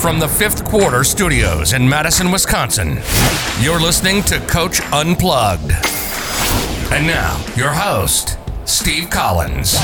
From 0.00 0.18
the 0.18 0.28
fifth 0.28 0.64
quarter 0.64 1.04
studios 1.04 1.72
in 1.72 1.88
Madison, 1.88 2.30
Wisconsin, 2.30 2.98
you're 3.60 3.80
listening 3.80 4.22
to 4.24 4.38
Coach 4.40 4.80
Unplugged. 4.92 5.72
And 6.92 7.06
now, 7.06 7.42
your 7.56 7.70
host, 7.70 8.38
Steve 8.66 9.08
Collins. 9.10 9.78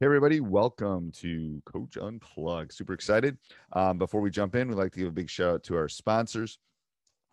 Hey, 0.00 0.06
everybody, 0.06 0.40
welcome 0.40 1.10
to 1.16 1.62
Coach 1.66 1.96
Unplugged. 1.96 2.72
Super 2.72 2.92
excited. 2.92 3.36
Um, 3.72 3.98
before 3.98 4.20
we 4.20 4.30
jump 4.30 4.54
in, 4.54 4.68
we'd 4.68 4.76
like 4.76 4.92
to 4.92 4.98
give 4.98 5.08
a 5.08 5.12
big 5.12 5.28
shout 5.28 5.54
out 5.54 5.62
to 5.64 5.76
our 5.76 5.88
sponsors. 5.88 6.58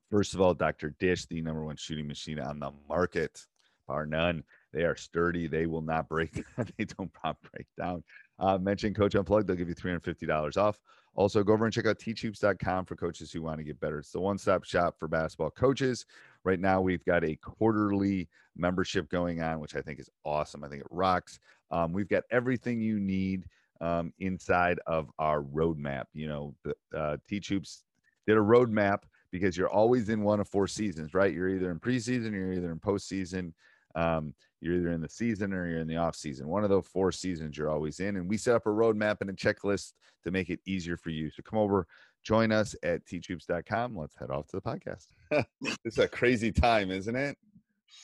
First 0.09 0.33
of 0.33 0.41
all, 0.41 0.53
Dr. 0.53 0.95
Dish, 0.99 1.25
the 1.25 1.41
number 1.41 1.63
one 1.63 1.75
shooting 1.75 2.07
machine 2.07 2.39
on 2.39 2.59
the 2.59 2.71
market, 2.87 3.45
bar 3.87 4.05
none. 4.05 4.43
They 4.77 4.83
are 4.83 4.95
sturdy. 4.95 5.47
They 5.47 5.65
will 5.65 5.81
not 5.81 6.07
break. 6.07 6.45
they 6.77 6.85
don't 6.85 7.11
pop 7.11 7.39
break 7.51 7.65
down. 7.79 8.03
Uh, 8.37 8.59
mention 8.59 8.93
Coach 8.93 9.15
Unplugged. 9.15 9.47
They'll 9.47 9.55
give 9.55 9.69
you 9.69 9.73
$350 9.73 10.55
off. 10.55 10.79
Also, 11.15 11.43
go 11.43 11.53
over 11.53 11.65
and 11.65 11.73
check 11.73 11.87
out 11.87 11.97
teachhoops.com 11.97 12.85
for 12.85 12.95
coaches 12.95 13.31
who 13.31 13.41
want 13.41 13.57
to 13.57 13.63
get 13.63 13.79
better. 13.79 13.97
It's 13.97 14.11
the 14.11 14.19
one 14.19 14.37
stop 14.37 14.65
shop 14.65 14.93
for 14.99 15.07
basketball 15.07 15.49
coaches. 15.49 16.05
Right 16.43 16.59
now, 16.59 16.79
we've 16.79 17.03
got 17.05 17.23
a 17.23 17.35
quarterly 17.37 18.29
membership 18.55 19.09
going 19.09 19.41
on, 19.41 19.59
which 19.59 19.75
I 19.75 19.81
think 19.81 19.99
is 19.99 20.11
awesome. 20.23 20.63
I 20.63 20.67
think 20.67 20.81
it 20.81 20.87
rocks. 20.91 21.39
Um, 21.71 21.91
we've 21.91 22.07
got 22.07 22.21
everything 22.29 22.79
you 22.79 22.99
need 22.99 23.45
um, 23.81 24.13
inside 24.19 24.79
of 24.85 25.09
our 25.17 25.41
roadmap. 25.41 26.03
You 26.13 26.27
know, 26.27 26.55
the 26.63 26.75
uh, 26.95 27.17
Teach 27.27 27.47
Hoops 27.47 27.83
did 28.27 28.37
a 28.37 28.41
roadmap 28.41 28.99
because 29.31 29.57
you're 29.57 29.71
always 29.71 30.09
in 30.09 30.21
one 30.21 30.39
of 30.39 30.47
four 30.47 30.67
seasons, 30.67 31.15
right? 31.15 31.33
You're 31.33 31.49
either 31.49 31.71
in 31.71 31.79
preseason, 31.79 32.31
you're 32.31 32.53
either 32.53 32.71
in 32.71 32.79
postseason. 32.79 33.53
Um, 33.97 34.33
you're 34.61 34.75
either 34.75 34.91
in 34.91 35.01
the 35.01 35.09
season 35.09 35.53
or 35.53 35.67
you're 35.67 35.79
in 35.79 35.87
the 35.87 35.97
off 35.97 36.15
season. 36.15 36.47
One 36.47 36.63
of 36.63 36.69
those 36.69 36.87
four 36.87 37.11
seasons 37.11 37.57
you're 37.57 37.69
always 37.69 37.99
in. 37.99 38.17
And 38.17 38.29
we 38.29 38.37
set 38.37 38.55
up 38.55 38.65
a 38.65 38.69
roadmap 38.69 39.17
and 39.21 39.29
a 39.29 39.33
checklist 39.33 39.93
to 40.23 40.31
make 40.31 40.49
it 40.49 40.59
easier 40.65 40.97
for 40.97 41.09
you. 41.09 41.29
So 41.29 41.43
come 41.43 41.59
over, 41.59 41.87
join 42.23 42.51
us 42.51 42.75
at 42.83 43.05
teachhoops.com. 43.05 43.97
Let's 43.97 44.15
head 44.15 44.29
off 44.29 44.47
to 44.47 44.57
the 44.57 44.61
podcast. 44.61 45.07
it's 45.83 45.97
a 45.97 46.07
crazy 46.07 46.51
time, 46.51 46.91
isn't 46.91 47.15
it? 47.15 47.37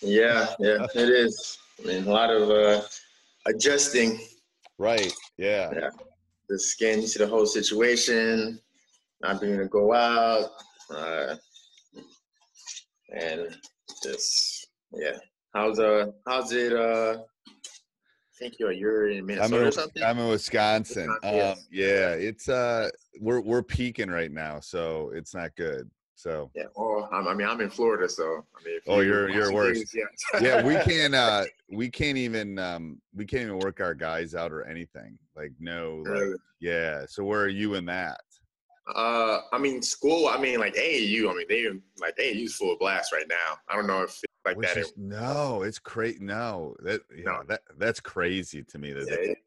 Yeah, 0.02 0.48
yeah, 0.60 0.86
it 0.96 1.10
is. 1.10 1.58
I 1.82 1.88
mean, 1.88 2.08
a 2.08 2.12
lot 2.12 2.30
of 2.30 2.50
uh, 2.50 2.82
adjusting. 3.46 4.20
Right. 4.78 5.14
Yeah. 5.38 5.72
Yeah. 5.74 5.90
Just 6.50 6.78
getting 6.80 7.02
used 7.02 7.14
to 7.14 7.20
the 7.20 7.28
whole 7.28 7.46
situation, 7.46 8.60
not 9.22 9.40
being 9.40 9.54
able 9.54 9.64
to 9.64 9.70
go 9.70 9.94
out, 9.94 10.50
uh, 10.94 11.36
and 13.12 13.56
just 14.04 14.68
yeah. 14.92 15.18
How's 15.54 15.80
uh 15.80 16.08
how's 16.26 16.52
it 16.52 16.74
uh 16.74 17.18
I 17.48 18.36
think 18.40 18.56
you're 18.60 18.72
you're 18.72 19.10
in 19.10 19.26
Minnesota 19.26 19.56
I'm 19.56 19.62
in, 19.62 19.68
or 19.68 19.72
something? 19.72 20.04
I'm 20.04 20.18
in 20.20 20.28
Wisconsin. 20.30 21.08
Wisconsin, 21.10 21.30
Um, 21.30 21.36
yes. 21.36 21.68
yeah, 21.72 22.10
it's 22.14 22.50
uh 22.50 22.90
we're 23.22 23.42
we're 23.42 23.62
peaking 23.64 24.10
right 24.10 24.32
now, 24.32 24.60
so 24.60 25.12
it's 25.14 25.36
not 25.36 25.56
good. 25.56 25.90
So 26.16 26.50
Yeah. 26.56 26.64
Oh, 26.76 27.08
I'm, 27.12 27.28
I 27.28 27.34
mean 27.36 27.48
I'm 27.48 27.62
in 27.62 27.70
Florida, 27.70 28.10
so 28.10 28.24
I 28.60 28.64
mean. 28.66 28.80
Oh, 28.88 29.00
you 29.02 29.10
you're- 29.10 29.34
you're 29.34 29.54
worse. 29.54 29.94
Yeah. 29.94 30.40
yeah, 30.42 30.64
we 30.64 30.76
can't 30.92 31.14
uh 31.14 31.46
we 31.72 31.90
can't 31.90 32.18
even 32.18 32.58
um 32.58 33.00
we 33.14 33.26
can't 33.26 33.44
even 33.44 33.60
work 33.60 33.80
our 33.80 33.94
guys 33.94 34.34
out 34.34 34.52
or 34.52 34.64
anything. 34.66 35.18
Like 35.36 35.52
no 35.60 36.04
like 36.08 36.40
yeah. 36.60 37.06
So 37.08 37.24
where 37.24 37.42
are 37.42 37.48
you 37.50 37.76
in 37.76 37.86
that? 37.86 38.22
Uh, 38.94 39.40
I 39.54 39.58
mean, 39.60 39.82
school. 39.82 40.28
I 40.28 40.38
mean, 40.38 40.60
like 40.60 40.76
AAU. 40.76 41.30
I 41.32 41.34
mean, 41.36 41.46
they 41.48 41.70
like 42.02 42.18
AAU's 42.18 42.56
full 42.56 42.76
blast 42.78 43.14
right 43.14 43.28
now. 43.30 43.58
I 43.70 43.76
don't 43.78 43.88
know 43.88 44.02
if 44.04 44.20
like 44.46 44.58
Which 44.58 44.68
that. 44.68 44.78
is- 44.78 44.94
no, 44.98 45.64
it's 45.64 45.80
crazy. 45.80 46.20
No, 46.22 46.76
that 46.84 47.02
yeah, 47.16 47.24
No. 47.26 47.44
that 47.48 47.62
that's 47.78 48.00
crazy 48.00 48.64
to 48.64 48.78
me. 48.78 48.92
That 48.94 49.08
yeah, 49.10 49.16
they- 49.16 49.22
it- 49.32 49.38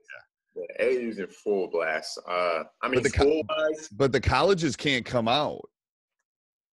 yeah, 0.57 0.87
AAU's 0.87 1.19
in 1.19 1.27
full 1.27 1.69
blast. 1.69 2.19
Uh, 2.27 2.65
I 2.83 2.89
mean, 2.89 3.03
the 3.03 3.11
co- 3.11 3.43
wise, 3.49 3.89
but 3.89 4.11
the 4.13 4.21
colleges 4.21 4.75
can't 4.77 5.05
come 5.05 5.29
out. 5.29 5.69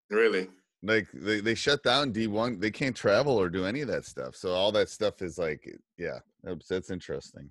really. 0.09 0.49
Like 0.85 1.07
they, 1.13 1.39
they 1.39 1.55
shut 1.55 1.81
down 1.83 2.11
D 2.11 2.27
one. 2.27 2.59
They 2.59 2.69
can't 2.71 2.95
travel 2.95 3.39
or 3.39 3.49
do 3.49 3.65
any 3.65 3.79
of 3.81 3.87
that 3.87 4.03
stuff. 4.05 4.35
So 4.35 4.51
all 4.51 4.69
that 4.73 4.89
stuff 4.89 5.21
is 5.21 5.37
like, 5.37 5.65
yeah, 5.97 6.19
that's, 6.43 6.67
that's 6.67 6.91
interesting. 6.91 7.49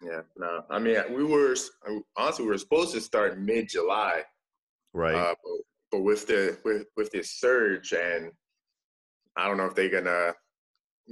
Yeah, 0.00 0.20
no. 0.36 0.64
I 0.70 0.78
mean, 0.78 0.96
we 1.12 1.24
were 1.24 1.56
honestly 2.16 2.44
we 2.44 2.50
were 2.52 2.58
supposed 2.58 2.94
to 2.94 3.00
start 3.00 3.38
mid 3.40 3.68
July, 3.68 4.22
Right. 4.94 5.14
uh, 5.16 5.34
but, 5.42 5.60
but 5.90 6.00
with 6.02 6.26
the 6.28 6.58
with 6.64 6.86
with 6.96 7.10
this 7.10 7.32
surge, 7.32 7.92
and 7.92 8.30
I 9.36 9.46
don't 9.46 9.56
know 9.56 9.66
if 9.66 9.74
they're 9.74 9.88
gonna 9.90 10.32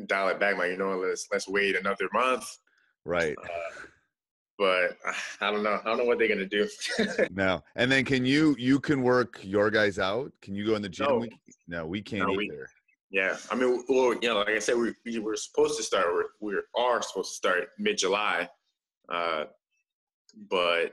dial 0.07 0.29
it 0.29 0.41
back. 0.41 0.57
Like, 0.57 0.71
you 0.71 0.77
know, 0.79 0.97
let's 0.99 1.27
let's 1.33 1.49
wait 1.49 1.77
another 1.77 2.09
month. 2.13 2.47
right. 3.05 3.37
Uh, 3.43 3.81
but 4.59 4.97
I 5.41 5.51
don't 5.51 5.63
know. 5.63 5.79
I 5.81 5.85
don't 5.85 5.99
know 5.99 6.05
what 6.05 6.19
they're 6.19 6.29
gonna 6.29 6.47
do. 6.47 6.69
No. 7.31 7.63
And 7.77 7.91
then 7.91 8.05
can 8.05 8.25
you 8.27 8.57
you 8.59 8.81
can 8.81 9.03
work 9.03 9.39
your 9.43 9.71
guys 9.71 9.99
out? 9.99 10.33
Can 10.43 10.55
you 10.55 10.67
go 10.67 10.75
in 10.75 10.83
the 10.83 10.89
gym? 10.89 11.07
No. 11.09 11.17
We, 11.19 11.31
no, 11.69 11.87
we 11.87 12.03
can't 12.03 12.29
No, 12.29 12.35
we- 12.35 12.47
either. 12.47 12.69
Yeah, 13.11 13.39
I 13.51 13.55
mean, 13.55 13.83
well, 13.89 14.13
you 14.21 14.29
know, 14.29 14.35
like 14.41 14.49
I 14.51 14.59
said, 14.59 14.77
we 14.77 14.93
we 15.07 15.19
were 15.19 15.35
supposed 15.35 15.79
to 15.79 15.83
start. 15.83 16.09
We 16.43 16.55
we 16.55 16.61
are 16.77 17.01
supposed 17.01 17.31
to 17.31 17.37
start 17.37 17.69
mid 17.79 17.97
July, 17.97 18.47
uh, 19.11 19.45
but 20.51 20.93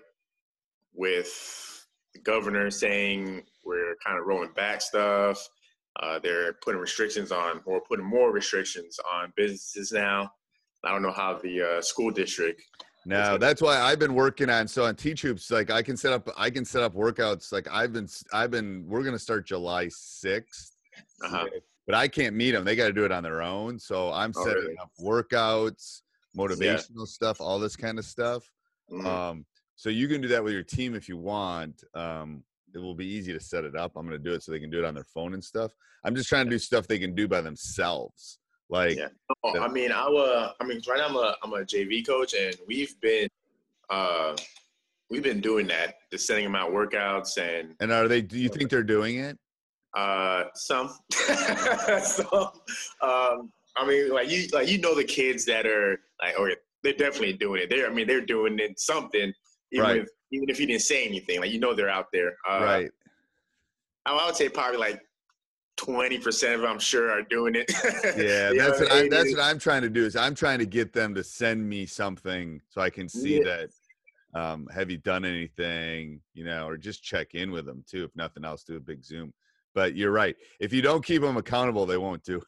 with 0.93 1.85
the 2.13 2.21
governor 2.21 2.71
saying 2.71 3.43
we're 3.65 3.97
kind 4.05 4.17
of 4.17 4.25
rolling 4.25 4.53
back 4.53 4.81
stuff, 4.81 5.45
uh, 6.01 6.19
they're 6.19 6.53
putting 6.53 6.79
restrictions 6.79 7.31
on, 7.31 7.61
or 7.65 7.81
putting 7.81 8.05
more 8.05 8.31
restrictions 8.31 8.99
on 9.11 9.31
businesses 9.35 9.91
now. 9.91 10.29
I 10.83 10.91
don't 10.91 11.01
know 11.01 11.11
how 11.11 11.39
the 11.41 11.61
uh, 11.77 11.81
school 11.81 12.11
district. 12.11 12.61
No, 13.07 13.37
that's 13.37 13.61
why 13.61 13.79
I've 13.79 13.99
been 13.99 14.15
working 14.15 14.49
on 14.49 14.67
so 14.67 14.85
on 14.85 14.95
Teach 14.95 15.21
Hoops, 15.21 15.51
like 15.51 15.69
I 15.69 15.83
can 15.83 15.95
set 15.95 16.11
up 16.11 16.27
I 16.37 16.49
can 16.49 16.65
set 16.65 16.81
up 16.81 16.95
workouts. 16.95 17.51
Like 17.51 17.67
I've 17.71 17.93
been 17.93 18.07
I've 18.33 18.49
been 18.49 18.83
we're 18.87 19.03
gonna 19.03 19.19
start 19.19 19.45
July 19.45 19.87
sixth. 19.89 20.75
Uh-huh. 21.23 21.45
But 21.85 21.95
I 21.95 22.07
can't 22.07 22.35
meet 22.35 22.51
them. 22.51 22.63
They 22.63 22.75
got 22.75 22.87
to 22.87 22.93
do 22.93 23.05
it 23.05 23.11
on 23.11 23.21
their 23.21 23.43
own. 23.43 23.77
So 23.77 24.11
I'm 24.11 24.33
Oh, 24.35 24.43
setting 24.43 24.63
really? 24.63 24.77
up 24.77 24.89
workouts, 24.99 26.01
motivational 26.35 27.07
stuff, 27.07 27.39
all 27.39 27.59
this 27.59 27.75
kind 27.75 27.99
of 27.99 28.05
stuff. 28.05 28.49
Mhm. 28.91 29.05
Um, 29.05 29.45
so 29.75 29.89
you 29.89 30.07
can 30.07 30.19
do 30.19 30.27
that 30.29 30.43
with 30.43 30.53
your 30.53 30.63
team 30.63 30.95
if 30.95 31.07
you 31.07 31.17
want. 31.17 31.83
Um, 31.93 32.43
it 32.75 32.79
will 32.79 32.93
be 32.95 33.05
easy 33.07 33.31
to 33.33 33.39
set 33.39 33.63
it 33.63 33.75
up. 33.75 33.93
I'm 33.95 34.05
going 34.05 34.17
to 34.21 34.23
do 34.23 34.33
it 34.35 34.43
so 34.43 34.51
they 34.51 34.59
can 34.59 34.69
do 34.69 34.79
it 34.79 34.85
on 34.85 34.93
their 34.93 35.05
phone 35.05 35.33
and 35.33 35.43
stuff. 35.43 35.71
I'm 36.03 36.15
just 36.15 36.29
trying 36.29 36.45
to 36.45 36.51
do 36.51 36.59
stuff 36.59 36.87
they 36.87 36.99
can 36.99 37.15
do 37.15 37.27
by 37.27 37.41
themselves. 37.41 38.39
Like, 38.69 38.97
Yeah. 38.97 39.07
I 39.59 39.67
mean, 39.69 39.91
I 39.91 40.01
uh, 40.05 40.51
I 40.59 40.65
mean, 40.65 40.81
right 40.87 40.97
now 40.97 41.07
I'm 41.07 41.15
a 41.15 41.35
I'm 41.43 41.53
a 41.53 41.63
JV 41.65 42.05
coach, 42.05 42.33
and 42.33 42.55
we've 42.67 42.99
been 43.01 43.27
uh, 43.89 44.35
we've 45.09 45.23
been 45.23 45.39
doing 45.41 45.67
that, 45.67 45.95
just 46.11 46.27
sending 46.27 46.45
them 46.45 46.55
out 46.55 46.71
workouts 46.71 47.37
and 47.37 47.75
and 47.79 47.91
are 47.91 48.07
they? 48.07 48.21
Do 48.21 48.37
you 48.39 48.49
think 48.49 48.69
they're 48.69 48.83
doing 48.83 49.17
it? 49.17 49.37
uh, 49.95 50.43
some, 50.55 50.89
some. 52.01 52.49
Um, 53.01 53.51
I 53.77 53.85
mean, 53.87 54.09
like 54.11 54.29
you, 54.29 54.47
like 54.51 54.67
you 54.67 54.77
know, 54.79 54.93
the 54.95 55.03
kids 55.03 55.45
that 55.45 55.65
are 55.65 55.99
like, 56.21 56.37
or 56.39 56.51
they're 56.83 56.93
definitely 56.93 57.33
doing 57.33 57.61
it. 57.61 57.69
They're, 57.69 57.89
I 57.89 57.93
mean, 57.93 58.07
they're 58.07 58.25
doing 58.25 58.57
it 58.59 58.79
something, 58.79 59.33
even 59.71 59.85
Right. 59.85 59.97
if 60.01 60.09
even 60.35 60.49
if 60.49 60.59
you 60.59 60.67
didn't 60.67 60.81
say 60.81 61.05
anything, 61.05 61.39
like 61.39 61.51
you 61.51 61.59
know, 61.59 61.73
they're 61.73 61.89
out 61.89 62.07
there. 62.11 62.35
Uh, 62.49 62.59
right. 62.61 62.91
I, 64.05 64.25
would 64.25 64.35
say 64.35 64.49
probably 64.49 64.77
like 64.77 65.01
twenty 65.77 66.19
percent 66.19 66.55
of 66.55 66.61
them, 66.61 66.71
I'm 66.71 66.79
sure, 66.79 67.11
are 67.11 67.23
doing 67.23 67.55
it. 67.55 67.71
Yeah, 68.17 68.51
that's 68.55 68.79
what 68.79 68.91
I 68.91 68.99
I'm. 68.99 69.09
That's 69.09 69.31
what 69.31 69.41
I'm 69.41 69.59
trying 69.59 69.81
to 69.81 69.89
do. 69.89 70.05
Is 70.05 70.15
I'm 70.15 70.35
trying 70.35 70.59
to 70.59 70.65
get 70.65 70.93
them 70.93 71.15
to 71.15 71.23
send 71.23 71.67
me 71.67 71.85
something 71.85 72.61
so 72.69 72.81
I 72.81 72.89
can 72.89 73.09
see 73.09 73.41
that. 73.41 73.69
Um, 74.33 74.67
have 74.73 74.91
you 74.91 74.97
done 74.97 75.23
anything? 75.23 76.19
You 76.33 76.43
know, 76.43 76.67
or 76.67 76.77
just 76.77 77.03
check 77.03 77.33
in 77.33 77.51
with 77.51 77.65
them 77.65 77.83
too. 77.89 78.03
If 78.03 78.15
nothing 78.15 78.43
else, 78.43 78.63
do 78.63 78.75
a 78.75 78.79
big 78.79 79.03
Zoom. 79.03 79.33
But 79.73 79.95
you're 79.95 80.11
right. 80.11 80.35
If 80.59 80.73
you 80.73 80.81
don't 80.81 81.03
keep 81.03 81.21
them 81.21 81.37
accountable, 81.37 81.85
they 81.85 81.97
won't 81.97 82.23
do. 82.23 82.41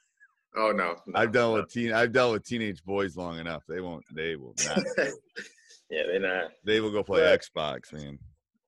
Oh 0.55 0.71
no, 0.71 0.95
no, 1.05 1.19
I've 1.19 1.31
dealt 1.31 1.55
no. 1.55 1.61
with 1.61 1.71
teen. 1.71 1.93
I've 1.93 2.11
dealt 2.11 2.33
with 2.33 2.45
teenage 2.45 2.83
boys 2.83 3.15
long 3.15 3.39
enough. 3.39 3.63
They 3.67 3.81
won't. 3.81 4.03
They 4.13 4.35
will 4.35 4.55
not. 4.65 4.79
yeah, 5.89 6.03
they're 6.07 6.19
not. 6.19 6.51
they 6.63 6.79
will 6.81 6.91
go 6.91 7.03
play 7.03 7.21
But- 7.21 7.41
Xbox, 7.41 7.93
man. 7.93 8.19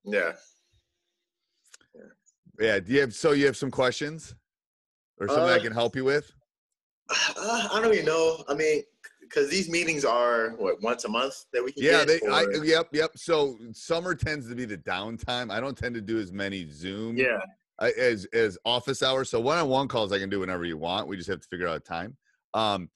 Yeah. 0.06 0.34
Yeah. 2.60 2.80
Do 2.80 2.92
you 2.94 3.02
have? 3.02 3.14
So 3.14 3.32
you 3.32 3.46
have 3.46 3.58
some 3.58 3.72
questions, 3.72 4.36
or 5.20 5.28
something 5.28 5.44
I 5.46 5.58
Uh, 5.58 5.62
can 5.64 5.74
help 5.74 5.96
you 5.96 6.04
with? 6.06 6.32
Uh, 7.10 7.68
I 7.72 7.80
don't 7.82 7.94
even 7.94 8.06
know. 8.06 8.44
I 8.48 8.54
mean, 8.54 8.84
because 9.22 9.50
these 9.50 9.70
meetings 9.70 10.04
are 10.06 10.52
what 10.58 10.82
once 10.82 11.06
a 11.06 11.10
month 11.10 11.46
that 11.54 11.64
we 11.64 11.72
can 11.72 11.84
Yeah, 11.84 12.04
get. 12.06 12.22
they. 12.22 12.28
I, 12.28 12.46
yep, 12.64 12.88
yep. 12.92 13.12
So 13.18 13.58
summer 13.72 14.14
tends 14.14 14.48
to 14.50 14.56
be 14.56 14.66
the 14.66 14.78
downtime. 14.78 15.52
I 15.52 15.60
don't 15.60 15.78
tend 15.78 15.96
to 15.96 16.02
do 16.02 16.20
as 16.20 16.32
many 16.32 16.70
Zoom 16.70 17.18
yeah, 17.18 17.40
I- 17.80 17.92
as 17.92 18.26
as 18.34 18.58
office 18.66 19.02
hours. 19.04 19.30
So 19.30 19.40
one-on-one 19.40 19.88
calls 19.88 20.12
I 20.12 20.20
can 20.20 20.30
do 20.30 20.40
whenever 20.42 20.66
you 20.66 20.78
want. 20.78 21.08
We 21.08 21.16
just 21.18 21.30
have 21.30 21.40
to 21.42 21.48
figure 21.48 21.68
out 21.68 21.78
a 21.78 21.82
time. 21.82 22.18
Um, 22.54 22.90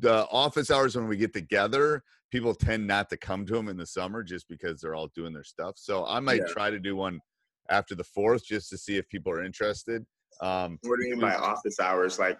the 0.00 0.26
office 0.28 0.70
hours 0.70 0.96
when 0.96 1.06
we 1.08 1.16
get 1.16 1.32
together, 1.32 2.02
people 2.34 2.52
tend 2.52 2.84
not 2.84 3.08
to 3.08 3.16
come 3.16 3.46
to 3.46 3.52
them 3.52 3.68
in 3.68 3.76
the 3.76 3.86
summer 3.86 4.20
just 4.24 4.48
because 4.48 4.80
they're 4.80 4.96
all 4.96 5.06
doing 5.14 5.32
their 5.32 5.44
stuff. 5.44 5.74
So 5.78 6.04
I 6.04 6.18
might 6.18 6.38
Yeah. 6.40 6.52
try 6.52 6.68
to 6.68 6.80
do 6.80 6.96
one 6.96 7.20
after 7.70 7.94
the 7.94 8.02
fourth 8.02 8.44
just 8.44 8.68
to 8.70 8.76
see 8.76 8.96
if 8.96 9.08
people 9.08 9.30
are 9.30 9.44
interested. 9.44 10.04
Um, 10.40 10.80
what 10.82 10.98
do 10.98 11.04
you 11.06 11.12
mean 11.12 11.20
by 11.20 11.36
office 11.36 11.78
hours? 11.78 12.18
Like 12.18 12.38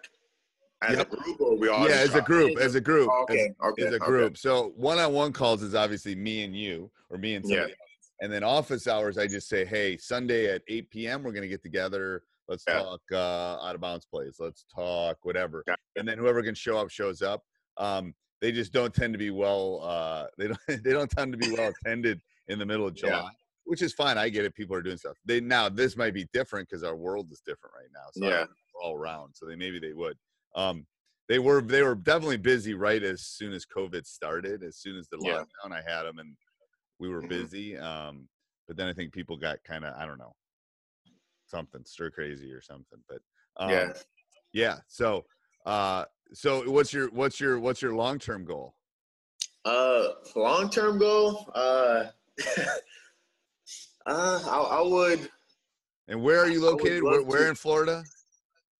as 0.82 0.96
Yep. 0.98 1.12
a 1.12 1.16
group, 1.16 1.40
or 1.40 1.56
we 1.56 1.68
all? 1.68 1.88
yeah, 1.88 1.94
as 1.98 2.16
a 2.16 2.20
group, 2.22 2.58
as 2.58 2.74
a 2.74 2.80
group, 2.80 3.08
Oh, 3.08 3.24
as- 3.28 3.36
okay, 3.36 3.54
okay, 3.62 3.82
is 3.84 3.92
a 3.92 3.96
okay. 3.96 4.04
group. 4.04 4.36
So 4.36 4.70
one-on-one 4.70 5.32
calls 5.32 5.62
is 5.62 5.76
obviously 5.76 6.16
me 6.16 6.42
and 6.42 6.56
you, 6.56 6.90
or 7.08 7.16
me 7.16 7.36
and 7.36 7.44
Yeah. 7.48 7.58
somebody. 7.58 7.70
else. 7.74 8.10
And 8.20 8.32
then 8.32 8.42
office 8.42 8.88
hours, 8.88 9.16
I 9.16 9.28
just 9.28 9.48
say, 9.48 9.64
hey, 9.64 9.96
Sunday 9.96 10.52
at 10.52 10.62
8 10.66 10.90
p.m. 10.90 11.22
We're 11.22 11.30
gonna 11.32 11.46
get 11.46 11.62
together. 11.62 12.24
Let's 12.48 12.64
Yeah. 12.66 12.80
talk 12.80 13.00
uh, 13.12 13.60
out 13.62 13.76
of 13.76 13.80
bounds 13.80 14.06
plays. 14.06 14.40
Let's 14.40 14.64
talk 14.74 15.24
whatever. 15.24 15.62
Yeah. 15.68 15.76
And 15.94 16.06
then 16.08 16.18
whoever 16.18 16.42
can 16.42 16.56
show 16.56 16.78
up 16.78 16.90
shows 16.90 17.22
up. 17.22 17.44
Um, 17.76 18.12
they 18.40 18.52
just 18.52 18.72
don't 18.72 18.94
tend 18.94 19.14
to 19.14 19.18
be 19.18 19.30
well. 19.30 19.80
Uh, 19.82 20.26
they 20.38 20.48
don't. 20.48 20.60
They 20.84 20.92
don't 20.92 21.10
tend 21.10 21.32
to 21.32 21.38
be 21.38 21.48
well 21.48 21.68
attended 21.84 22.20
in 22.48 22.58
the 22.58 22.66
middle 22.66 22.86
of 22.86 22.94
Yeah. 22.94 23.10
July, 23.10 23.30
which 23.64 23.82
is 23.82 23.92
fine. 23.94 24.18
I 24.18 24.28
get 24.28 24.44
it. 24.44 24.54
People 24.54 24.76
are 24.76 24.82
doing 24.82 24.98
stuff. 24.98 25.16
They 25.24 25.40
now 25.40 25.68
this 25.68 25.96
might 25.96 26.14
be 26.14 26.26
different 26.32 26.68
because 26.68 26.82
our 26.82 26.96
world 26.96 27.30
is 27.32 27.40
different 27.40 27.74
right 27.74 27.90
now. 27.92 28.06
So 28.12 28.26
Yeah. 28.26 28.46
all 28.82 28.94
around. 28.94 29.34
So 29.34 29.46
they 29.46 29.56
maybe 29.56 29.78
they 29.78 29.92
would. 29.92 30.16
Um, 30.54 30.86
they 31.28 31.38
were 31.38 31.62
they 31.62 31.82
were 31.82 31.94
definitely 31.94 32.36
busy 32.36 32.74
right 32.74 33.02
as 33.02 33.22
soon 33.22 33.52
as 33.52 33.64
COVID 33.64 34.06
started. 34.06 34.62
As 34.62 34.76
soon 34.76 34.96
as 34.96 35.08
the 35.08 35.16
Yeah. 35.18 35.42
lockdown, 35.64 35.72
I 35.72 35.80
had 35.80 36.02
them, 36.02 36.18
and 36.18 36.36
we 36.98 37.08
were 37.08 37.22
Mhm. 37.22 37.28
busy. 37.28 37.78
Um, 37.78 38.28
but 38.66 38.76
then 38.76 38.88
I 38.88 38.92
think 38.92 39.12
people 39.12 39.36
got 39.36 39.62
kind 39.64 39.84
of 39.84 39.94
I 39.94 40.04
don't 40.06 40.18
know 40.18 40.34
something 41.46 41.84
stir 41.84 42.10
crazy 42.10 42.52
or 42.52 42.60
something. 42.60 42.98
But 43.08 43.22
um, 43.56 43.70
yeah. 43.70 43.92
yeah. 44.52 44.78
So 44.88 45.24
uh, 45.66 46.04
so 46.34 46.68
what's 46.70 46.92
your 46.92 47.08
what's 47.10 47.40
your 47.40 47.58
what's 47.58 47.80
your 47.80 47.94
long 47.94 48.18
term 48.18 48.44
goal? 48.44 48.74
Uh, 49.64 50.08
long 50.36 50.68
term 50.68 50.98
goal. 50.98 51.50
Uh, 51.54 52.06
uh, 54.06 54.40
I, 54.46 54.68
I 54.72 54.82
would. 54.82 55.30
And 56.08 56.22
where 56.22 56.40
are 56.40 56.48
you 56.48 56.60
located? 56.60 57.02
Where, 57.02 57.22
where 57.22 57.48
in 57.48 57.54
Florida? 57.54 58.04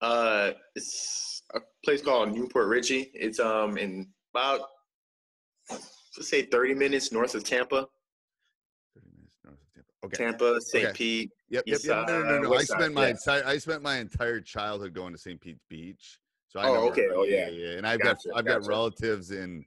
Uh, 0.03 0.51
it's 0.75 1.43
a 1.55 1.61
place 1.85 2.03
called 2.03 2.33
New 2.33 2.49
Port 2.49 2.69
Richey. 2.69 3.11
It's 3.15 3.41
um 3.41 3.79
in 3.79 4.09
about 4.35 4.61
let's 5.71 6.29
say 6.29 6.43
thirty 6.43 6.75
minutes 6.75 7.13
north 7.13 7.35
of 7.35 7.45
Tampa. 7.45 7.87
30 8.95 9.07
minutes 9.17 9.37
north 9.45 9.55
of 9.55 9.73
Tampa. 9.73 10.07
Okay. 10.07 10.17
Tampa, 10.17 10.61
St. 10.61 10.85
Okay. 10.87 10.93
Pete. 10.95 11.31
Yep, 11.49 11.63
yep, 11.67 11.81
yep. 11.85 12.09
No, 12.09 12.21
no, 12.21 12.23
no, 12.25 12.39
no. 12.41 12.55
I 12.55 12.65
spent 12.65 12.93
my 12.93 13.05
yeah. 13.05 13.11
entire 13.11 13.47
I 13.47 13.59
spent 13.59 13.83
my 13.83 13.99
entire 13.99 14.41
childhood 14.41 14.93
going 14.93 15.13
to 15.13 15.19
St. 15.19 15.41
Pete's 15.41 15.63
Beach. 15.71 16.19
So 16.55 16.61
I 16.61 16.69
Oh, 16.69 16.75
know 16.75 16.89
okay. 16.91 17.09
Oh, 17.13 17.25
yeah. 17.25 17.49
yeah. 17.49 17.77
And 17.79 17.87
I've 17.87 18.01
Gotcha, 18.01 18.29
got 18.29 18.39
I've 18.39 18.45
got 18.45 18.65
relatives 18.65 19.33
in 19.33 19.65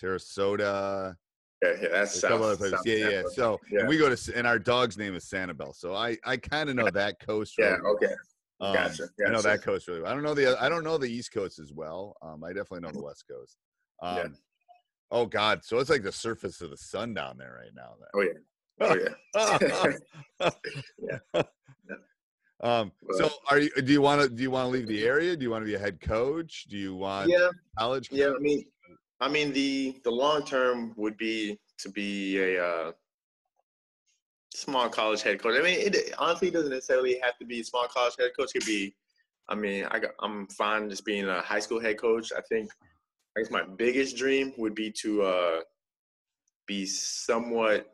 Sarasota. 0.00 1.16
Yeah, 1.62 1.72
yeah, 1.82 1.88
that's 1.88 2.16
a 2.16 2.20
south. 2.20 2.40
other 2.42 2.56
places. 2.56 2.72
south 2.78 2.86
Yeah, 2.86 2.94
yeah. 3.10 3.22
So 3.28 3.60
Yeah. 3.70 3.80
and 3.80 3.88
we 3.88 3.98
go 3.98 4.14
to 4.14 4.32
and 4.36 4.46
our 4.46 4.58
dog's 4.58 4.96
name 4.96 5.14
is 5.14 5.26
Sanibel. 5.26 5.74
So 5.74 5.94
I 5.94 6.16
I 6.24 6.38
kind 6.38 6.70
of 6.70 6.76
know 6.76 6.88
that 6.90 7.20
coast. 7.20 7.56
Yeah. 7.58 7.72
really 7.72 7.82
well. 7.82 7.92
Okay. 7.96 8.14
Um, 8.60 8.72
Gotcha, 8.72 9.08
I 9.26 9.30
know 9.30 9.42
that 9.42 9.62
coast 9.62 9.86
really 9.86 10.00
well. 10.00 10.10
I 10.10 10.14
don't 10.14 10.22
know 10.22 10.34
the 10.34 10.56
I 10.60 10.68
don't 10.70 10.82
know 10.82 10.96
the 10.96 11.10
East 11.10 11.32
Coast 11.32 11.58
as 11.58 11.72
well. 11.74 12.16
Um, 12.22 12.42
I 12.42 12.48
definitely 12.48 12.80
know 12.80 12.92
the 12.92 13.04
West 13.04 13.24
Coast. 13.30 13.58
Um, 14.02 14.16
Yeah. 14.16 14.28
Oh 15.10 15.26
God, 15.26 15.64
so 15.64 15.78
it's 15.78 15.90
like 15.90 16.02
the 16.02 16.12
surface 16.12 16.60
of 16.62 16.70
the 16.70 16.76
sun 16.76 17.12
down 17.12 17.36
there 17.36 17.54
right 17.60 17.74
now. 17.74 17.96
Then. 18.00 18.08
Oh 18.14 18.22
yeah. 18.22 18.38
Oh 18.80 20.00
yeah. 20.40 20.50
Yeah. 20.98 21.18
Um, 22.60 22.92
so 23.12 23.30
are 23.50 23.60
you? 23.60 23.70
Do 23.70 23.92
you 23.92 24.02
want 24.02 24.22
to? 24.22 24.28
Do 24.28 24.42
you 24.42 24.50
want 24.50 24.66
to 24.66 24.70
leave 24.70 24.88
the 24.88 25.04
area? 25.04 25.36
Do 25.36 25.44
you 25.44 25.50
want 25.50 25.62
to 25.62 25.66
be 25.66 25.74
a 25.74 25.78
head 25.78 26.00
coach? 26.00 26.64
Do 26.68 26.76
you 26.76 26.94
want 26.94 27.30
Yeah. 27.30 27.50
college? 27.78 28.08
Yeah. 28.10 28.26
I 28.26 28.28
coach? 28.30 28.40
mean, 28.40 28.64
I 29.20 29.28
mean 29.28 29.52
the 29.52 30.00
the 30.02 30.10
long 30.10 30.44
term 30.44 30.92
would 30.96 31.16
be 31.16 31.58
to 31.78 31.88
be 31.88 32.38
a 32.38 32.64
uh, 32.64 32.92
small 34.54 34.88
college 34.88 35.22
head 35.22 35.40
coach. 35.40 35.56
I 35.56 35.62
mean, 35.62 35.78
it 35.78 36.12
honestly 36.18 36.50
doesn't 36.50 36.70
necessarily 36.70 37.20
have 37.22 37.38
to 37.38 37.44
be 37.44 37.60
a 37.60 37.64
small 37.64 37.86
college 37.86 38.14
head 38.18 38.32
coach. 38.36 38.50
It 38.54 38.60
could 38.60 38.66
be. 38.66 38.94
I 39.48 39.54
mean, 39.54 39.86
I 39.90 39.98
got, 39.98 40.10
I'm 40.20 40.46
fine 40.48 40.90
just 40.90 41.06
being 41.06 41.26
a 41.26 41.40
high 41.40 41.60
school 41.60 41.80
head 41.80 41.98
coach. 41.98 42.32
I 42.36 42.40
think. 42.42 42.70
I 43.36 43.42
guess 43.42 43.50
my 43.52 43.62
biggest 43.62 44.16
dream 44.16 44.52
would 44.58 44.74
be 44.74 44.90
to 45.02 45.22
uh, 45.22 45.60
be 46.66 46.86
somewhat 46.86 47.86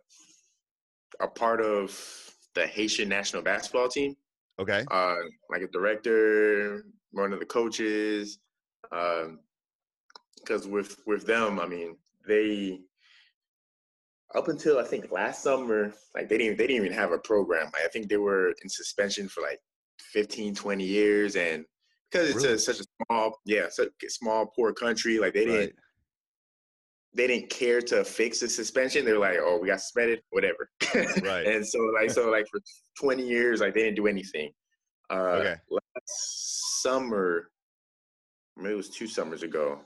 a 1.21 1.29
part 1.29 1.61
of 1.61 2.01
the 2.55 2.67
Haitian 2.67 3.11
national 3.11 3.43
basketball 3.43 3.89
team. 3.89 4.17
Okay. 4.59 4.85
uh, 4.91 5.17
like 5.51 5.63
a 5.63 5.69
director, 5.69 6.85
one 7.11 7.33
of 7.33 7.41
the 7.41 7.47
coaches. 7.47 8.39
Because 8.91 10.67
with 10.67 10.99
with 11.07 11.27
them, 11.27 11.59
I 11.59 11.67
mean, 11.67 11.97
they 12.27 12.81
up 14.35 14.49
until 14.49 14.79
I 14.79 14.85
think 14.85 15.11
last 15.11 15.43
summer, 15.43 15.93
like 16.15 16.29
they 16.29 16.39
didn't 16.39 16.59
they 16.59 16.67
didn't 16.67 16.85
even 16.85 16.97
have 16.97 17.13
a 17.13 17.19
program. 17.19 17.67
Like, 17.67 17.85
I 17.85 17.89
think 17.89 18.09
they 18.09 18.17
were 18.17 18.55
in 18.63 18.69
suspension 18.69 19.29
for 19.29 19.41
like 19.43 19.61
15, 20.01 20.55
20 20.55 20.85
years, 20.85 21.37
and 21.37 21.65
because 22.11 22.29
it's 22.29 22.43
Really? 22.43 22.55
a, 22.55 22.59
such 22.59 22.81
a 22.81 22.85
small, 23.07 23.41
yeah, 23.45 23.67
such 23.71 23.89
a 23.89 24.11
small 24.11 24.47
poor 24.47 24.73
country, 24.73 25.19
like 25.19 25.35
they 25.35 25.45
didn't 25.45 25.61
Right. 25.61 25.75
They 27.15 27.27
didn't 27.29 27.49
care 27.51 27.81
to 27.81 28.05
fix 28.05 28.41
the 28.41 28.49
suspension. 28.49 29.05
They 29.05 29.13
were 29.13 29.19
like, 29.19 29.39
"Oh, 29.41 29.59
we 29.59 29.69
got 29.69 29.81
suspended, 29.81 30.21
whatever." 30.31 30.69
Right. 31.23 31.47
and 31.47 31.67
so, 31.67 31.79
like, 31.95 32.11
so 32.11 32.31
like 32.31 32.47
for 32.51 32.61
20 33.01 33.27
years, 33.27 33.61
like 33.61 33.75
they 33.75 33.83
didn't 33.83 33.97
do 33.97 34.07
anything. 34.07 34.51
Uh, 35.11 35.39
Okay. 35.41 35.55
Last 35.71 36.83
summer, 36.83 37.51
maybe 38.57 38.75
it 38.75 38.77
was 38.77 38.91
two 38.91 39.07
summers 39.07 39.43
ago. 39.43 39.81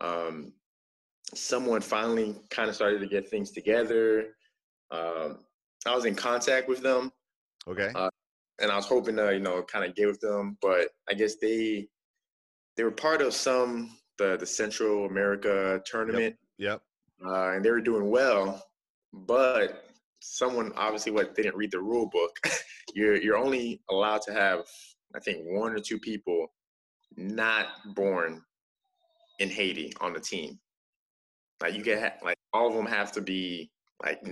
Um, 0.00 0.52
someone 1.34 1.80
finally 1.80 2.36
kind 2.50 2.68
of 2.68 2.74
started 2.74 3.00
to 3.00 3.06
get 3.06 3.28
things 3.28 3.50
together. 3.52 4.34
Um, 4.90 5.44
I 5.86 5.94
was 5.94 6.04
in 6.04 6.14
contact 6.14 6.68
with 6.68 6.82
them, 6.82 7.10
Okay. 7.68 7.90
uh, 7.94 8.10
and 8.60 8.70
I 8.70 8.76
was 8.76 8.86
hoping 8.86 9.16
to, 9.16 9.32
you 9.32 9.40
know, 9.40 9.62
kind 9.62 9.84
of 9.84 9.94
get 9.94 10.06
with 10.08 10.20
them, 10.20 10.58
but 10.60 10.88
I 11.08 11.14
guess 11.14 11.36
they 11.36 11.88
they 12.76 12.84
were 12.84 12.90
part 12.90 13.20
of 13.22 13.32
some 13.34 13.96
the 14.18 14.36
the 14.36 14.46
Central 14.46 15.06
America 15.06 15.80
tournament 15.86 16.36
Yep. 16.36 16.36
Uh, 17.24 17.50
and 17.50 17.64
they 17.64 17.70
were 17.70 17.80
doing 17.80 18.10
well, 18.10 18.62
but 19.12 19.84
someone 20.20 20.72
obviously 20.76 21.12
what 21.12 21.34
didn't 21.34 21.56
read 21.56 21.70
the 21.70 21.80
rule 21.80 22.06
book. 22.06 22.36
you're 22.94 23.16
you're 23.16 23.36
only 23.36 23.80
allowed 23.90 24.22
to 24.22 24.32
have 24.32 24.64
I 25.14 25.20
think 25.20 25.44
one 25.46 25.72
or 25.72 25.78
two 25.78 25.98
people 25.98 26.52
not 27.16 27.66
born 27.94 28.42
in 29.38 29.48
Haiti 29.48 29.92
on 30.00 30.12
the 30.12 30.20
team. 30.20 30.58
Like 31.62 31.74
you 31.74 31.82
get 31.82 32.20
like 32.22 32.36
all 32.52 32.68
of 32.68 32.74
them 32.74 32.86
have 32.86 33.12
to 33.12 33.20
be 33.20 33.70
like 34.02 34.22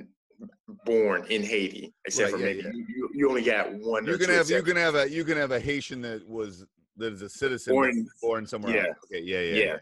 born 0.84 1.26
in 1.28 1.42
Haiti, 1.42 1.92
except 2.04 2.32
Right, 2.32 2.40
for 2.40 2.46
yeah, 2.46 2.54
maybe 2.54 2.62
yeah. 2.64 2.84
You, 2.88 3.10
you 3.12 3.28
only 3.28 3.42
got 3.42 3.72
one. 3.74 4.06
You 4.06 4.18
can 4.18 4.30
have 4.30 4.48
you 4.48 4.62
can 4.62 4.76
have 4.76 4.94
a 4.94 5.10
you 5.10 5.24
can 5.24 5.36
have 5.36 5.50
a 5.50 5.60
Haitian 5.60 6.00
that 6.02 6.26
was 6.28 6.64
that 6.96 7.12
is 7.12 7.22
a 7.22 7.28
citizen 7.28 7.74
Born- 7.74 8.08
born 8.22 8.46
somewhere 8.46 8.76
yeah. 8.76 8.86
else. 8.88 8.96
Okay, 9.06 9.22
yeah, 9.22 9.40
yeah, 9.40 9.64
Yeah. 9.64 9.76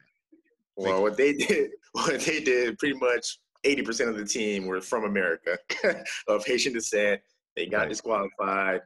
Well, 0.76 1.02
what 1.02 1.16
they 1.16 1.32
did, 1.48 1.70
what 1.96 2.20
they 2.26 2.40
did, 2.40 2.78
pretty 2.78 2.98
much 2.98 3.38
eighty 3.64 3.82
percent 3.82 4.10
of 4.10 4.16
the 4.16 4.24
team 4.24 4.66
were 4.66 4.80
from 4.80 5.04
America, 5.04 5.58
of 6.28 6.44
Haitian 6.46 6.72
descent. 6.72 7.20
They 7.56 7.66
got 7.66 7.88
disqualified, 7.88 8.82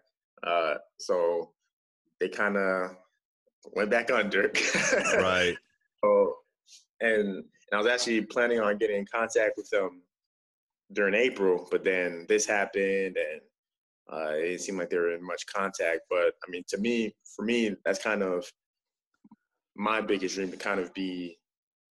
uh, 0.46 0.74
so 0.98 1.50
they 2.20 2.28
kind 2.28 2.56
of 2.56 2.96
went 3.74 3.90
back 3.90 4.10
under. 4.10 4.52
Right. 5.14 5.56
So, 6.02 6.34
and, 7.00 7.28
and 7.28 7.44
I 7.72 7.76
was 7.76 7.86
actually 7.86 8.22
planning 8.22 8.60
on 8.60 8.78
getting 8.78 9.00
in 9.00 9.06
contact 9.12 9.54
with 9.56 9.68
them 9.68 10.02
during 10.92 11.14
April, 11.14 11.68
but 11.70 11.84
then 11.84 12.24
this 12.28 12.46
happened, 12.46 13.16
and 13.18 13.40
uh, 14.10 14.30
it 14.30 14.42
didn't 14.42 14.60
seem 14.60 14.78
like 14.78 14.88
they 14.88 14.96
were 14.96 15.14
in 15.14 15.26
much 15.26 15.44
contact. 15.46 16.02
But 16.08 16.34
I 16.46 16.50
mean, 16.50 16.62
to 16.68 16.78
me, 16.78 17.14
for 17.36 17.44
me, 17.44 17.74
that's 17.84 18.02
kind 18.02 18.22
of 18.22 18.50
my 19.76 20.00
biggest 20.00 20.36
dream 20.36 20.50
to 20.52 20.56
kind 20.56 20.80
of 20.80 20.94
be 20.94 21.39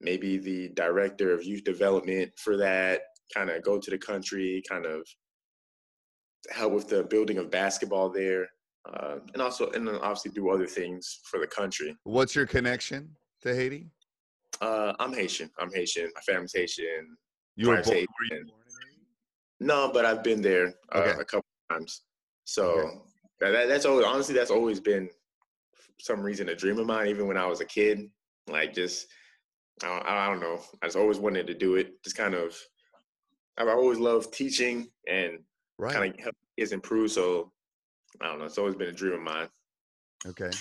maybe 0.02 0.38
the 0.38 0.70
director 0.70 1.34
of 1.34 1.44
youth 1.44 1.64
development 1.64 2.32
for 2.38 2.58
that. 2.58 3.02
Kind 3.34 3.50
of 3.50 3.62
go 3.64 3.80
to 3.80 3.92
the 3.92 3.98
country, 3.98 4.64
kind 4.68 4.86
of 4.88 5.06
help 6.50 6.74
with 6.74 6.90
the 6.90 7.04
building 7.04 7.38
of 7.38 7.52
basketball 7.52 8.10
there, 8.10 8.48
uh, 8.92 9.18
and 9.34 9.42
also 9.42 9.70
and 9.72 9.88
then 9.88 9.96
obviously 9.98 10.32
do 10.32 10.50
other 10.50 10.66
things 10.66 11.20
for 11.26 11.40
the 11.40 11.46
country. 11.46 11.96
What's 12.06 12.36
your 12.36 12.48
connection 12.48 13.16
to 13.42 13.54
Haiti? 13.54 13.92
Uh, 14.62 14.94
I'm 15.00 15.14
Haitian. 15.14 15.52
I'm 15.60 15.72
Haitian. 15.72 16.10
My 16.16 16.22
family's 16.22 16.54
Haitian. 16.56 17.16
You 17.56 17.68
were 17.70 17.76
born, 17.84 17.96
Haiti. 17.98 18.08
were 18.32 18.38
you 18.38 18.46
born? 18.46 18.56
No, 19.60 19.92
but 19.94 20.06
I've 20.06 20.24
been 20.24 20.42
there 20.42 20.74
uh, 20.92 21.00
Okay. 21.00 21.22
a 21.22 21.26
couple 21.26 21.46
times. 21.70 22.02
So 22.46 22.64
Okay. 22.72 22.98
that, 23.42 23.52
that- 23.52 23.68
that's 23.68 23.86
always 23.86 24.06
honestly 24.08 24.34
that's 24.34 24.50
always 24.52 24.80
been 24.80 25.08
some 26.02 26.22
reason 26.22 26.50
a 26.50 26.56
dream 26.56 26.80
of 26.80 26.88
mine. 26.88 27.08
Even 27.10 27.28
when 27.28 27.38
I 27.38 27.46
was 27.46 27.62
a 27.62 27.66
kid, 27.66 28.10
like 28.48 28.74
just 28.74 29.08
I 29.84 29.88
don't, 29.88 30.06
I 30.08 30.28
don't 30.28 30.40
know. 30.40 30.60
I 30.82 30.88
just 30.88 30.98
always 30.98 31.20
wanted 31.20 31.48
to 31.48 31.54
do 31.54 31.76
it. 31.76 32.02
Just 32.04 32.18
kind 32.18 32.34
of 32.34 32.56
I've 33.58 33.68
always 33.68 33.98
loved 34.00 34.34
teaching 34.34 34.90
and 35.08 35.40
Right. 35.78 35.94
kind 35.94 36.14
of 36.14 36.20
help 36.20 36.36
kids 36.58 36.72
improve. 36.72 37.12
So 37.12 37.52
I 38.22 38.26
don't 38.28 38.40
know. 38.40 38.46
It's 38.46 38.58
always 38.58 38.76
been 38.76 38.90
a 38.90 38.94
dream 38.94 39.14
of 39.14 39.22
mine. 39.22 39.50
okay. 40.28 40.52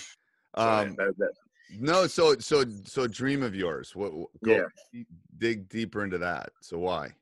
Um, 0.55 0.95
that- 0.95 1.17
that- 1.17 1.33
no, 1.71 2.07
so 2.07 2.35
so 2.39 2.63
so 2.85 3.05
dream 3.07 3.43
of 3.43 3.53
yours. 3.53 3.95
What? 3.95 4.13
what- 4.13 4.29
Go, 4.43 4.67
Yeah. 4.93 5.03
Dig 5.37 5.69
deeper 5.69 6.03
into 6.03 6.17
that. 6.17 6.51
So 6.61 6.79
why? 6.79 7.13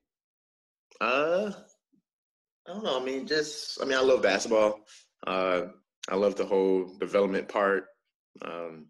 Uh, 1.01 1.51
I 2.65 2.73
don't 2.73 2.83
know. 2.83 2.99
I 2.99 3.03
mean, 3.03 3.27
just 3.27 3.81
I 3.81 3.85
mean, 3.85 3.97
I 3.97 4.01
love 4.01 4.21
basketball. 4.21 4.85
Uh, 5.25 5.67
I 6.09 6.15
love 6.15 6.35
the 6.35 6.45
whole 6.45 6.97
development 6.97 7.49
part. 7.49 7.87
Um, 8.41 8.87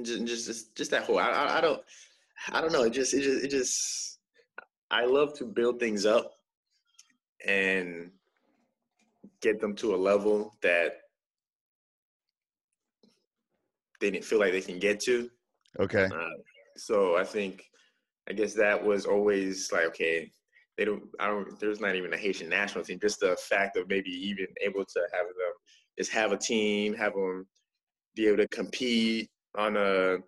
just 0.00 0.24
just 0.26 0.76
just, 0.76 0.90
that 0.90 1.04
whole. 1.04 1.18
I, 1.18 1.28
I 1.28 1.58
I 1.58 1.60
don't 1.60 1.82
I 2.50 2.60
don't 2.60 2.72
know. 2.72 2.84
It 2.84 2.92
just 2.92 3.12
it 3.14 3.22
just 3.22 3.44
it 3.44 3.50
just 3.50 4.18
I 4.90 5.04
love 5.04 5.34
to 5.38 5.44
build 5.44 5.80
things 5.80 6.06
up 6.06 6.32
and 7.46 8.10
get 9.40 9.60
them 9.60 9.74
to 9.76 9.94
a 9.94 9.96
level 9.96 10.56
that 10.62 10.98
they 14.00 14.10
didn't 14.10 14.24
feel 14.24 14.38
like 14.38 14.52
they 14.52 14.60
can 14.60 14.78
get 14.78 15.00
to. 15.00 15.30
Okay. 15.80 16.04
Uh, 16.04 16.30
so 16.76 17.16
I 17.16 17.24
think, 17.24 17.64
I 18.28 18.32
guess 18.32 18.54
that 18.54 18.82
was 18.82 19.06
always 19.06 19.70
like, 19.72 19.86
okay, 19.86 20.30
they 20.76 20.84
don't, 20.84 21.04
I 21.20 21.26
don't, 21.26 21.58
there's 21.58 21.80
not 21.80 21.96
even 21.96 22.12
a 22.12 22.16
Haitian 22.16 22.48
national 22.48 22.84
team. 22.84 22.98
Just 23.00 23.20
the 23.20 23.36
fact 23.48 23.76
of 23.76 23.88
maybe 23.88 24.10
even 24.10 24.46
able 24.60 24.84
to 24.84 25.00
have 25.12 25.26
them, 25.26 25.52
just 25.98 26.12
have 26.12 26.32
a 26.32 26.36
team, 26.36 26.94
have 26.94 27.14
them 27.14 27.46
be 28.14 28.26
able 28.26 28.38
to 28.38 28.48
compete 28.48 29.30
on 29.56 29.76
a 29.76 30.18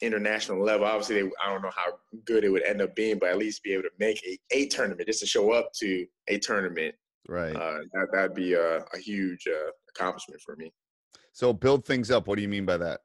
international 0.00 0.62
level. 0.62 0.86
Obviously, 0.86 1.22
they, 1.22 1.30
I 1.44 1.50
don't 1.50 1.62
know 1.62 1.70
how 1.74 1.92
good 2.24 2.44
it 2.44 2.50
would 2.50 2.64
end 2.64 2.82
up 2.82 2.94
being, 2.94 3.18
but 3.18 3.30
at 3.30 3.38
least 3.38 3.62
be 3.62 3.72
able 3.72 3.84
to 3.84 3.90
make 3.98 4.20
a, 4.26 4.38
a 4.50 4.66
tournament, 4.66 5.06
just 5.08 5.20
to 5.20 5.26
show 5.26 5.52
up 5.52 5.70
to 5.80 6.06
a 6.28 6.38
tournament. 6.38 6.94
Right. 7.28 7.54
Uh, 7.56 7.78
that, 7.92 8.08
that'd 8.12 8.34
be 8.34 8.54
a, 8.54 8.78
a 8.78 8.98
huge 8.98 9.46
uh, 9.48 9.70
accomplishment 9.90 10.40
for 10.44 10.56
me. 10.56 10.72
so 11.32 11.52
build 11.52 11.84
things 11.86 12.10
up. 12.10 12.26
What 12.26 12.36
do 12.36 12.42
you 12.42 12.48
mean 12.48 12.66
by 12.66 12.76
that? 12.78 13.00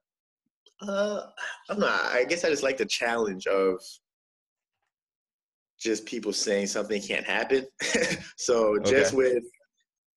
Uh, 0.81 1.21
I 1.69 1.73
don't 1.73 1.79
know. 1.79 1.87
I 1.87 2.25
guess 2.27 2.43
I 2.43 2.49
just 2.49 2.63
like 2.63 2.77
the 2.77 2.85
challenge 2.85 3.47
of 3.47 3.81
just 5.79 6.05
people 6.05 6.33
saying 6.33 6.67
something 6.67 7.01
can't 7.01 7.25
happen. 7.25 7.65
so 8.37 8.77
just 8.79 9.13
Okay. 9.13 9.15
with, 9.15 9.43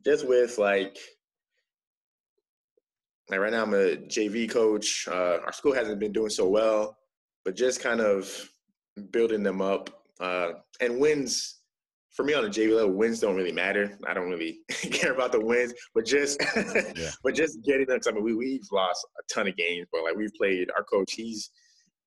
just 0.04 0.26
with 0.26 0.58
like, 0.58 0.96
like 3.28 3.40
right 3.40 3.52
now 3.52 3.62
I'm 3.62 3.74
a 3.74 3.96
JV 3.96 4.50
coach. 4.50 5.06
Uh, 5.10 5.38
our 5.44 5.52
school 5.52 5.74
hasn't 5.74 6.00
been 6.00 6.12
doing 6.12 6.30
so 6.30 6.48
well, 6.48 6.98
but 7.44 7.54
just 7.54 7.80
kind 7.80 8.00
of 8.00 8.50
building 9.10 9.42
them 9.42 9.60
up. 9.60 9.90
Uh, 10.20 10.52
and 10.80 11.00
wins 11.00 11.62
for 12.12 12.24
me 12.24 12.34
on 12.34 12.44
the 12.44 12.50
JV 12.50 12.76
level, 12.76 12.92
wins 12.92 13.20
don't 13.20 13.36
really 13.36 13.52
matter. 13.52 13.98
I 14.06 14.12
don't 14.12 14.28
really 14.28 14.58
care 14.68 15.12
about 15.12 15.32
the 15.32 15.40
wins, 15.40 15.72
but 15.94 16.04
just 16.04 16.40
Yeah. 16.96 17.10
but 17.24 17.34
just 17.34 17.62
getting 17.64 17.86
them. 17.86 18.00
I 18.06 18.12
mean, 18.12 18.24
we 18.24 18.34
we've 18.34 18.66
lost 18.70 19.06
a 19.18 19.34
ton 19.34 19.48
of 19.48 19.56
games, 19.56 19.86
but 19.92 20.04
like 20.04 20.16
we've 20.16 20.34
played. 20.34 20.70
Our 20.76 20.84
coach, 20.84 21.12
he's 21.14 21.50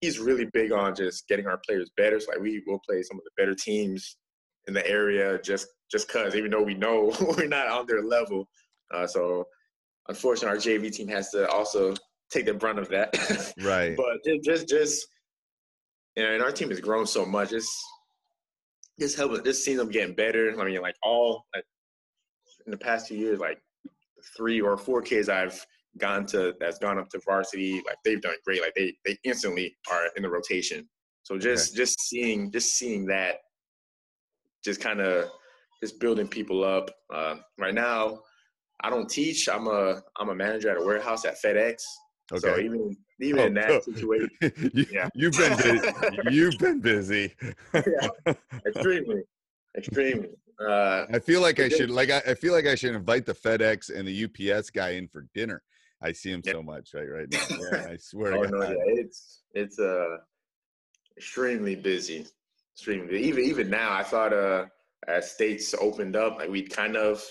he's 0.01 0.19
really 0.19 0.45
big 0.53 0.71
on 0.71 0.93
just 0.95 1.27
getting 1.27 1.47
our 1.47 1.59
players 1.65 1.89
better. 1.97 2.19
So 2.19 2.31
like 2.31 2.41
we 2.41 2.61
will 2.67 2.79
play 2.87 3.01
some 3.01 3.17
of 3.17 3.23
the 3.23 3.31
better 3.41 3.55
teams 3.55 4.17
in 4.67 4.73
the 4.73 4.87
area 4.87 5.39
just 5.43 5.67
just 5.91 6.09
cause 6.09 6.35
even 6.35 6.49
though 6.51 6.63
we 6.63 6.73
know 6.73 7.13
we're 7.37 7.47
not 7.47 7.67
on 7.67 7.85
their 7.87 8.03
level. 8.03 8.47
Uh, 8.93 9.07
so 9.07 9.45
unfortunately, 10.07 10.49
our 10.49 10.61
JV 10.61 10.91
team 10.91 11.07
has 11.07 11.29
to 11.31 11.49
also 11.49 11.95
take 12.31 12.45
the 12.45 12.53
brunt 12.53 12.79
of 12.79 12.89
that. 12.89 13.53
Right. 13.63 13.95
but 13.95 14.23
just 14.25 14.43
just 14.43 14.69
just 14.69 15.07
you 16.15 16.23
know, 16.23 16.33
and 16.33 16.43
our 16.43 16.51
team 16.51 16.69
has 16.69 16.79
grown 16.79 17.05
so 17.05 17.25
much. 17.25 17.51
It's 17.51 17.83
just 18.99 19.17
helping, 19.17 19.43
just 19.43 19.63
seeing 19.63 19.77
them 19.77 19.89
getting 19.89 20.15
better. 20.15 20.59
I 20.59 20.63
mean, 20.65 20.81
like 20.81 20.95
all 21.03 21.45
like 21.53 21.65
in 22.65 22.71
the 22.71 22.77
past 22.77 23.07
two 23.07 23.15
years, 23.15 23.39
like 23.39 23.59
three 24.37 24.61
or 24.61 24.77
four 24.77 25.01
kids 25.01 25.29
I've 25.29 25.65
gone 25.97 26.25
to 26.27 26.53
that's 26.59 26.79
gone 26.79 26.97
up 26.97 27.09
to 27.09 27.19
varsity, 27.25 27.81
like 27.85 27.97
they've 28.03 28.21
done 28.21 28.35
great. 28.45 28.61
Like 28.61 28.73
they 28.75 28.95
they 29.05 29.17
instantly 29.23 29.75
are 29.91 30.07
in 30.15 30.23
the 30.23 30.29
rotation. 30.29 30.87
So 31.23 31.37
just 31.37 31.75
just 31.75 31.99
seeing 31.99 32.51
just 32.51 32.75
seeing 32.75 33.05
that, 33.07 33.37
just 34.63 34.79
kind 34.79 35.01
of 35.01 35.29
just 35.81 35.99
building 35.99 36.27
people 36.27 36.63
up. 36.63 36.91
Uh, 37.13 37.35
right 37.57 37.73
now, 37.73 38.19
I 38.81 38.89
don't 38.89 39.09
teach. 39.09 39.47
I'm 39.49 39.67
a 39.67 40.01
I'm 40.19 40.29
a 40.29 40.35
manager 40.35 40.69
at 40.69 40.77
a 40.77 40.83
warehouse 40.83 41.25
at 41.25 41.35
FedEx. 41.41 41.81
Okay. 42.31 42.39
So 42.39 42.57
even 42.59 42.95
even 43.21 43.39
Oh, 43.39 43.45
in 43.45 43.53
that 43.55 43.83
situation, 43.83 44.29
you, 44.73 44.85
Yeah. 44.91 45.09
You've 45.15 45.33
been 45.37 45.55
busy. 45.57 45.89
You've 46.31 46.57
been 46.59 46.81
busy. 46.81 47.33
yeah, 47.73 48.33
extremely, 48.65 49.21
extremely. 49.77 50.29
Uh, 50.59 51.05
I 51.13 51.19
feel 51.19 51.41
like 51.41 51.59
I 51.59 51.69
should 51.69 51.89
like 51.89 52.09
I, 52.09 52.21
I 52.27 52.33
feel 52.33 52.53
like 52.53 52.65
I 52.65 52.75
should 52.75 52.95
invite 52.95 53.25
the 53.25 53.33
FedEx 53.35 53.93
and 53.93 54.07
the 54.07 54.25
UPS 54.55 54.69
guy 54.69 54.91
in 54.91 55.07
for 55.07 55.27
dinner. 55.33 55.61
I 56.01 56.11
see 56.11 56.31
him 56.31 56.41
Yeah. 56.43 56.53
so 56.53 56.63
much 56.63 56.93
right 56.93 57.09
right 57.09 57.27
now. 57.31 57.39
Yeah, 57.71 57.87
I 57.91 57.97
swear 57.97 58.33
oh 58.35 58.43
to 58.43 58.49
no, 58.49 58.61
yeah, 58.61 58.75
it's 59.01 59.43
it's 59.53 59.79
uh 59.79 60.17
extremely 61.17 61.75
busy, 61.75 62.25
extremely. 62.75 63.07
Busy. 63.07 63.27
Even 63.27 63.43
even 63.43 63.69
now, 63.69 63.93
I 63.93 64.03
thought 64.03 64.33
uh 64.33 64.65
as 65.07 65.31
states 65.31 65.73
opened 65.79 66.15
up, 66.15 66.37
like 66.39 66.49
we'd 66.49 66.69
kind 66.71 66.97
of 66.97 67.23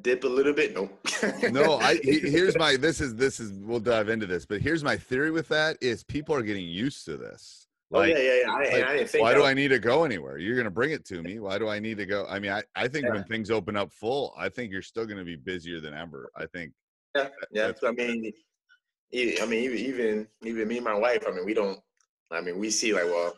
dip 0.00 0.24
a 0.24 0.28
little 0.28 0.52
bit. 0.52 0.74
Nope. 0.74 1.06
no, 1.52 1.78
I 1.78 1.96
here's 2.02 2.56
my 2.56 2.76
this 2.76 3.00
is 3.00 3.14
this 3.14 3.40
is 3.40 3.52
we'll 3.52 3.80
dive 3.80 4.08
into 4.08 4.26
this, 4.26 4.46
but 4.46 4.60
here's 4.60 4.84
my 4.84 4.96
theory 4.96 5.30
with 5.30 5.48
that 5.48 5.76
is 5.80 6.02
people 6.04 6.34
are 6.34 6.42
getting 6.42 6.66
used 6.66 7.04
to 7.06 7.16
this. 7.16 7.66
oh 7.92 8.02
yeah, 8.02 8.18
yeah, 8.18 8.40
yeah. 8.44 8.52
I, 8.52 8.56
like, 8.56 8.72
I 8.72 8.96
didn't 8.96 9.10
think. 9.10 9.22
why 9.22 9.34
do 9.34 9.44
I 9.44 9.54
need 9.54 9.68
to 9.68 9.78
go 9.78 10.04
anywhere? 10.04 10.38
You're 10.38 10.56
gonna 10.56 10.70
bring 10.70 10.92
it 10.92 11.04
to 11.06 11.22
me. 11.22 11.38
Why 11.38 11.58
do 11.58 11.68
I 11.68 11.78
need 11.78 11.98
to 11.98 12.06
go? 12.06 12.26
I 12.28 12.38
mean, 12.38 12.52
I, 12.52 12.62
I 12.74 12.88
think 12.88 13.08
when 13.08 13.24
things 13.24 13.50
open 13.50 13.76
up 13.76 13.92
full, 13.92 14.34
I 14.36 14.48
think 14.48 14.72
you're 14.72 14.82
still 14.82 15.06
gonna 15.06 15.24
be 15.24 15.36
busier 15.36 15.80
than 15.80 15.94
ever. 15.94 16.30
I 16.36 16.46
think 16.46 16.72
Yeah, 17.14 17.28
yeah. 17.52 17.72
I 17.82 17.92
mean, 17.92 18.32
I 19.14 19.46
mean, 19.46 19.64
even 19.64 19.78
even 19.78 20.28
even 20.42 20.68
me 20.68 20.76
and 20.76 20.84
my 20.84 20.94
wife. 20.94 21.24
I 21.26 21.30
mean, 21.30 21.44
we 21.44 21.54
don't. 21.54 21.78
I 22.30 22.40
mean, 22.40 22.58
we 22.58 22.70
see 22.70 22.92
like, 22.92 23.04
well, 23.04 23.34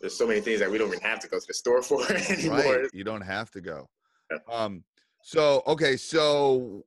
there's 0.00 0.16
so 0.16 0.26
many 0.26 0.40
things 0.40 0.60
that 0.60 0.70
we 0.70 0.78
don't 0.78 0.88
even 0.88 1.00
have 1.00 1.20
to 1.20 1.28
go 1.28 1.38
to 1.38 1.44
the 1.46 1.54
store 1.54 1.82
for 1.82 2.04
anymore. 2.30 2.58
right. 2.58 2.90
You 2.92 3.04
don't 3.04 3.22
have 3.22 3.50
to 3.52 3.60
go. 3.60 3.88
Yeah. 4.30 4.38
Um 4.50 4.84
so 5.26 5.60
okay, 5.66 5.96
so 5.96 6.84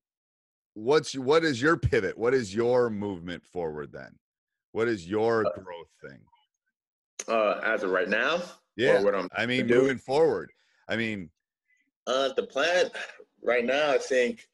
what's 0.74 1.13
what 1.13 1.43
is 1.43 1.62
your 1.62 1.75
pivot? 1.75 2.17
What 2.17 2.34
is 2.34 2.55
your 2.55 2.89
movement 2.89 3.46
forward 3.46 3.91
then? 3.91 4.15
What 4.72 4.88
is 4.88 5.05
your 5.05 5.43
growth 5.43 5.89
thing? 6.01 6.19
Uh, 7.27 7.60
as 7.65 7.84
of 7.84 7.91
right 7.91 8.08
now, 8.08 8.41
Yeah. 8.77 9.03
what 9.03 9.13
I'm 9.13 9.27
I 9.36 9.46
mean, 9.46 9.67
moving 9.67 9.98
forward. 9.98 10.51
I 10.88 10.96
mean, 10.96 11.29
Uh, 12.08 12.29
the 12.38 12.43
plan 12.43 12.89
right 13.43 13.65
now, 13.65 13.91
I 13.91 13.98
think, 13.98 14.48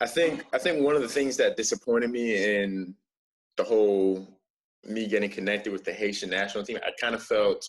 I 0.00 0.08
think, 0.08 0.44
I 0.52 0.58
think 0.58 0.82
one 0.84 0.96
of 0.96 1.02
the 1.02 1.08
things 1.08 1.36
that 1.36 1.56
disappointed 1.56 2.10
me 2.10 2.56
in 2.56 2.96
the 3.56 3.62
whole 3.62 4.26
me 4.82 5.06
getting 5.06 5.30
connected 5.30 5.72
with 5.72 5.84
the 5.84 5.92
Haitian 5.92 6.30
national 6.30 6.64
team, 6.64 6.80
I 6.84 6.90
kind 7.00 7.14
of 7.14 7.22
felt 7.22 7.68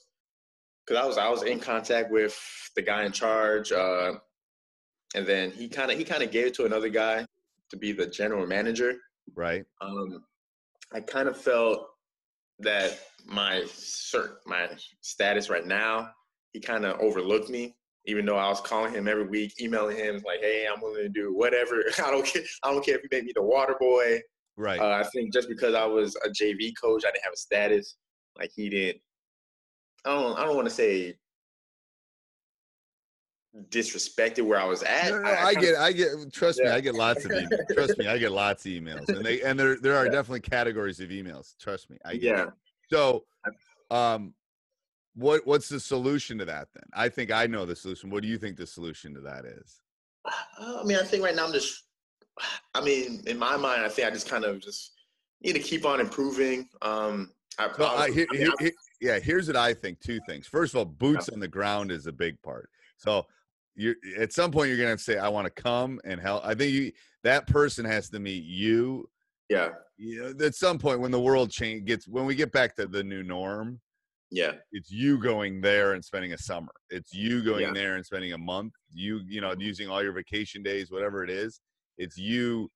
because 0.88 1.00
I 1.00 1.06
was 1.06 1.20
I 1.20 1.30
was 1.30 1.44
in 1.44 1.60
contact 1.60 2.10
with 2.10 2.36
the 2.76 2.82
guy 2.82 3.06
in 3.06 3.12
charge, 3.12 3.72
uh, 3.72 4.14
and 5.14 5.26
then 5.26 5.52
he 5.52 5.68
kind 5.68 5.92
of 5.92 5.98
he 5.98 6.04
kind 6.04 6.24
of 6.24 6.32
gave 6.32 6.48
it 6.48 6.54
to 6.56 6.66
another 6.66 6.90
guy 6.90 7.26
to 7.70 7.78
be 7.78 7.92
the 7.92 8.08
general 8.08 8.46
manager. 8.48 8.96
Right. 9.36 9.64
Um, 9.82 10.24
I 10.94 11.02
kind 11.02 11.28
of 11.28 11.38
felt 11.38 11.88
that 12.60 13.00
my 13.26 13.64
cert, 13.68 14.36
my 14.46 14.70
status 15.02 15.50
right 15.50 15.66
now, 15.66 16.10
he 16.54 16.60
kind 16.60 16.86
of 16.86 17.00
overlooked 17.00 17.50
me. 17.50 17.76
Even 18.08 18.24
though 18.24 18.38
I 18.38 18.48
was 18.50 18.62
calling 18.62 18.94
him 18.94 19.08
every 19.08 19.26
week, 19.26 19.60
emailing 19.60 19.98
him 19.98 20.22
like, 20.26 20.40
"Hey, 20.40 20.68
I'm 20.72 20.80
willing 20.80 21.02
to 21.02 21.10
do 21.10 21.34
whatever. 21.34 21.84
I 22.06 22.12
don't 22.12 22.26
care. 22.26 22.44
I 22.64 22.72
don't 22.72 22.86
care 22.86 22.96
if 22.96 23.04
you 23.04 23.10
make 23.12 23.26
me 23.26 23.32
the 23.34 23.42
water 23.42 23.76
boy." 23.80 24.22
Right. 24.58 24.80
Uh, 24.80 25.02
I 25.04 25.04
think 25.12 25.34
just 25.34 25.50
because 25.50 25.74
I 25.74 25.86
was 25.86 26.16
a 26.18 26.30
JV 26.30 26.72
coach, 26.80 27.04
I 27.04 27.12
didn't 27.12 27.24
have 27.24 27.34
a 27.34 27.38
status. 27.38 27.98
Like 28.38 28.52
he 28.56 28.70
didn't. 28.70 29.02
I 30.06 30.14
don't. 30.14 30.38
I 30.38 30.46
don't 30.46 30.56
want 30.56 30.68
to 30.68 30.74
say 30.74 31.18
disrespected 33.70 34.46
where 34.46 34.60
I 34.60 34.66
was 34.66 34.84
at. 34.84 35.10
No, 35.10 35.18
no, 35.18 35.24
no, 35.24 35.30
I, 35.30 35.34
I, 35.34 35.46
I 35.48 35.54
get, 35.54 35.64
kinda- 35.64 35.80
I 35.82 35.92
get. 35.92 36.34
Trust 36.34 36.60
me, 36.60 36.68
I 36.70 36.80
get 36.82 36.96
lots 36.96 37.26
of 37.26 37.32
emails. 37.32 37.74
Trust 37.74 37.98
me, 37.98 38.08
I 38.08 38.18
get 38.18 38.32
lots 38.32 38.66
of 38.66 38.72
emails, 38.72 39.08
and 39.10 39.26
they 39.26 39.42
and 39.42 39.60
there 39.60 39.78
there 39.78 39.96
are 39.96 40.06
Yeah. 40.06 40.12
definitely 40.12 40.42
categories 40.42 41.00
of 41.00 41.10
emails. 41.10 41.56
Trust 41.60 41.90
me, 41.90 41.98
I 42.06 42.14
get. 42.14 42.22
Yeah. 42.24 42.44
It. 42.44 42.50
So, 42.92 43.24
um, 43.92 44.34
what 45.16 45.46
what's 45.48 45.70
the 45.70 45.80
solution 45.80 46.38
to 46.40 46.46
that 46.46 46.68
then? 46.74 46.84
I 46.94 47.10
think 47.10 47.32
I 47.32 47.48
know 47.48 47.66
the 47.66 47.76
solution. 47.76 48.10
What 48.10 48.22
do 48.24 48.28
you 48.28 48.38
think 48.38 48.58
the 48.58 48.68
solution 48.68 49.14
to 49.16 49.22
that 49.22 49.46
is? 49.46 49.82
Uh, 50.26 50.80
I 50.82 50.84
mean, 50.84 50.98
I 50.98 51.04
think 51.04 51.24
right 51.24 51.36
now 51.36 51.46
I'm 51.46 51.54
just. 51.54 51.84
I 52.74 52.82
mean, 52.82 53.24
in 53.28 53.38
my 53.40 53.56
mind, 53.56 53.84
I 53.84 53.88
think 53.90 54.08
I 54.08 54.12
just 54.12 54.28
kind 54.30 54.44
of 54.44 54.60
just 54.60 54.92
need 55.42 55.54
to 55.54 55.60
keep 55.60 55.86
on 55.86 56.02
improving. 56.02 56.68
Um, 56.82 57.32
I, 57.58 57.70
I, 57.80 58.12
here, 58.12 58.28
I 58.30 58.34
mean, 58.34 58.42
here- 58.42 58.52
here- 58.60 58.72
yeah, 59.02 59.20
here's 59.20 59.48
what 59.48 59.56
I 59.56 59.74
think. 59.74 60.00
Two 60.02 60.20
things. 60.28 60.46
First 60.48 60.74
of 60.74 60.80
all, 60.80 60.86
boots 60.86 61.30
on 61.30 61.40
the 61.40 61.48
ground 61.48 61.92
is 61.92 62.08
a 62.08 62.12
big 62.12 62.42
part. 62.42 62.70
So 62.98 63.26
you 63.76 63.96
at 64.18 64.32
some 64.34 64.52
point 64.52 64.70
you're 64.70 64.78
gonna 64.78 64.90
have 64.90 65.00
to 65.00 65.04
say, 65.04 65.18
I 65.18 65.28
want 65.30 65.46
to 65.54 65.62
come 65.62 66.00
and 66.06 66.20
help. 66.20 66.46
I 66.46 66.56
think 66.56 66.72
you 66.74 66.92
that 67.24 67.48
person 67.48 67.86
has 67.86 68.10
to 68.10 68.20
meet 68.20 68.44
you. 68.44 69.10
yeah, 69.50 69.70
You 69.98 70.34
know, 70.34 70.46
at 70.46 70.56
some 70.56 70.78
point 70.80 71.00
when 71.00 71.12
the 71.12 71.20
world 71.20 71.52
change 71.52 71.86
gets 71.86 72.08
when 72.08 72.26
we 72.26 72.36
get 72.36 72.52
back 72.52 72.76
to 72.78 72.88
the 72.88 73.04
new 73.04 73.24
norm, 73.24 73.80
yeah, 74.32 74.54
it's 74.72 74.92
you 74.92 75.18
going 75.20 75.62
there 75.62 75.94
and 75.94 76.04
spending 76.04 76.34
a 76.34 76.38
summer. 76.38 76.72
It's 76.90 77.14
you 77.14 77.44
going 77.44 77.62
Yeah. 77.64 77.74
there 77.74 77.96
and 77.96 78.06
spending 78.06 78.34
a 78.34 78.38
month. 78.38 78.74
You 78.92 79.22
you 79.28 79.42
know 79.42 79.54
using 79.58 79.90
all 79.90 80.02
your 80.04 80.14
vacation 80.14 80.64
days, 80.64 80.92
whatever 80.92 81.24
it 81.24 81.30
is. 81.30 81.60
It's 81.98 82.18
you 82.18 82.70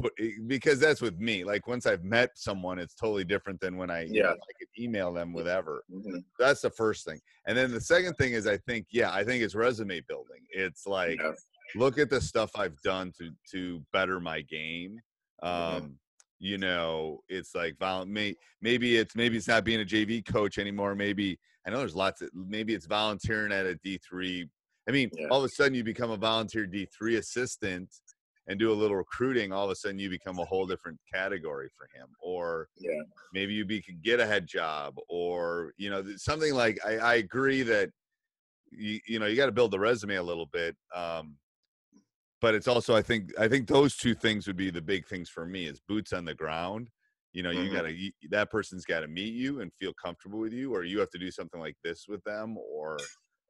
put 0.00 0.12
eh, 0.20 0.30
because 0.46 0.78
that's 0.80 1.00
with 1.00 1.18
me. 1.18 1.44
Like 1.44 1.66
once 1.68 1.86
I've 1.86 2.04
met 2.04 2.30
someone, 2.36 2.78
it's 2.78 2.94
totally 2.94 3.24
different 3.24 3.60
than 3.60 3.76
when 3.76 3.90
I 3.90 4.04
you 4.04 4.22
know, 4.22 4.28
Yeah. 4.30 4.34
I 4.34 4.52
could 4.58 4.68
email 4.78 5.12
them 5.12 5.32
whatever. 5.32 5.84
mhm, 5.90 6.24
That's 6.38 6.60
the 6.62 6.70
first 6.70 7.04
thing. 7.06 7.20
And 7.46 7.56
then 7.56 7.70
the 7.72 7.80
second 7.80 8.14
thing 8.14 8.32
is 8.32 8.46
I 8.46 8.56
think 8.58 8.86
yeah 8.90 9.12
I 9.12 9.24
think 9.24 9.42
it's 9.42 9.54
resume 9.54 10.00
building. 10.08 10.42
It's 10.50 10.86
like 10.86 11.18
yeah, 11.20 11.32
look 11.74 11.98
at 11.98 12.10
the 12.10 12.20
stuff 12.20 12.50
I've 12.54 12.80
done 12.82 13.12
to 13.18 13.30
to 13.52 13.82
better 13.92 14.20
my 14.20 14.40
game. 14.42 14.98
Mhm. 15.42 15.48
Um, 15.76 15.98
you 16.42 16.56
know, 16.56 17.20
it's 17.28 17.54
like 17.54 17.76
may, 18.06 18.34
maybe 18.62 18.96
it's 18.96 19.14
maybe 19.14 19.36
it's 19.36 19.48
not 19.48 19.62
being 19.64 19.80
a 19.82 19.84
JV 19.84 20.24
coach 20.24 20.58
anymore. 20.58 20.94
Maybe 20.94 21.38
I 21.66 21.70
know 21.70 21.78
there's 21.78 21.94
lots 21.94 22.22
of 22.22 22.30
maybe 22.34 22.74
it's 22.74 22.86
volunteering 22.86 23.52
at 23.52 23.66
a 23.66 23.74
D 23.76 23.98
three. 23.98 24.48
I 24.88 24.92
mean, 24.92 25.10
Yeah. 25.14 25.28
all 25.30 25.38
of 25.40 25.44
a 25.44 25.48
sudden 25.50 25.74
you 25.74 25.84
become 25.84 26.10
a 26.10 26.16
volunteer 26.16 26.66
D 26.66 26.86
three 26.96 27.16
assistant 27.16 27.90
and 28.50 28.58
do 28.58 28.72
a 28.72 28.74
little 28.74 28.96
recruiting. 28.96 29.52
All 29.52 29.64
of 29.64 29.70
a 29.70 29.76
sudden 29.76 30.00
you 30.00 30.10
become 30.10 30.40
a 30.40 30.44
whole 30.44 30.66
different 30.66 30.98
category 31.10 31.68
for 31.78 31.88
him. 31.96 32.08
Or 32.20 32.68
yeah, 32.76 33.00
maybe 33.32 33.54
you 33.54 33.64
be, 33.64 33.80
could 33.80 34.02
get 34.02 34.18
a 34.18 34.26
head 34.26 34.44
job 34.46 34.96
or 35.08 35.72
you 35.76 35.88
know 35.88 36.04
something 36.16 36.52
like 36.52 36.78
I, 36.84 36.96
I 36.98 37.14
agree 37.14 37.62
that 37.62 37.90
you, 38.72 38.98
you 39.06 39.18
know 39.20 39.26
you 39.26 39.36
got 39.36 39.46
to 39.46 39.52
build 39.52 39.70
the 39.70 39.78
resume 39.78 40.16
a 40.16 40.22
little 40.22 40.46
bit 40.46 40.76
um 40.94 41.36
but 42.40 42.54
it's 42.54 42.68
also 42.68 42.94
i 42.94 43.02
think 43.02 43.30
i 43.38 43.48
think 43.48 43.66
those 43.66 43.96
two 43.96 44.14
things 44.14 44.46
would 44.46 44.56
be 44.56 44.70
the 44.70 44.80
big 44.80 45.06
things 45.06 45.28
for 45.28 45.44
me 45.44 45.66
is 45.66 45.80
boots 45.80 46.12
on 46.12 46.24
the 46.24 46.34
ground 46.34 46.88
you 47.32 47.42
know 47.42 47.50
you 47.50 47.68
Mhm. 47.68 47.72
gotta 47.72 47.92
you, 47.92 48.12
that 48.30 48.50
person's 48.50 48.84
got 48.84 49.00
to 49.00 49.08
meet 49.08 49.34
you 49.34 49.60
and 49.60 49.72
feel 49.74 49.92
comfortable 49.94 50.38
with 50.38 50.52
you 50.52 50.72
or 50.72 50.84
you 50.84 50.98
have 51.00 51.10
to 51.10 51.18
do 51.18 51.30
something 51.30 51.60
like 51.60 51.76
this 51.84 52.06
with 52.08 52.22
them 52.24 52.56
or 52.58 52.96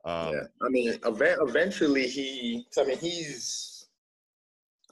um 0.04 0.32
yeah. 0.32 0.42
I 0.62 0.68
mean, 0.68 0.88
eve- 0.94 1.36
eventually 1.40 2.06
he. 2.06 2.66
I 2.78 2.84
mean, 2.84 2.98
he's. 2.98 3.79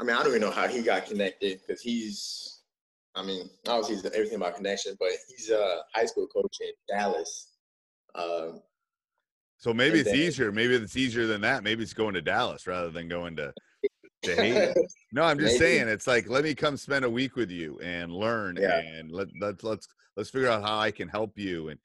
I 0.00 0.04
mean, 0.04 0.14
I 0.16 0.18
don't 0.20 0.28
even 0.28 0.40
know 0.40 0.50
how 0.50 0.68
he 0.68 0.82
got 0.82 1.06
connected 1.06 1.60
because 1.66 1.80
he's. 1.82 2.54
I 3.14 3.22
mean, 3.24 3.50
obviously 3.66 3.96
he's 3.96 4.04
everything 4.06 4.36
about 4.36 4.54
connection, 4.54 4.96
but 5.00 5.08
he's 5.28 5.50
a 5.50 5.78
high 5.92 6.06
school 6.06 6.26
coach 6.28 6.56
in 6.60 6.70
Dallas. 6.88 7.48
Um, 8.14 8.62
so 9.56 9.74
maybe 9.74 9.98
it's 9.98 10.08
then- 10.10 10.18
easier 10.18 10.52
maybe 10.52 10.74
it's 10.76 10.96
easier 10.96 11.26
than 11.26 11.40
that 11.40 11.64
maybe 11.64 11.82
it's 11.82 11.92
going 11.92 12.14
to 12.14 12.22
dallas 12.22 12.66
rather 12.66 12.90
than 12.90 13.08
going 13.08 13.34
to 13.36 13.52
to 14.22 14.34
Haiti. 14.36 14.72
No, 15.12 15.24
I'm 15.24 15.38
just 15.38 15.54
Maybe. 15.58 15.74
saying 15.76 15.88
it's 15.88 16.06
like 16.06 16.28
let 16.28 16.44
me 16.44 16.54
come 16.54 16.76
spend 16.76 17.04
a 17.04 17.10
week 17.10 17.34
with 17.36 17.50
you 17.50 17.78
and 17.82 18.12
learn 18.12 18.56
Yeah. 18.60 18.78
and 18.78 19.10
let 19.10 19.28
let's 19.40 19.62
let's 19.64 19.88
let's 20.16 20.30
figure 20.30 20.48
out 20.48 20.62
how 20.62 20.78
I 20.78 20.90
can 20.92 21.08
help 21.08 21.36
you 21.36 21.68
and 21.70 21.78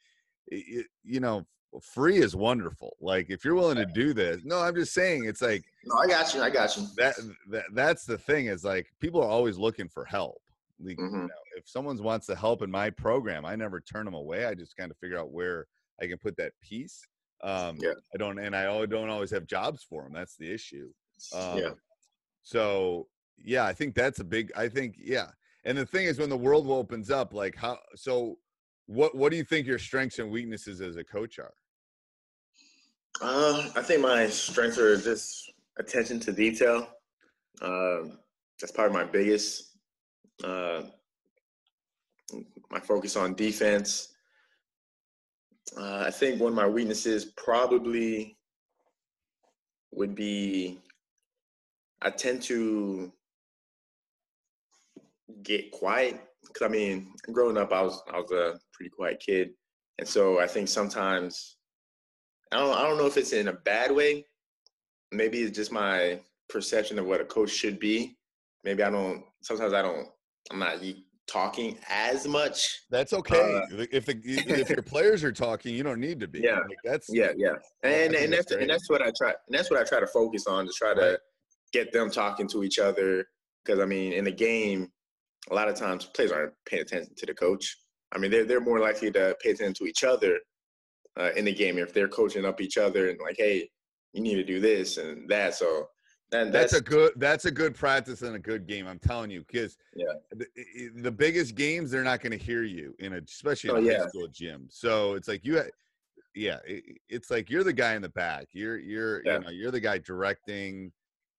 it- 0.47 0.87
you 1.03 1.19
know 1.19 1.45
free 1.81 2.17
is 2.17 2.35
wonderful. 2.35 2.95
Like 3.01 3.29
if 3.29 3.43
you're 3.43 3.55
willing 3.55 3.77
to 3.77 3.85
do 3.85 4.13
this, 4.13 4.41
no, 4.43 4.59
I'm 4.59 4.75
just 4.75 4.93
saying 4.93 5.25
it's 5.25 5.41
like 5.41 5.63
no, 5.85 5.95
I 5.97 6.07
got 6.07 6.33
you. 6.33 6.41
I 6.41 6.49
got 6.49 6.75
you. 6.77 6.85
that 6.97 7.15
that 7.49 7.65
that's 7.73 8.05
the 8.05 8.17
thing 8.17 8.47
is 8.47 8.63
like 8.63 8.87
people 8.99 9.21
are 9.21 9.29
always 9.29 9.57
looking 9.57 9.87
for 9.89 10.05
help. 10.05 10.41
Like, 10.79 10.97
you 10.99 11.05
Mhm. 11.05 11.27
know, 11.29 11.35
if 11.55 11.67
someone 11.69 11.97
wants 12.03 12.25
to 12.27 12.35
help 12.35 12.61
in 12.61 12.69
my 12.71 12.89
program, 12.89 13.45
I 13.45 13.55
never 13.55 13.79
turn 13.79 14.05
them 14.05 14.15
away. 14.15 14.45
I 14.45 14.53
just 14.53 14.75
kind 14.75 14.91
of 14.91 14.97
figure 14.97 15.17
out 15.19 15.31
where 15.31 15.67
I 16.01 16.07
can 16.07 16.17
put 16.17 16.35
that 16.37 16.51
piece. 16.61 17.05
Um, 17.41 17.77
Yeah. 17.79 17.93
I 18.13 18.17
don't, 18.17 18.39
and 18.39 18.55
I 18.55 18.63
don't 18.85 19.09
always 19.09 19.31
have 19.31 19.45
jobs 19.45 19.83
for 19.83 20.03
them. 20.03 20.13
That's 20.13 20.35
the 20.35 20.51
issue. 20.51 20.91
Um, 21.33 21.57
yeah. 21.59 21.73
So 22.41 23.07
yeah, 23.37 23.65
I 23.65 23.73
think 23.73 23.95
that's 23.95 24.19
a 24.19 24.23
big. 24.23 24.51
I 24.55 24.67
think 24.69 24.95
yeah, 24.97 25.31
and 25.63 25.77
the 25.77 25.85
thing 25.85 26.05
is, 26.05 26.19
when 26.19 26.29
the 26.29 26.37
world 26.37 26.67
opens 26.69 27.09
up, 27.11 27.33
like 27.33 27.55
how? 27.55 27.79
So 27.95 28.37
what? 28.87 29.15
What 29.15 29.31
do 29.31 29.37
you 29.37 29.43
think 29.43 29.65
your 29.67 29.79
strengths 29.79 30.19
and 30.19 30.29
weaknesses 30.31 30.81
as 30.81 30.97
a 30.97 31.03
coach 31.03 31.39
are? 31.39 31.53
Uh, 33.21 33.69
I 33.75 33.81
think 33.81 34.01
my 34.01 34.27
strengths 34.27 34.77
are 34.77 34.97
just 34.97 35.51
attention 35.77 36.19
to 36.21 36.31
detail. 36.31 36.87
Um, 37.61 38.19
that's 38.59 38.71
probably 38.71 38.93
my 38.93 39.03
biggest. 39.03 39.77
Uh, 40.43 40.83
my 42.71 42.79
focus 42.79 43.15
on 43.15 43.35
defense. 43.35 44.09
Uh, 45.77 46.03
I 46.07 46.11
think 46.11 46.41
one 46.41 46.51
of 46.51 46.55
my 46.55 46.67
weaknesses 46.67 47.25
probably 47.25 48.37
would 49.91 50.15
be 50.15 50.79
I 52.01 52.09
tend 52.09 52.41
to 52.43 53.11
get 55.43 55.71
quiet 55.71 56.19
because 56.41 56.65
I 56.65 56.67
mean, 56.67 57.13
growing 57.31 57.57
up, 57.57 57.71
I 57.71 57.81
was 57.81 58.01
I 58.11 58.19
was 58.19 58.31
a 58.31 58.59
pretty 58.73 58.89
quiet 58.89 59.23
kid, 59.25 59.51
and 59.99 60.07
so 60.07 60.39
I 60.39 60.47
think 60.47 60.67
sometimes 60.67 61.57
I 62.53 62.59
don't 62.59 62.77
I 62.77 62.83
don't 62.83 62.97
know 62.97 63.07
if 63.07 63.17
it's 63.17 63.33
in 63.33 63.47
a 63.47 63.53
bad 63.53 63.91
way. 63.91 64.25
Maybe 65.11 65.41
it's 65.41 65.55
just 65.55 65.71
my 65.71 66.19
perception 66.49 66.99
of 66.99 67.05
what 67.05 67.21
a 67.21 67.25
coach 67.25 67.49
should 67.49 67.79
be. 67.79 68.17
Maybe 68.63 68.83
I 68.83 68.89
don't. 68.89 69.23
Sometimes 69.41 69.73
I 69.73 69.81
don't. 69.81 70.07
I'm 70.51 70.59
not 70.59 70.77
talking 71.27 71.77
as 71.89 72.27
much. 72.27 72.81
That's 72.89 73.13
okay. 73.13 73.61
Uh, 73.71 73.85
if 73.91 74.05
the 74.05 74.19
if 74.23 74.69
your 74.69 74.81
players 74.81 75.23
are 75.23 75.31
talking, 75.31 75.73
you 75.75 75.83
don't 75.83 75.99
need 75.99 76.19
to 76.19 76.27
be. 76.27 76.41
Yeah. 76.41 76.59
Like, 76.59 76.77
that's 76.83 77.07
Yeah, 77.09 77.31
yeah, 77.35 77.53
and 77.83 78.13
and 78.13 78.33
that's 78.33 78.47
that's 78.49 78.61
and 78.61 78.69
that's 78.69 78.89
what 78.89 79.01
I 79.01 79.11
try. 79.17 79.29
And 79.29 79.57
that's 79.57 79.69
what 79.69 79.79
I 79.79 79.83
try 79.83 79.99
to 79.99 80.07
focus 80.07 80.47
on 80.47 80.65
to 80.67 80.73
try 80.73 80.93
to 80.93 81.01
Right. 81.01 81.17
get 81.71 81.91
them 81.91 82.09
talking 82.09 82.47
to 82.49 82.63
each 82.63 82.79
other. 82.79 83.25
Because 83.63 83.79
I 83.79 83.85
mean, 83.85 84.13
in 84.13 84.25
the 84.25 84.31
game, 84.31 84.91
a 85.49 85.55
lot 85.55 85.69
of 85.69 85.75
times 85.75 86.05
players 86.05 86.31
aren't 86.31 86.53
paying 86.65 86.81
attention 86.83 87.13
to 87.15 87.25
the 87.25 87.33
coach. 87.33 87.77
I 88.11 88.17
mean, 88.17 88.31
they're 88.31 88.45
they're 88.45 88.61
more 88.61 88.79
likely 88.79 89.11
to 89.11 89.35
pay 89.41 89.51
attention 89.51 89.73
to 89.75 89.85
each 89.85 90.03
other 90.03 90.39
uh, 91.19 91.31
in 91.35 91.45
the 91.45 91.53
game 91.53 91.77
if 91.77 91.93
they're 91.93 92.07
coaching 92.07 92.45
up 92.45 92.61
each 92.61 92.77
other 92.77 93.09
and 93.09 93.19
like, 93.19 93.35
hey, 93.37 93.69
you 94.13 94.21
need 94.21 94.35
to 94.35 94.43
do 94.43 94.59
this 94.59 94.97
and 94.97 95.27
that. 95.29 95.55
So 95.55 95.87
that, 96.31 96.51
that's 96.51 96.73
a 96.73 96.81
good 96.81 97.13
that's 97.17 97.45
a 97.45 97.51
good 97.51 97.75
practice 97.75 98.21
and 98.21 98.35
a 98.35 98.39
good 98.39 98.67
game. 98.67 98.87
I'm 98.87 98.99
telling 98.99 99.29
you, 99.31 99.43
because 99.47 99.77
Yeah. 99.95 100.13
the, 100.31 100.47
the 100.95 101.11
biggest 101.11 101.55
games 101.55 101.91
they're 101.91 102.03
not 102.03 102.21
going 102.21 102.37
to 102.37 102.43
hear 102.43 102.63
you 102.63 102.95
in 102.99 103.13
a 103.13 103.17
especially 103.17 103.69
in 103.71 103.75
Oh, 103.75 103.79
a 103.79 103.83
yeah. 103.83 104.01
high 104.03 104.07
school 104.09 104.27
gym. 104.27 104.67
So 104.69 105.13
it's 105.13 105.27
like 105.27 105.45
you, 105.45 105.61
yeah, 106.35 106.57
it, 106.65 106.83
it's 107.09 107.29
like 107.29 107.49
you're 107.49 107.63
the 107.63 107.73
guy 107.73 107.93
in 107.93 108.01
the 108.01 108.09
back. 108.09 108.47
You're 108.51 108.77
you're 108.77 109.23
Yeah. 109.25 109.33
you 109.37 109.39
know 109.45 109.49
you're 109.51 109.71
the 109.71 109.79
guy 109.79 109.99
directing. 109.99 110.91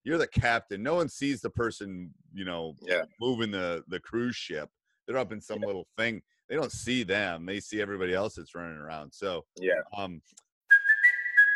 You're 0.04 0.18
the 0.18 0.26
captain. 0.26 0.82
No 0.82 0.94
one 0.94 1.08
sees 1.08 1.40
the 1.40 1.50
person 1.50 2.12
you 2.32 2.44
know 2.44 2.76
Yeah. 2.82 3.02
moving 3.20 3.50
the 3.50 3.84
the 3.88 4.00
cruise 4.00 4.36
ship. 4.36 4.68
They're 5.06 5.18
up 5.18 5.32
in 5.32 5.40
some 5.40 5.60
little 5.60 5.86
thing. 5.98 6.22
They 6.48 6.56
don't 6.56 6.72
see 6.72 7.02
them. 7.04 7.46
They 7.46 7.60
see 7.60 7.80
everybody 7.80 8.14
else 8.14 8.34
that's 8.34 8.54
running 8.54 8.76
around. 8.78 9.12
So 9.12 9.44
Yeah. 9.60 9.74
um, 9.96 10.20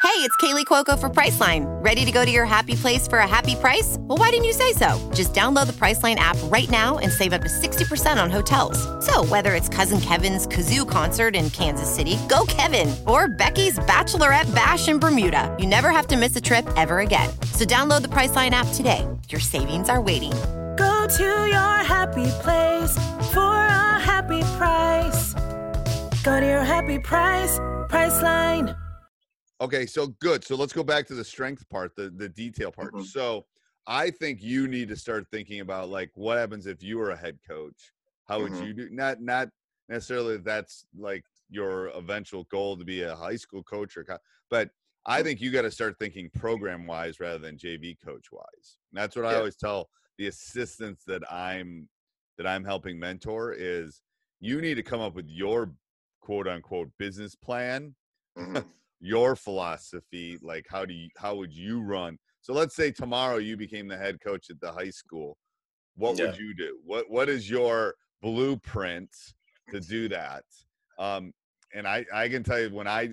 Hey, 0.01 0.25
it's 0.25 0.37
Kaley 0.39 0.65
Cuoco 0.65 0.99
for 0.99 1.11
Priceline. 1.11 1.65
Ready 1.85 2.05
to 2.05 2.11
go 2.13 2.25
to 2.25 2.31
your 2.31 2.45
happy 2.45 2.75
place 2.77 3.07
for 3.07 3.19
a 3.19 3.27
happy 3.27 3.55
price? 3.57 3.97
Well, 4.01 4.17
why 4.17 4.31
didn't 4.31 4.47
you 4.47 4.53
say 4.53 4.73
so? 4.73 4.97
Just 5.13 5.35
download 5.35 5.67
the 5.67 5.73
Priceline 5.73 6.15
app 6.17 6.37
right 6.45 6.69
now 6.71 6.99
and 6.99 7.13
save 7.13 7.33
up 7.33 7.43
to 7.43 7.49
60% 7.49 8.21
on 8.23 8.31
hotels. 8.31 8.79
So, 9.05 9.25
whether 9.27 9.55
it's 9.55 9.69
Cousin 9.69 10.01
Kevin's 10.01 10.47
Kazoo 10.47 10.89
concert 10.89 11.37
in 11.37 11.51
Kansas 11.51 11.93
City, 11.93 12.17
go 12.29 12.45
Kevin, 12.49 12.95
or 13.07 13.29
Becky's 13.29 13.79
Bachelorette 13.81 14.53
Bash 14.55 14.89
in 14.89 14.99
Bermuda, 14.99 15.55
you 15.59 15.67
never 15.67 15.91
have 15.91 16.07
to 16.09 16.17
miss 16.17 16.35
a 16.37 16.41
trip 16.41 16.67
ever 16.77 17.01
again. 17.01 17.29
So, 17.53 17.65
download 17.65 18.03
the 18.03 18.09
Priceline 18.09 18.51
app 18.53 18.69
today. 18.75 19.07
Your 19.29 19.41
savings 19.41 19.89
are 19.89 20.01
waiting. 20.01 20.33
Go 20.79 21.07
to 21.09 21.25
your 21.25 21.77
happy 21.85 22.31
place 22.43 22.95
for 23.33 23.41
a 23.41 23.99
happy 23.99 24.43
price. 24.57 25.35
Go 26.23 26.39
to 26.41 26.47
your 26.47 26.63
happy 26.63 26.99
price, 27.01 27.59
Priceline. 27.91 28.77
Okay, 29.61 29.87
so 29.87 30.07
good. 30.21 30.45
So 30.45 30.55
let's 30.55 30.73
go 30.73 30.85
back 30.85 31.07
to 31.09 31.15
the 31.15 31.25
strength 31.25 31.69
part, 31.69 31.97
the 31.97 32.11
the 32.11 32.29
detail 32.29 32.71
part. 32.71 32.95
Mhm. 32.95 33.05
So 33.05 33.47
I 33.87 34.11
think 34.11 34.41
you 34.43 34.69
need 34.69 34.89
to 34.91 34.97
start 34.97 35.27
thinking 35.33 35.61
about 35.61 35.89
like 35.89 36.11
what 36.15 36.39
happens 36.39 36.67
if 36.67 36.83
you 36.83 36.99
were 36.99 37.11
a 37.11 37.17
head 37.17 37.39
coach. 37.47 37.93
How 38.29 38.41
would 38.41 38.53
Mhm. 38.53 38.67
you 38.67 38.73
do? 38.75 38.91
Not 38.91 39.21
not 39.21 39.49
necessarily 39.89 40.37
that's 40.37 40.87
like 40.97 41.25
your 41.51 41.89
eventual 41.89 42.45
goal 42.45 42.77
to 42.77 42.85
be 42.85 43.03
a 43.03 43.17
high 43.17 43.37
school 43.37 43.63
coach 43.65 43.97
or, 43.97 44.05
co- 44.05 44.19
but 44.51 44.71
I 45.07 45.23
think 45.23 45.41
you 45.41 45.51
got 45.51 45.63
to 45.63 45.71
start 45.71 45.97
thinking 45.99 46.29
program 46.31 46.87
wise 46.87 47.19
rather 47.19 47.39
than 47.39 47.57
JV 47.57 47.97
coach 48.05 48.31
wise. 48.31 48.77
And 48.93 49.01
that's 49.01 49.17
what 49.17 49.25
I 49.25 49.35
always 49.37 49.57
tell 49.57 49.89
the 50.19 50.27
assistants 50.27 51.05
that 51.05 51.23
I'm 51.33 51.89
that 52.37 52.47
I'm 52.47 52.65
helping 52.65 52.99
mentor 52.99 53.53
is 53.53 54.03
you 54.41 54.61
need 54.61 54.75
to 54.75 54.83
come 54.83 55.01
up 55.01 55.15
with 55.15 55.29
your 55.29 55.73
quote 56.21 56.47
unquote 56.47 56.91
business 56.99 57.35
plan 57.35 57.95
Mhm. 58.37 58.65
your 59.01 59.37
philosophy 59.37 60.37
like 60.43 60.67
how 60.69 60.85
do 60.85 60.93
you 60.93 61.09
how 61.17 61.35
would 61.37 61.53
you 61.53 61.81
run 61.81 62.19
so 62.41 62.53
let's 62.53 62.75
say 62.75 62.91
tomorrow 62.91 63.37
you 63.37 63.57
became 63.57 63.87
the 63.87 63.97
head 63.97 64.19
coach 64.21 64.51
at 64.51 64.61
the 64.61 64.71
high 64.73 64.91
school 64.91 65.39
what 65.95 66.17
Yeah. 66.17 66.27
would 66.27 66.37
you 66.37 66.53
do 66.55 66.79
what 66.85 67.09
what 67.09 67.29
is 67.29 67.49
your 67.49 67.95
blueprint 68.21 69.09
to 69.71 69.79
do 69.81 70.09
that 70.09 70.43
um 70.99 71.33
and 71.75 71.87
i 71.87 72.05
i 72.13 72.29
can 72.29 72.43
tell 72.43 72.59
you 72.59 72.71
when 72.75 72.89
i 72.89 73.09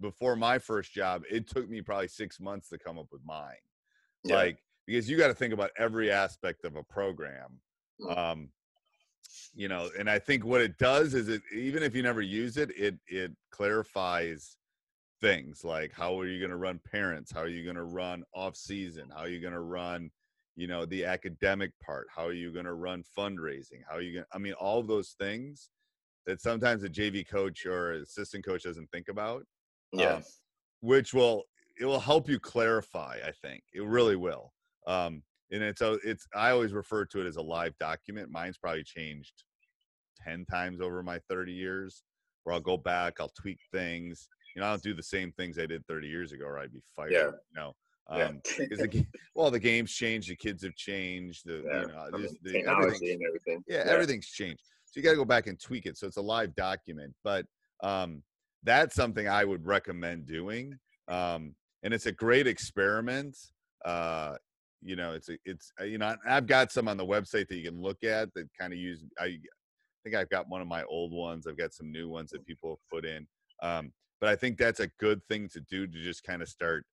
before 0.00 0.36
my 0.36 0.58
first 0.58 0.92
job 0.92 1.22
it 1.30 1.48
took 1.48 1.66
me 1.68 1.80
probably 1.80 2.08
six 2.08 2.38
months 2.38 2.68
to 2.68 2.76
come 2.78 2.98
up 2.98 3.06
with 3.10 3.22
mine 3.24 3.56
Yeah. 4.24 4.34
like 4.36 4.58
because 4.86 5.08
you 5.08 5.16
got 5.16 5.28
to 5.28 5.34
think 5.34 5.52
about 5.54 5.70
every 5.78 6.10
aspect 6.10 6.64
of 6.64 6.76
a 6.76 6.82
program 6.82 7.60
Mm. 8.00 8.16
um 8.16 8.48
you 9.54 9.68
know 9.68 9.90
and 9.98 10.08
i 10.08 10.18
think 10.18 10.44
what 10.44 10.62
it 10.62 10.78
does 10.78 11.12
is 11.12 11.28
it 11.28 11.42
even 11.54 11.82
if 11.82 11.94
you 11.94 12.02
never 12.02 12.22
use 12.22 12.56
it 12.56 12.70
it 12.76 12.96
it 13.06 13.30
clarifies 13.50 14.56
things 15.22 15.62
like 15.64 15.92
how 15.92 16.18
are 16.18 16.26
you 16.26 16.40
going 16.40 16.50
to 16.50 16.56
run 16.56 16.80
parents? 16.90 17.30
How 17.32 17.40
are 17.40 17.48
you 17.48 17.62
going 17.62 17.76
to 17.76 17.84
run 17.84 18.24
off 18.34 18.56
season? 18.56 19.04
How 19.14 19.22
are 19.22 19.28
you 19.28 19.40
going 19.40 19.52
to 19.52 19.60
run 19.60 20.10
you 20.56 20.66
know 20.66 20.84
the 20.84 21.04
academic 21.04 21.70
part? 21.80 22.08
How 22.14 22.26
are 22.26 22.32
you 22.32 22.52
going 22.52 22.66
to 22.66 22.74
run 22.74 23.04
fundraising? 23.16 23.82
How 23.88 23.96
are 23.96 24.02
you 24.02 24.14
going 24.14 24.26
i 24.34 24.38
mean 24.38 24.54
all 24.54 24.80
of 24.80 24.88
those 24.88 25.14
things 25.18 25.70
that 26.26 26.40
sometimes 26.40 26.82
a 26.82 26.88
jv 26.88 27.26
coach 27.28 27.66
or 27.66 27.92
assistant 27.92 28.44
coach 28.44 28.64
doesn't 28.64 28.90
think 28.90 29.08
about 29.08 29.44
yeah. 29.92 30.14
um, 30.14 30.22
which 30.80 31.14
will 31.14 31.44
it 31.80 31.84
will 31.84 32.00
help 32.00 32.28
you 32.28 32.38
clarify 32.38 33.18
i 33.24 33.30
think. 33.30 33.62
It 33.72 33.84
really 33.84 34.16
will 34.16 34.52
um 34.86 35.22
and 35.50 35.62
it's 35.62 35.80
a 35.80 35.98
it's 36.04 36.26
i 36.34 36.50
always 36.50 36.72
refer 36.72 37.04
to 37.04 37.20
it 37.20 37.26
as 37.26 37.36
a 37.36 37.42
live 37.42 37.76
document 37.78 38.30
mine's 38.30 38.58
probably 38.58 38.82
changed 38.84 39.44
10 40.24 40.44
times 40.46 40.80
over 40.80 41.02
my 41.02 41.18
30 41.28 41.52
years 41.52 42.02
where 42.44 42.54
i'll 42.54 42.60
go 42.60 42.76
back 42.76 43.14
i'll 43.20 43.32
tweak 43.40 43.58
things 43.72 44.28
you 44.54 44.60
know 44.60 44.66
i 44.66 44.70
don't 44.70 44.82
do 44.82 44.94
the 44.94 45.02
same 45.02 45.32
things 45.32 45.58
i 45.58 45.66
did 45.66 45.86
30 45.86 46.08
years 46.08 46.32
ago 46.32 46.44
or 46.44 46.58
i'd 46.58 46.72
be 46.72 46.82
fired 46.96 47.12
Yeah. 47.12 47.26
you 47.26 47.32
know 47.54 47.72
Yeah. 48.10 48.26
um 48.28 48.40
'cause 48.44 48.78
the, 48.78 49.06
well 49.34 49.50
the 49.50 49.60
game's 49.60 49.92
changed 49.92 50.28
the 50.30 50.36
kids 50.36 50.62
have 50.64 50.74
changed 50.74 51.42
the 51.46 51.62
yeah. 51.64 51.80
you 51.82 51.86
know 51.88 51.98
I 51.98 52.10
mean, 52.10 52.22
just 52.22 52.42
the, 52.42 52.58
everything's- 52.66 53.00
and 53.02 53.22
everything. 53.26 53.64
yeah, 53.68 53.84
everything's 53.86 54.26
changed 54.26 54.62
so 54.86 54.92
you 54.98 55.02
got 55.02 55.10
to 55.12 55.16
go 55.16 55.24
back 55.24 55.46
and 55.46 55.58
tweak 55.60 55.86
it 55.86 55.96
so 55.96 56.06
it's 56.06 56.16
a 56.18 56.22
live 56.22 56.54
document 56.54 57.14
but 57.24 57.46
um 57.82 58.22
that's 58.64 58.94
something 58.94 59.28
i 59.28 59.44
would 59.44 59.64
recommend 59.66 60.26
doing 60.26 60.78
um 61.08 61.54
and 61.82 61.92
it's 61.94 62.06
a 62.06 62.12
great 62.12 62.46
experiment 62.46 63.36
uh 63.84 64.34
you 64.82 64.96
know 64.96 65.12
it's 65.12 65.28
a, 65.28 65.36
it's 65.44 65.72
uh, 65.80 65.84
you 65.84 65.98
know 65.98 66.14
i've 66.26 66.46
got 66.46 66.72
some 66.72 66.88
on 66.88 66.96
the 66.96 67.06
website 67.06 67.48
that 67.48 67.56
you 67.56 67.64
can 67.70 67.80
look 67.80 68.02
at 68.04 68.32
that 68.34 68.48
kind 68.58 68.72
of 68.72 68.78
use 68.78 69.04
i 69.18 69.36
think 70.02 70.16
i've 70.16 70.28
got 70.30 70.48
one 70.48 70.60
of 70.60 70.66
my 70.66 70.82
old 70.84 71.12
ones 71.12 71.46
i've 71.46 71.58
got 71.58 71.72
some 71.72 71.90
new 71.90 72.08
ones 72.08 72.30
that 72.30 72.44
people 72.46 72.70
have 72.70 72.90
put 72.90 73.04
in 73.08 73.26
um 73.62 73.92
but 74.20 74.28
i 74.28 74.36
think 74.36 74.58
that's 74.58 74.80
a 74.80 74.88
good 74.98 75.20
thing 75.28 75.48
to 75.48 75.60
do 75.70 75.86
to 75.86 76.02
just 76.02 76.24
kind 76.24 76.42
of 76.42 76.48
start 76.48 76.84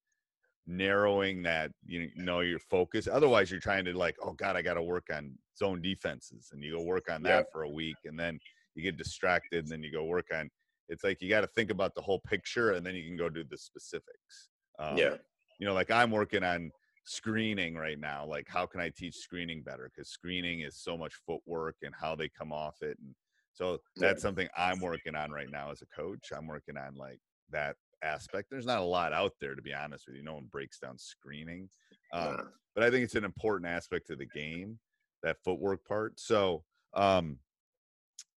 narrowing 0.68 1.42
that 1.42 1.72
you 1.86 2.10
know 2.16 2.42
your 2.42 2.60
focus 2.60 3.08
otherwise 3.12 3.50
you're 3.50 3.60
trying 3.60 3.84
to 3.84 3.94
like 3.98 4.16
oh 4.24 4.34
god 4.34 4.56
i 4.56 4.62
got 4.62 4.76
to 4.76 4.84
work 4.84 5.08
on 5.12 5.32
zone 5.58 5.82
defenses 5.82 6.50
and 6.54 6.64
you 6.64 6.78
go 6.78 6.84
work 6.84 7.10
on 7.12 7.24
that 7.24 7.30
Yeah. 7.40 7.52
for 7.52 7.64
a 7.64 7.70
week 7.70 7.96
and 8.06 8.20
then 8.20 8.40
you 8.76 8.84
get 8.84 8.96
distracted 8.98 9.64
and 9.64 9.68
then 9.68 9.82
you 9.82 9.92
go 9.92 10.04
work 10.04 10.28
on 10.34 10.50
it's 10.88 11.04
like 11.04 11.22
you 11.22 11.30
got 11.30 11.42
to 11.42 11.48
think 11.48 11.72
about 11.72 11.96
the 11.96 12.02
whole 12.02 12.20
picture 12.20 12.74
and 12.74 12.86
then 12.86 12.94
you 12.94 13.04
can 13.04 13.18
go 13.18 13.30
do 13.30 13.44
the 13.50 13.58
specifics 13.58 14.50
um, 14.78 14.96
yeah. 14.96 15.16
you 15.60 15.66
know 15.66 15.74
like 15.74 15.90
i'm 15.90 16.12
working 16.12 16.44
on 16.44 16.72
screening 17.10 17.74
right 17.76 18.00
now 18.00 18.24
like 18.24 18.48
how 18.48 18.68
can 18.68 18.80
i 18.80 18.88
teach 18.88 19.16
screening 19.16 19.64
better? 19.64 19.90
Because 19.92 20.10
screening 20.10 20.60
is 20.60 20.76
so 20.76 20.96
much 20.96 21.16
footwork 21.26 21.76
and 21.82 21.92
how 22.00 22.14
they 22.14 22.30
come 22.30 22.54
off 22.54 22.84
it 22.84 22.98
and 23.00 23.16
so 23.52 23.80
that's 23.96 24.22
something 24.22 24.48
i'm 24.56 24.80
working 24.80 25.16
on 25.16 25.32
right 25.32 25.50
now 25.52 25.72
as 25.72 25.82
a 25.82 25.88
coach. 25.88 26.32
I'm 26.32 26.46
working 26.46 26.78
on 26.78 26.96
like 26.96 27.20
that 27.50 27.76
aspect. 28.04 28.50
There's 28.52 28.68
not 28.68 28.78
a 28.78 28.84
lot 28.84 29.12
out 29.12 29.34
there 29.42 29.56
to 29.56 29.62
be 29.62 29.74
honest 29.74 30.06
with 30.08 30.18
you. 30.18 30.24
No 30.24 30.36
one 30.36 30.48
breaks 30.52 30.78
down 30.78 31.00
screening 31.00 31.68
um, 32.14 32.50
but 32.76 32.84
i 32.84 32.92
think 32.92 33.04
it's 33.04 33.16
an 33.16 33.26
important 33.26 33.68
aspect 33.68 34.12
of 34.12 34.20
the 34.20 34.28
game 34.28 34.78
that 35.24 35.38
footwork 35.44 35.84
part. 35.86 36.20
So 36.20 36.64
um 36.94 37.40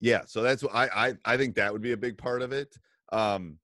yeah 0.01 0.23
so 0.27 0.41
that's 0.41 0.63
what 0.63 0.75
i 0.75 0.89
i, 0.95 1.15
I 1.35 1.37
think 1.37 1.57
that 1.57 1.73
would 1.73 1.83
be 1.83 1.93
a 1.93 1.97
big 1.97 2.17
part 2.17 2.41
of 2.41 2.53
it. 2.53 2.75
Um 3.13 3.59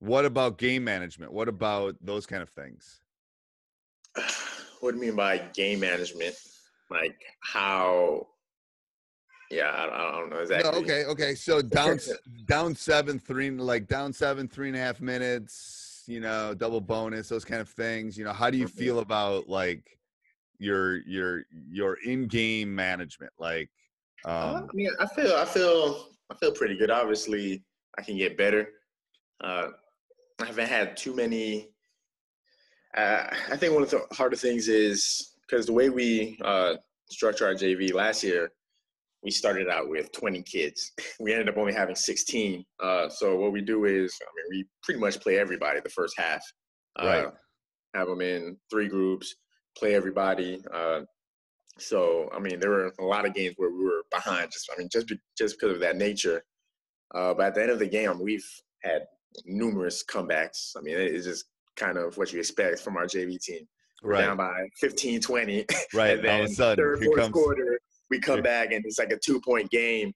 what 0.00 0.24
about 0.24 0.58
game 0.58 0.82
management? 0.82 1.30
What 1.32 1.48
about 1.48 1.94
those 2.00 2.26
kind 2.26 2.42
of 2.42 2.48
things 2.48 3.00
what 4.80 4.92
do 4.92 4.96
you 4.96 5.02
mean 5.02 5.16
by 5.16 5.38
game 5.54 5.80
management? 5.80 6.34
Like 6.90 7.20
how? 7.42 8.26
Yeah, 9.50 9.68
I, 9.68 9.84
I 9.84 10.18
don't 10.20 10.30
know 10.30 10.38
exactly. 10.38 10.70
No, 10.72 10.78
okay, 10.78 11.04
okay. 11.06 11.34
So 11.34 11.60
down 11.78 11.98
down 12.46 12.74
seven, 12.74 13.18
three 13.18 13.50
like 13.50 13.86
down 13.88 14.12
seven, 14.12 14.48
three 14.48 14.68
and 14.68 14.76
a 14.76 14.80
half 14.80 15.00
minutes. 15.00 16.04
You 16.06 16.20
know, 16.20 16.54
double 16.54 16.80
bonus, 16.80 17.28
those 17.28 17.44
kind 17.44 17.60
of 17.60 17.68
things. 17.68 18.16
You 18.18 18.24
know, 18.24 18.32
how 18.32 18.50
do 18.50 18.58
you 18.58 18.66
Mhm. 18.66 18.70
feel 18.70 18.98
about 19.00 19.48
like 19.48 19.98
your 20.58 20.98
your 21.02 21.44
your 21.70 21.94
in 22.04 22.26
game 22.26 22.74
management? 22.74 23.32
Like, 23.38 23.70
Uh, 24.24 24.54
um, 24.56 24.68
I 24.70 24.74
mean, 24.74 24.90
I 24.98 25.06
feel, 25.06 25.34
I 25.34 25.44
feel, 25.44 26.08
I 26.30 26.34
feel 26.34 26.52
pretty 26.52 26.76
good. 26.76 26.90
Obviously, 26.90 27.62
I 27.96 28.02
can 28.02 28.16
get 28.16 28.36
better. 28.36 28.68
Uh, 29.42 29.68
I 30.40 30.44
haven't 30.46 30.68
had 30.68 30.96
too 30.96 31.14
many. 31.14 31.70
Uh, 32.96 33.26
I 33.50 33.56
think 33.56 33.72
one 33.74 33.82
of 33.82 33.90
the 33.90 34.02
harder 34.12 34.36
things 34.36 34.68
is 34.68 35.34
because 35.48 35.66
the 35.66 35.72
way 35.72 35.90
we 35.90 36.38
uh, 36.44 36.74
structure 37.10 37.46
our 37.46 37.54
JV 37.54 37.92
last 37.94 38.22
year, 38.24 38.50
we 39.22 39.30
started 39.30 39.68
out 39.68 39.88
with 39.88 40.10
20 40.12 40.42
kids. 40.42 40.92
We 41.20 41.32
ended 41.32 41.48
up 41.48 41.58
only 41.58 41.74
having 41.74 41.94
16. 41.94 42.64
Uh, 42.82 43.08
so 43.08 43.36
what 43.36 43.52
we 43.52 43.60
do 43.60 43.84
is, 43.84 44.16
I 44.22 44.28
mean, 44.36 44.46
we 44.62 44.68
pretty 44.82 44.98
much 45.00 45.20
play 45.20 45.38
everybody 45.38 45.80
the 45.80 45.90
first 45.90 46.14
half. 46.18 46.42
Uh, 46.98 47.04
Right. 47.04 47.28
Have 47.94 48.06
them 48.06 48.20
in 48.20 48.56
three 48.70 48.86
groups, 48.88 49.34
play 49.76 49.94
everybody. 49.96 50.62
Uh, 50.72 51.00
so 51.78 52.30
I 52.32 52.38
mean, 52.38 52.60
there 52.60 52.70
were 52.70 52.92
a 53.00 53.04
lot 53.04 53.26
of 53.26 53.34
games 53.34 53.54
where 53.56 53.70
we 53.70 53.84
were 53.84 54.02
behind. 54.12 54.50
Just 54.52 54.70
I 54.72 54.78
mean, 54.78 54.88
just 54.92 55.08
be, 55.08 55.18
just 55.36 55.58
because 55.58 55.74
of 55.74 55.80
that 55.80 55.96
nature. 55.96 56.42
Uh, 57.14 57.34
but 57.34 57.46
at 57.46 57.54
the 57.56 57.62
end 57.62 57.70
of 57.72 57.80
the 57.80 57.88
game, 57.88 58.20
we've 58.20 58.46
had 58.84 59.06
numerous 59.44 60.04
comebacks. 60.04 60.76
I 60.76 60.82
mean, 60.82 60.96
it- 60.96 61.12
it's 61.14 61.26
just 61.26 61.46
kind 61.76 61.98
of 61.98 62.16
what 62.16 62.32
you 62.32 62.38
expect 62.38 62.80
from 62.80 62.96
our 62.96 63.04
JV 63.04 63.40
team. 63.40 63.66
We're 64.02 64.12
right, 64.12 64.22
down 64.22 64.36
by 64.36 64.68
15, 64.80 65.20
20. 65.20 65.66
right. 65.94 66.18
and 66.18 66.20
all 66.20 66.22
then 66.22 66.40
of 66.44 66.50
a 66.50 66.54
sudden, 66.54 66.84
third, 66.84 67.04
fourth 67.04 67.18
comes 67.18 67.32
quarter, 67.32 67.80
we 68.10 68.18
come 68.18 68.42
back 68.42 68.72
and 68.72 68.84
it's 68.84 68.98
like 68.98 69.12
a 69.12 69.18
two 69.18 69.40
point 69.40 69.70
game. 69.70 70.12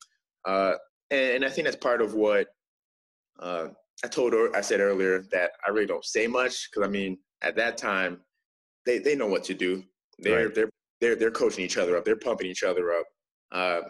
Uh, 0.47 0.75
and, 1.11 1.37
and 1.37 1.45
I 1.45 1.51
think 1.51 1.67
that's 1.67 1.77
part 1.77 2.01
of 2.01 2.15
what 2.15 2.47
uh, 3.41 3.69
I 4.05 4.09
told 4.09 4.33
her. 4.33 4.55
I 4.57 4.61
said 4.61 4.81
earlier 4.81 5.25
that 5.33 5.53
I 5.67 5.71
really 5.71 5.87
don't 5.87 6.05
say 6.05 6.27
much 6.27 6.71
because 6.71 6.87
I 6.87 6.91
mean, 6.91 7.19
at 7.43 7.57
that 7.57 7.77
time, 7.77 8.21
they, 8.87 8.99
they 8.99 9.15
know 9.15 9.27
what 9.27 9.45
to 9.45 9.55
do. 9.55 9.83
They're 10.19 10.47
Right. 10.47 10.55
they're 10.55 10.71
they're 11.01 11.17
they're 11.17 11.31
coaching 11.31 11.65
each 11.65 11.77
other 11.77 11.97
up. 11.97 12.05
They're 12.05 12.17
pumping 12.17 12.47
each 12.47 12.63
other 12.63 12.93
up. 12.93 13.07
Uh, 13.53 13.81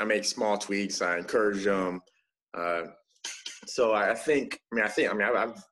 I 0.00 0.04
make 0.04 0.24
small 0.24 0.58
tweaks. 0.58 1.02
I 1.02 1.18
encourage 1.18 1.64
them. 1.64 2.00
Uh, 2.56 2.82
so 3.66 3.92
I 3.92 4.10
I 4.10 4.14
think. 4.14 4.58
I 4.72 4.76
mean, 4.76 4.84
I 4.84 4.88
think. 4.88 5.10
I 5.10 5.14
mean, 5.14 5.28
I've, 5.28 5.36
I've 5.36 5.62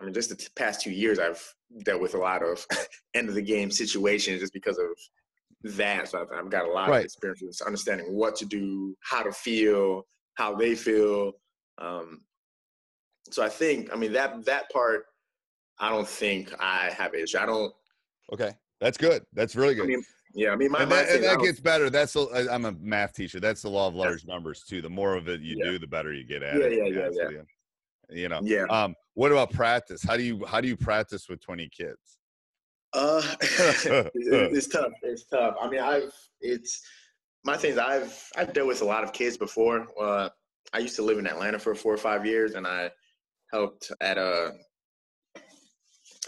I 0.00 0.04
mean, 0.04 0.14
just 0.14 0.30
the 0.30 0.36
t- 0.36 0.48
past 0.56 0.80
two 0.80 0.90
years, 0.90 1.18
I've 1.18 1.42
dealt 1.84 2.00
with 2.00 2.14
a 2.14 2.18
lot 2.18 2.42
of 2.42 2.64
end 3.14 3.28
of 3.28 3.34
the 3.34 3.42
game 3.42 3.70
situations 3.70 4.40
just 4.40 4.52
because 4.52 4.78
of 4.78 4.86
that. 5.76 6.08
So 6.08 6.22
I've, 6.22 6.28
I've 6.44 6.50
got 6.50 6.64
a 6.64 6.70
lot 6.70 6.88
Right. 6.88 7.00
of 7.00 7.04
experience 7.04 7.42
with 7.42 7.60
understanding 7.66 8.12
what 8.14 8.36
to 8.36 8.46
do, 8.46 8.96
how 9.00 9.22
to 9.22 9.32
feel, 9.32 10.06
how 10.34 10.54
they 10.54 10.74
feel. 10.74 11.32
Um, 11.78 12.22
so 13.30 13.42
I 13.44 13.48
think, 13.48 13.92
I 13.92 13.96
mean, 13.96 14.12
that 14.14 14.44
that 14.46 14.70
part, 14.70 15.04
I 15.78 15.88
don't 15.90 16.08
think 16.08 16.52
I 16.58 16.90
have 16.96 17.14
an 17.14 17.20
issue. 17.20 17.38
I 17.38 17.46
don't. 17.46 17.72
okay. 18.32 18.52
That's 18.80 18.96
good. 18.96 19.24
That's 19.34 19.54
really 19.56 19.74
I 19.74 19.76
good. 19.76 19.88
mean, 19.88 20.02
yeah. 20.34 20.50
I 20.52 20.56
mean, 20.56 20.70
my, 20.70 20.82
and 20.82 20.90
that, 20.90 21.10
and 21.10 21.22
that 21.24 21.38
gets 21.40 21.60
better. 21.60 21.90
That's 21.90 22.16
I- 22.16 22.48
I'm 22.50 22.64
a 22.64 22.72
math 22.72 23.12
teacher. 23.14 23.38
That's 23.40 23.60
the 23.60 23.68
law 23.68 23.88
of 23.88 23.94
large 23.94 24.24
numbers 24.26 24.62
too. 24.62 24.80
The 24.80 24.88
more 24.88 25.14
of 25.16 25.28
it 25.28 25.40
you 25.42 25.56
Yeah. 25.58 25.72
do, 25.72 25.78
the 25.78 25.86
better 25.86 26.14
you 26.14 26.24
get 26.24 26.42
at 26.42 26.58
Yeah, 26.58 26.64
it. 26.64 26.94
yeah, 26.94 27.08
yeah, 27.12 27.28
yeah. 27.30 27.42
You. 28.12 28.28
Know. 28.28 28.40
yeah. 28.42 28.64
Um, 28.70 28.94
what 29.14 29.32
about 29.32 29.52
practice? 29.52 30.02
How 30.02 30.16
do 30.16 30.22
you 30.22 30.44
how 30.46 30.60
do 30.60 30.68
you 30.68 30.76
practice 30.76 31.28
with 31.28 31.40
20 31.40 31.68
kids? 31.68 32.18
Uh, 32.92 33.22
it- 33.40 34.12
it's 34.14 34.68
tough. 34.68 34.92
It's 35.02 35.24
tough. 35.26 35.54
I 35.60 35.68
mean, 35.68 35.80
I've 35.80 36.12
it's 36.40 36.80
my 37.44 37.56
things. 37.56 37.78
I've 37.78 38.16
I've 38.36 38.52
dealt 38.52 38.68
with 38.68 38.82
a 38.82 38.86
lot 38.86 39.04
of 39.04 39.12
kids 39.12 39.36
before. 39.36 39.86
Uh, 40.00 40.28
I 40.72 40.78
used 40.78 40.96
to 40.96 41.02
live 41.02 41.18
in 41.18 41.26
Atlanta 41.26 41.58
for 41.58 41.74
four 41.74 41.92
or 41.94 41.98
five 41.98 42.24
years, 42.26 42.54
and 42.54 42.66
I 42.66 42.90
helped 43.52 43.90
at 44.00 44.18
a 44.18 44.52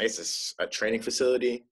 it's 0.01 0.55
a 0.59 0.67
training 0.67 1.03
facility. 1.03 1.67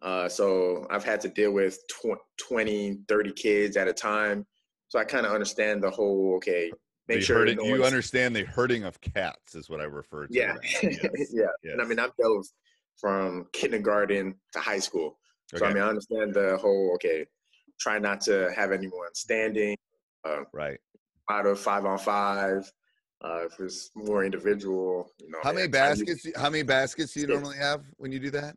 Uh, 0.00 0.28
so 0.28 0.86
I've 0.90 1.04
had 1.04 1.20
to 1.22 1.28
deal 1.28 1.50
with 1.50 1.76
tw- 1.90 2.20
20, 2.48 3.00
30 3.08 3.32
kids 3.32 3.76
at 3.76 3.88
a 3.88 3.92
time. 3.92 4.46
So 4.86 4.98
I 4.98 5.04
kind 5.04 5.26
of 5.26 5.32
understand 5.32 5.82
the 5.82 5.90
whole. 5.90 6.34
Okay, 6.36 6.70
make 7.08 7.22
sure 7.22 7.38
herding- 7.38 7.60
you 7.64 7.84
understand 7.84 8.36
the 8.36 8.44
herding 8.44 8.84
of 8.84 9.00
cats 9.00 9.54
is 9.54 9.68
what 9.68 9.80
I 9.80 9.84
refer 9.84 10.26
to. 10.26 10.34
Yeah. 10.34 10.56
Yes. 10.82 11.30
yeah. 11.32 11.46
And 11.72 11.80
I 11.80 11.84
mean, 11.84 11.98
I've 11.98 12.16
with 12.18 12.52
from 12.96 13.46
kindergarten 13.52 14.34
to 14.52 14.58
high 14.58 14.78
school. 14.78 15.18
So 15.54 15.64
I 15.64 15.72
mean, 15.72 15.82
I 15.82 15.88
understand 15.88 16.34
the 16.34 16.58
whole. 16.58 16.92
Okay, 16.96 17.24
try 17.80 17.98
not 17.98 18.20
to 18.22 18.52
have 18.54 18.70
anyone 18.72 19.14
standing. 19.14 19.76
Uh, 20.24 20.40
right. 20.52 20.78
out 21.30 21.46
of 21.46 21.58
five 21.58 21.86
on 21.86 21.96
five. 21.98 22.70
Uh, 23.24 23.46
if 23.46 23.58
it's 23.58 23.90
more 23.96 24.24
individual, 24.24 25.10
you 25.18 25.30
know. 25.30 25.38
How 25.42 25.52
many 25.52 25.68
baskets? 25.68 26.26
How 26.36 26.50
many 26.50 26.62
baskets 26.64 27.14
do 27.14 27.20
you 27.20 27.26
normally 27.26 27.56
have 27.56 27.82
when 27.96 28.12
you 28.12 28.18
do 28.18 28.30
that? 28.30 28.54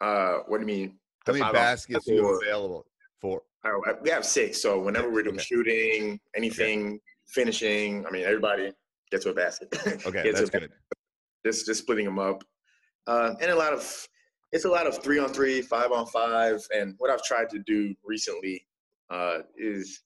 Uh, 0.00 0.38
what 0.46 0.58
do 0.58 0.62
you 0.62 0.66
mean? 0.66 0.98
How 1.26 1.32
many 1.32 1.50
baskets 1.52 2.06
are 2.08 2.12
you 2.12 2.18
five 2.22 2.26
have 2.26 2.26
or- 2.26 2.42
available 2.44 2.86
for? 3.20 3.42
Uh, 3.64 3.70
we 4.02 4.10
have 4.10 4.24
six. 4.24 4.60
So 4.62 4.78
whenever 4.80 5.10
we're 5.10 5.22
doing 5.24 5.36
Okay. 5.36 5.44
shooting, 5.44 6.20
anything, 6.36 7.00
finishing, 7.28 8.06
I 8.06 8.10
mean, 8.10 8.24
everybody 8.24 8.72
gets 9.10 9.24
to 9.24 9.30
a 9.30 9.34
basket. 9.34 9.68
Okay, 10.06 10.30
that's 10.32 10.50
good. 10.50 10.70
Just 11.44 11.66
just 11.66 11.80
splitting 11.80 12.04
them 12.04 12.18
up, 12.18 12.42
uh, 13.06 13.34
and 13.40 13.50
a 13.50 13.56
lot 13.56 13.72
of 13.72 14.08
it's 14.52 14.64
a 14.64 14.68
lot 14.68 14.86
of 14.86 15.02
three 15.02 15.18
on 15.18 15.32
three, 15.32 15.62
five 15.62 15.92
on 15.92 16.06
five, 16.06 16.60
and 16.74 16.94
what 16.98 17.10
I've 17.10 17.22
tried 17.22 17.50
to 17.50 17.60
do 17.66 17.94
recently 18.04 18.66
uh, 19.10 19.38
is 19.56 20.02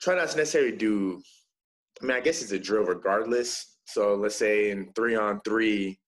try 0.00 0.14
not 0.14 0.28
to 0.30 0.36
necessarily 0.36 0.76
do. 0.76 1.22
I 2.02 2.06
mean, 2.06 2.16
I 2.16 2.20
guess 2.20 2.42
it's 2.42 2.52
a 2.52 2.58
drill 2.58 2.84
regardless. 2.84 3.76
So 3.86 4.14
let's 4.14 4.36
say 4.36 4.70
in 4.70 4.92
three 4.94 5.16
on 5.16 5.40
three, 5.44 5.98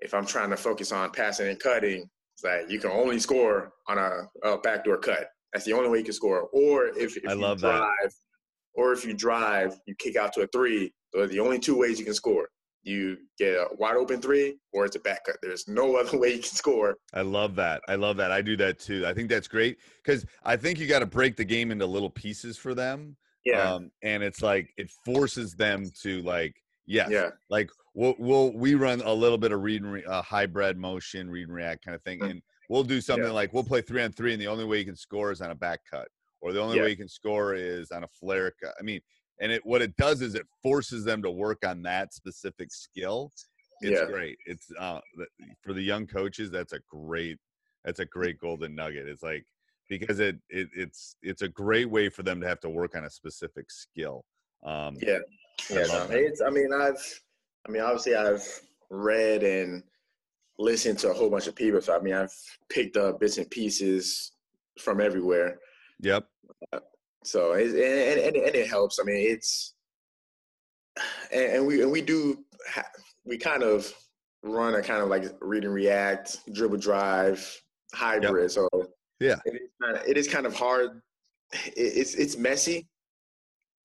if 0.00 0.14
I'm 0.14 0.26
trying 0.26 0.50
to 0.50 0.56
focus 0.56 0.90
on 0.90 1.10
passing 1.10 1.48
and 1.48 1.58
cutting, 1.58 2.08
it's 2.34 2.44
like 2.44 2.70
you 2.70 2.80
can 2.80 2.90
only 2.90 3.18
score 3.18 3.72
on 3.88 3.98
a, 3.98 4.22
a 4.42 4.58
backdoor 4.58 4.98
cut. 4.98 5.28
That's 5.52 5.64
the 5.64 5.72
only 5.72 5.88
way 5.88 5.98
you 5.98 6.04
can 6.04 6.14
score. 6.14 6.48
Or 6.52 6.86
if, 6.86 7.16
if 7.16 7.28
I 7.28 7.34
you 7.34 7.40
love 7.40 7.60
that. 7.60 8.10
Or 8.74 8.92
if 8.92 9.04
you 9.04 9.14
drive, 9.14 9.78
you 9.86 9.94
kick 9.98 10.16
out 10.16 10.32
to 10.34 10.42
a 10.42 10.46
three. 10.48 10.92
Those 11.12 11.24
are 11.26 11.32
the 11.32 11.40
only 11.40 11.58
two 11.58 11.76
ways 11.78 11.98
you 11.98 12.04
can 12.04 12.14
score. 12.14 12.48
You 12.82 13.16
get 13.38 13.54
a 13.54 13.68
wide 13.78 13.96
open 13.96 14.20
three, 14.20 14.58
or 14.72 14.84
it's 14.84 14.96
a 14.96 15.00
back 15.00 15.24
cut. 15.24 15.36
There's 15.42 15.66
no 15.68 15.96
other 16.00 16.18
way 16.18 16.28
you 16.34 16.40
can 16.42 16.50
score. 16.52 16.96
I 17.14 17.22
love 17.22 17.54
that. 17.56 17.80
I 17.88 17.94
love 17.94 18.16
that. 18.18 18.30
I 18.30 18.42
do 18.42 18.56
that 18.58 18.78
too. 18.78 19.06
I 19.06 19.14
think 19.14 19.28
that's 19.30 19.48
great 19.48 19.78
because 20.04 20.26
I 20.44 20.56
think 20.56 20.78
you 20.78 20.86
got 20.86 20.98
to 20.98 21.06
break 21.06 21.36
the 21.36 21.44
game 21.44 21.70
into 21.70 21.86
little 21.86 22.10
pieces 22.10 22.58
for 22.58 22.74
them. 22.74 23.16
Yeah, 23.44 23.74
Um, 23.74 23.90
and 24.02 24.22
it's 24.22 24.40
like 24.42 24.70
it 24.78 24.90
forces 25.04 25.54
them 25.54 25.90
to 26.02 26.22
like, 26.22 26.54
yes, 26.86 27.10
yeah, 27.10 27.28
like 27.50 27.68
we'll, 27.94 28.14
we'll 28.18 28.52
we 28.54 28.74
run 28.74 29.02
a 29.02 29.12
little 29.12 29.36
bit 29.36 29.52
of 29.52 29.62
read 29.62 29.82
and 29.82 29.92
re, 29.92 30.04
uh, 30.04 30.22
hybrid 30.22 30.78
motion, 30.78 31.28
read 31.28 31.48
and 31.48 31.54
react 31.54 31.84
kind 31.84 31.94
of 31.94 32.02
thing, 32.04 32.20
Mm. 32.20 32.30
and 32.30 32.42
we'll 32.70 32.82
do 32.84 33.02
something 33.02 33.26
Yeah. 33.26 33.32
like 33.32 33.52
we'll 33.52 33.62
play 33.62 33.82
three 33.82 34.02
on 34.02 34.12
three, 34.12 34.32
and 34.32 34.40
the 34.40 34.46
only 34.46 34.64
way 34.64 34.78
you 34.78 34.86
can 34.86 34.96
score 34.96 35.30
is 35.30 35.42
on 35.42 35.50
a 35.50 35.54
back 35.54 35.80
cut, 35.90 36.08
or 36.44 36.52
the 36.52 36.60
only 36.60 36.76
Yeah. 36.76 36.82
way 36.82 36.90
you 36.90 36.96
can 36.96 37.08
score 37.08 37.54
is 37.54 37.90
on 37.90 38.04
a 38.04 38.08
flare 38.08 38.52
cut. 38.62 38.74
I 38.78 38.82
mean, 38.82 39.00
and 39.40 39.50
it 39.50 39.64
what 39.64 39.80
it 39.80 39.96
does 39.96 40.20
is 40.20 40.34
it 40.34 40.46
forces 40.62 41.02
them 41.02 41.22
to 41.22 41.30
work 41.30 41.64
on 41.66 41.82
that 41.82 42.12
specific 42.12 42.70
skill. 42.70 43.32
It's 43.80 43.98
Yeah. 43.98 44.06
great. 44.06 44.38
It's 44.44 44.70
uh 44.78 45.00
for 45.62 45.72
the 45.72 45.82
young 45.82 46.06
coaches. 46.06 46.50
That's 46.50 46.74
a 46.74 46.80
great. 46.80 47.38
That's 47.84 47.98
a 48.00 48.04
great 48.04 48.38
golden 48.38 48.74
nugget. 48.74 49.08
It's 49.08 49.22
like 49.22 49.44
because 49.88 50.20
it, 50.20 50.36
it 50.50 50.68
it's 50.74 51.16
it's 51.22 51.42
a 51.42 51.48
great 51.48 51.88
way 51.90 52.08
for 52.10 52.22
them 52.22 52.40
to 52.42 52.46
have 52.46 52.60
to 52.60 52.68
work 52.70 52.94
on 52.94 53.04
a 53.04 53.10
specific 53.10 53.70
skill. 53.70 54.24
Um, 54.62 54.96
yeah, 55.00 55.18
yeah. 55.70 55.86
No, 55.86 56.06
it's. 56.10 56.42
I 56.42 56.50
mean, 56.50 56.72
I've. 56.72 57.20
I 57.66 57.70
mean, 57.70 57.82
obviously, 57.82 58.14
I've 58.14 58.46
read 58.90 59.42
and 59.42 59.82
listened 60.58 60.98
to 61.00 61.10
a 61.10 61.14
whole 61.14 61.30
bunch 61.30 61.46
of 61.46 61.54
people. 61.56 61.80
So 61.80 61.96
I 61.96 62.00
mean, 62.00 62.14
I've 62.14 62.34
picked 62.68 62.96
up 62.98 63.20
bits 63.20 63.38
and 63.38 63.50
pieces 63.50 64.32
from 64.78 65.00
everywhere. 65.00 65.58
Yep. 66.04 66.26
Uh, 66.72 66.80
so 67.24 67.52
it, 67.52 67.68
and, 67.70 68.20
and, 68.20 68.36
and 68.36 68.54
it 68.54 68.68
helps. 68.68 68.98
I 69.00 69.04
mean, 69.04 69.16
it's 69.32 69.74
and, 71.32 71.42
and 71.44 71.66
we 71.66 71.82
and 71.82 71.90
we 71.90 72.00
do 72.02 72.44
ha- 72.68 72.84
we 73.24 73.38
kind 73.38 73.62
of 73.62 73.92
run 74.42 74.74
a 74.74 74.82
kind 74.82 75.02
of 75.02 75.08
like 75.08 75.24
read 75.40 75.64
and 75.64 75.72
react, 75.74 76.38
dribble 76.52 76.76
drive, 76.76 77.40
hybrid. 77.94 78.50
So 78.50 78.68
Yeah. 79.20 79.36
it 79.46 79.54
is 79.54 79.70
kind 79.82 79.96
of, 79.96 80.06
it 80.06 80.16
is 80.18 80.28
kind 80.28 80.46
of 80.46 80.54
hard. 80.54 81.00
It, 81.52 81.72
it's 81.76 82.14
it's 82.14 82.36
messy, 82.36 82.86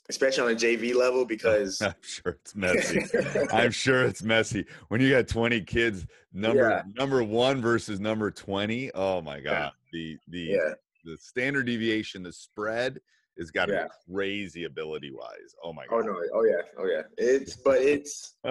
especially 0.10 0.44
on 0.44 0.52
a 0.52 0.56
JV 0.56 0.94
level 0.94 1.24
because 1.26 1.82
I'm 1.82 1.94
sure 2.02 2.38
it's 2.44 2.56
messy. 2.56 3.02
I'm 3.54 3.72
sure 3.72 4.04
it's 4.04 4.24
messy 4.24 4.66
when 4.90 5.00
you 5.00 5.10
got 5.12 5.28
20 5.30 5.62
kids. 5.62 6.06
Number 6.34 6.70
Yeah. 6.70 6.82
number 6.96 7.24
one 7.24 7.62
versus 7.62 8.00
number 8.02 8.30
20. 8.32 8.92
Oh 8.94 9.22
my 9.22 9.40
god, 9.40 9.72
the 9.94 10.18
the 10.28 10.40
yeah 10.40 10.74
the 11.04 11.18
standard 11.18 11.66
deviation, 11.66 12.24
the 12.24 12.32
spread 12.34 13.00
has 13.38 13.52
got 13.52 13.68
to 13.68 13.74
Yeah. 13.74 13.84
be 13.86 14.14
crazy 14.14 14.64
ability 14.66 15.12
wise. 15.12 15.56
Oh 15.64 15.74
my 15.74 15.86
god. 15.88 15.96
Oh 15.96 16.02
god. 16.04 16.08
no! 16.08 16.22
Oh 16.34 16.44
yeah! 16.44 16.62
Oh 16.78 16.86
yeah! 16.86 17.02
It's 17.18 17.56
but 17.58 17.82
it's 17.82 18.36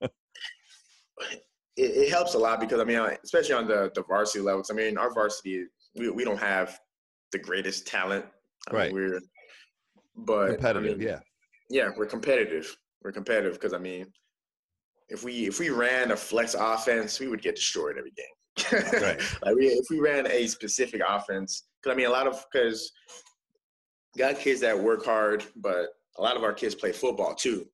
it, 0.00 0.10
it 1.76 2.10
helps 2.10 2.34
a 2.34 2.38
lot 2.38 2.60
because 2.60 2.80
I 2.80 2.84
mean, 2.84 2.98
especially 3.24 3.54
on 3.54 3.66
the 3.66 3.90
the 3.94 4.02
varsity 4.02 4.40
levels. 4.40 4.70
I 4.70 4.74
mean, 4.74 4.98
our 4.98 5.12
varsity 5.12 5.64
we 5.96 6.10
we 6.10 6.24
don't 6.24 6.38
have 6.40 6.78
the 7.32 7.38
greatest 7.38 7.86
talent. 7.86 8.24
I 8.70 8.74
Right. 8.74 8.92
Mean, 8.92 8.94
we're 9.10 9.20
but 10.16 10.48
Competitive, 10.52 10.92
I 10.92 10.96
mean, 10.96 11.00
yeah. 11.06 11.20
yeah, 11.70 11.88
we're 11.96 12.06
competitive. 12.06 12.76
We're 13.02 13.12
competitive 13.12 13.54
because 13.54 13.72
I 13.72 13.78
mean, 13.78 14.06
if 15.08 15.24
we 15.24 15.46
if 15.46 15.58
we 15.58 15.70
ran 15.70 16.10
a 16.10 16.16
flex 16.16 16.54
offense, 16.54 17.18
we 17.20 17.28
would 17.28 17.40
get 17.42 17.56
destroyed 17.56 17.96
every 17.96 18.12
game. 18.12 18.82
Right. 19.00 19.20
like 19.42 19.54
we, 19.56 19.68
if 19.68 19.86
we 19.88 20.00
ran 20.00 20.26
a 20.26 20.46
specific 20.46 21.00
offense, 21.08 21.68
because 21.82 21.94
I 21.94 21.96
mean, 21.96 22.06
a 22.06 22.10
lot 22.10 22.26
of 22.26 22.44
because 22.52 22.92
got 24.18 24.38
kids 24.38 24.60
that 24.60 24.78
work 24.78 25.04
hard, 25.04 25.44
but 25.56 25.88
a 26.18 26.22
lot 26.22 26.36
of 26.36 26.42
our 26.42 26.52
kids 26.52 26.74
play 26.74 26.92
football 26.92 27.34
too. 27.34 27.66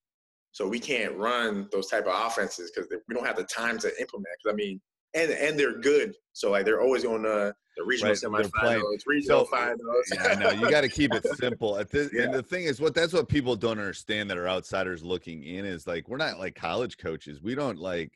So 0.53 0.67
we 0.67 0.81
can't 0.81 1.15
run 1.17 1.69
those 1.71 1.89
type 1.89 2.07
of 2.07 2.15
offenses 2.15 2.73
because 2.75 2.91
we 3.09 3.15
don't 3.15 3.27
have 3.27 3.37
the 3.37 3.45
time 3.45 3.79
to 3.79 3.89
implement. 4.01 4.29
Because 4.43 4.53
I 4.53 4.57
mean, 4.57 4.81
and 5.15 5.31
and 5.31 5.59
they're 5.59 5.79
good. 5.79 6.15
So 6.33 6.51
like 6.51 6.65
they're 6.65 6.81
always 6.81 7.05
on 7.05 7.23
the 7.23 7.55
the 7.77 7.85
regional 7.85 8.13
Right, 8.13 8.45
semifinals, 8.53 9.01
regional 9.07 9.45
So, 9.45 9.51
finals. 9.51 9.79
Yeah, 10.15 10.35
know. 10.35 10.51
You 10.51 10.71
got 10.71 10.81
to 10.81 10.89
keep 10.89 11.13
it 11.13 11.25
simple. 11.37 11.79
At 11.79 11.91
this, 11.91 12.11
Yeah. 12.13 12.23
And 12.23 12.35
the 12.35 12.43
thing 12.43 12.65
is, 12.65 12.81
what 12.81 12.95
that's 12.95 13.13
what 13.13 13.29
people 13.29 13.55
don't 13.55 13.79
understand 13.79 14.31
that 14.31 14.39
are 14.39 14.49
outsiders 14.49 15.05
looking 15.05 15.45
in 15.45 15.65
is 15.65 15.87
like 15.87 16.09
we're 16.09 16.17
not 16.17 16.39
like 16.39 16.55
college 16.55 16.97
coaches. 16.97 17.43
We 17.43 17.55
don't 17.55 17.79
like, 17.79 18.13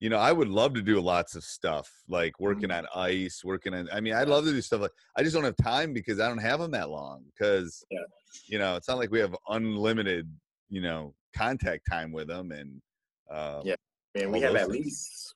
you 0.00 0.08
know, 0.10 0.18
I 0.18 0.30
would 0.32 0.48
love 0.48 0.74
to 0.74 0.82
do 0.82 1.00
lots 1.00 1.34
of 1.34 1.42
stuff 1.44 1.90
like 2.08 2.38
working 2.38 2.68
Mm-hmm. 2.70 2.86
on 2.98 3.04
ice, 3.10 3.42
working 3.44 3.74
on. 3.74 3.88
I 3.92 4.00
mean, 4.00 4.14
I'd 4.14 4.28
love 4.28 4.44
to 4.44 4.52
do 4.52 4.60
stuff 4.62 4.80
like. 4.82 4.92
I 5.16 5.22
just 5.22 5.34
don't 5.34 5.44
have 5.44 5.56
time 5.56 5.92
because 5.92 6.20
I 6.20 6.28
don't 6.28 6.38
have 6.38 6.60
them 6.60 6.70
that 6.72 6.88
long. 6.90 7.24
Because, 7.32 7.84
Yeah. 7.90 7.98
you 8.46 8.58
know, 8.58 8.76
it's 8.76 8.86
not 8.88 8.98
like 8.98 9.10
we 9.10 9.18
have 9.20 9.34
unlimited, 9.48 10.30
you 10.68 10.80
know, 10.82 11.14
contact 11.36 11.86
time 11.90 12.12
with 12.12 12.28
them 12.28 12.52
and. 12.52 12.80
Uh, 13.30 13.62
Yeah. 13.64 13.74
And 14.14 14.32
we 14.32 14.40
have 14.40 14.54
at 14.56 14.68
things. 14.68 14.84
least 14.84 15.34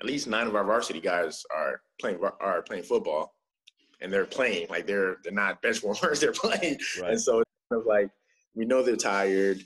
at 0.00 0.06
least 0.06 0.26
nine 0.26 0.46
of 0.46 0.56
our 0.56 0.64
varsity 0.64 1.00
guys 1.00 1.44
are 1.54 1.80
playing 2.00 2.18
are 2.40 2.62
playing 2.62 2.82
football, 2.84 3.34
and 4.00 4.12
they're 4.12 4.24
playing 4.26 4.66
like 4.68 4.86
they're 4.86 5.16
they're 5.22 5.32
not 5.32 5.60
bench 5.62 5.82
warmers. 5.82 6.20
They're 6.20 6.32
playing, 6.32 6.78
Right. 7.00 7.12
and 7.12 7.20
so 7.20 7.38
it's 7.40 7.50
kind 7.70 7.80
of 7.82 7.86
like 7.86 8.10
we 8.54 8.64
know 8.64 8.82
they're 8.82 8.96
tired. 8.96 9.62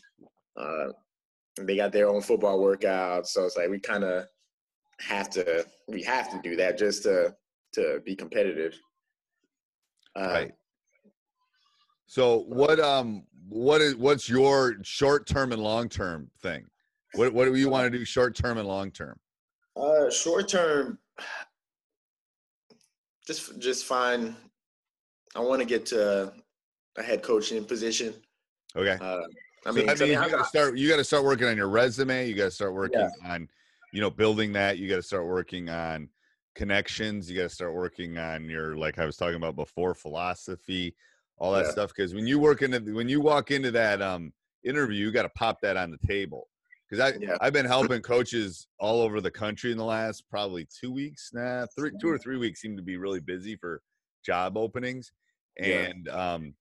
Uh, 0.56 0.88
they 1.60 1.76
got 1.76 1.92
their 1.92 2.08
own 2.08 2.20
football 2.20 2.60
workout, 2.60 3.26
so 3.28 3.44
it's 3.44 3.56
like 3.56 3.70
we 3.70 3.78
kind 3.78 4.04
of 4.04 4.26
have 5.00 5.30
to 5.30 5.66
we 5.88 6.02
have 6.02 6.30
to 6.30 6.40
do 6.42 6.56
that 6.56 6.78
just 6.78 7.02
to 7.04 7.34
to 7.72 8.00
be 8.04 8.14
competitive. 8.14 8.78
Uh, 10.16 10.28
Right. 10.28 10.52
So 12.06 12.40
what 12.46 12.78
um 12.80 13.24
what 13.48 13.80
is 13.80 13.96
what's 13.96 14.28
your 14.28 14.76
short 14.82 15.26
term 15.26 15.52
and 15.52 15.62
long 15.62 15.88
term 15.88 16.30
thing? 16.42 16.64
What 17.14 17.32
what 17.32 17.46
do 17.46 17.54
you 17.54 17.68
want 17.68 17.90
to 17.90 17.98
do 17.98 18.04
short 18.04 18.34
term 18.34 18.58
and 18.58 18.68
long 18.68 18.90
term? 18.90 19.18
Uh, 19.76 20.10
short 20.10 20.48
term, 20.48 20.98
just 23.26 23.58
just 23.58 23.84
find. 23.84 24.34
I 25.36 25.40
want 25.40 25.60
to 25.60 25.66
get 25.66 25.86
to 25.86 26.32
a 26.96 27.02
head 27.02 27.22
coaching 27.22 27.64
position. 27.64 28.14
Okay. 28.76 28.96
Uh, 29.04 29.22
I 29.66 29.72
So 29.72 29.80
mean, 29.80 29.88
I 29.88 29.94
mean, 29.94 30.08
you 30.10 30.16
got 30.30 30.38
to 30.38 30.44
start 30.44 30.76
you 30.78 30.88
got 30.88 30.96
to 30.96 31.04
start 31.04 31.24
working 31.24 31.46
on 31.46 31.56
your 31.56 31.68
resume, 31.68 32.28
you 32.28 32.34
got 32.34 32.44
to 32.44 32.50
start 32.50 32.74
working 32.74 33.00
Yeah. 33.00 33.30
on 33.30 33.48
you 33.92 34.00
know 34.00 34.10
building 34.10 34.52
that, 34.54 34.78
you 34.78 34.88
got 34.88 34.96
to 34.96 35.02
start 35.02 35.26
working 35.26 35.68
on 35.68 36.08
connections, 36.54 37.30
you 37.30 37.36
got 37.36 37.44
to 37.44 37.54
start 37.54 37.74
working 37.74 38.18
on 38.18 38.44
your 38.48 38.76
like 38.76 38.98
I 38.98 39.06
was 39.06 39.16
talking 39.16 39.36
about 39.36 39.56
before 39.56 39.94
philosophy, 39.94 40.94
all 41.38 41.52
that 41.54 41.66
Yeah. 41.66 41.72
stuff 41.72 41.94
cuz 41.94 42.14
when 42.14 42.26
you 42.26 42.38
work 42.38 42.62
into 42.62 42.80
when 42.94 43.08
you 43.08 43.20
walk 43.20 43.50
into 43.50 43.70
that 43.72 44.02
um 44.02 44.32
interview, 44.64 45.06
you 45.06 45.12
got 45.12 45.22
to 45.22 45.28
pop 45.30 45.60
that 45.62 45.76
on 45.76 45.90
the 45.90 45.98
table. 46.06 46.48
because 46.88 47.12
I 47.14 47.18
Yeah. 47.18 47.36
I've 47.40 47.52
been 47.52 47.66
helping 47.66 48.02
coaches 48.02 48.66
all 48.78 49.00
over 49.00 49.20
the 49.20 49.30
country 49.30 49.72
in 49.72 49.78
the 49.78 49.84
last 49.84 50.28
probably 50.28 50.66
two 50.66 50.92
weeks 50.92 51.30
now. 51.32 51.66
Three, 51.76 51.92
two 52.00 52.08
or 52.10 52.18
three 52.18 52.36
weeks 52.36 52.60
seem 52.60 52.76
to 52.76 52.82
be 52.82 52.96
really 52.98 53.20
busy 53.20 53.56
for 53.56 53.82
job 54.24 54.56
openings, 54.56 55.12
and 55.58 56.08
um, 56.08 56.54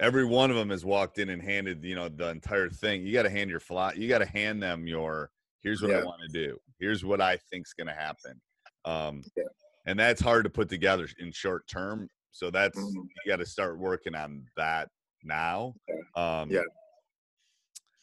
every 0.00 0.24
one 0.24 0.50
of 0.50 0.56
them 0.56 0.70
has 0.70 0.84
walked 0.84 1.18
in 1.18 1.30
and 1.30 1.42
handed 1.42 1.84
you 1.84 1.94
know 1.94 2.08
the 2.08 2.28
entire 2.28 2.68
thing. 2.68 3.06
You 3.06 3.12
got 3.12 3.22
to 3.22 3.30
hand 3.30 3.50
your 3.50 3.60
fly. 3.60 3.92
You 3.94 4.08
got 4.08 4.18
to 4.18 4.26
hand 4.26 4.62
them 4.62 4.86
your. 4.86 5.30
Here's 5.62 5.80
what 5.80 5.92
I 5.94 6.04
want 6.04 6.20
to 6.20 6.28
do. 6.28 6.58
Here's 6.78 7.04
what 7.06 7.22
I 7.22 7.38
think's 7.50 7.72
going 7.72 7.86
to 7.86 7.94
happen. 7.94 8.38
Um, 8.84 9.22
Yeah. 9.34 9.44
and 9.86 9.98
that's 9.98 10.20
hard 10.20 10.44
to 10.44 10.50
put 10.50 10.68
together 10.68 11.08
in 11.18 11.32
short 11.32 11.66
term. 11.66 12.08
So 12.32 12.50
that's 12.50 12.78
Mhm. 12.78 12.92
you 12.94 13.08
got 13.32 13.36
to 13.36 13.46
start 13.46 13.78
working 13.78 14.14
on 14.14 14.46
that 14.56 14.90
now. 15.22 15.74
Um, 16.14 16.50
Yeah. 16.50 16.64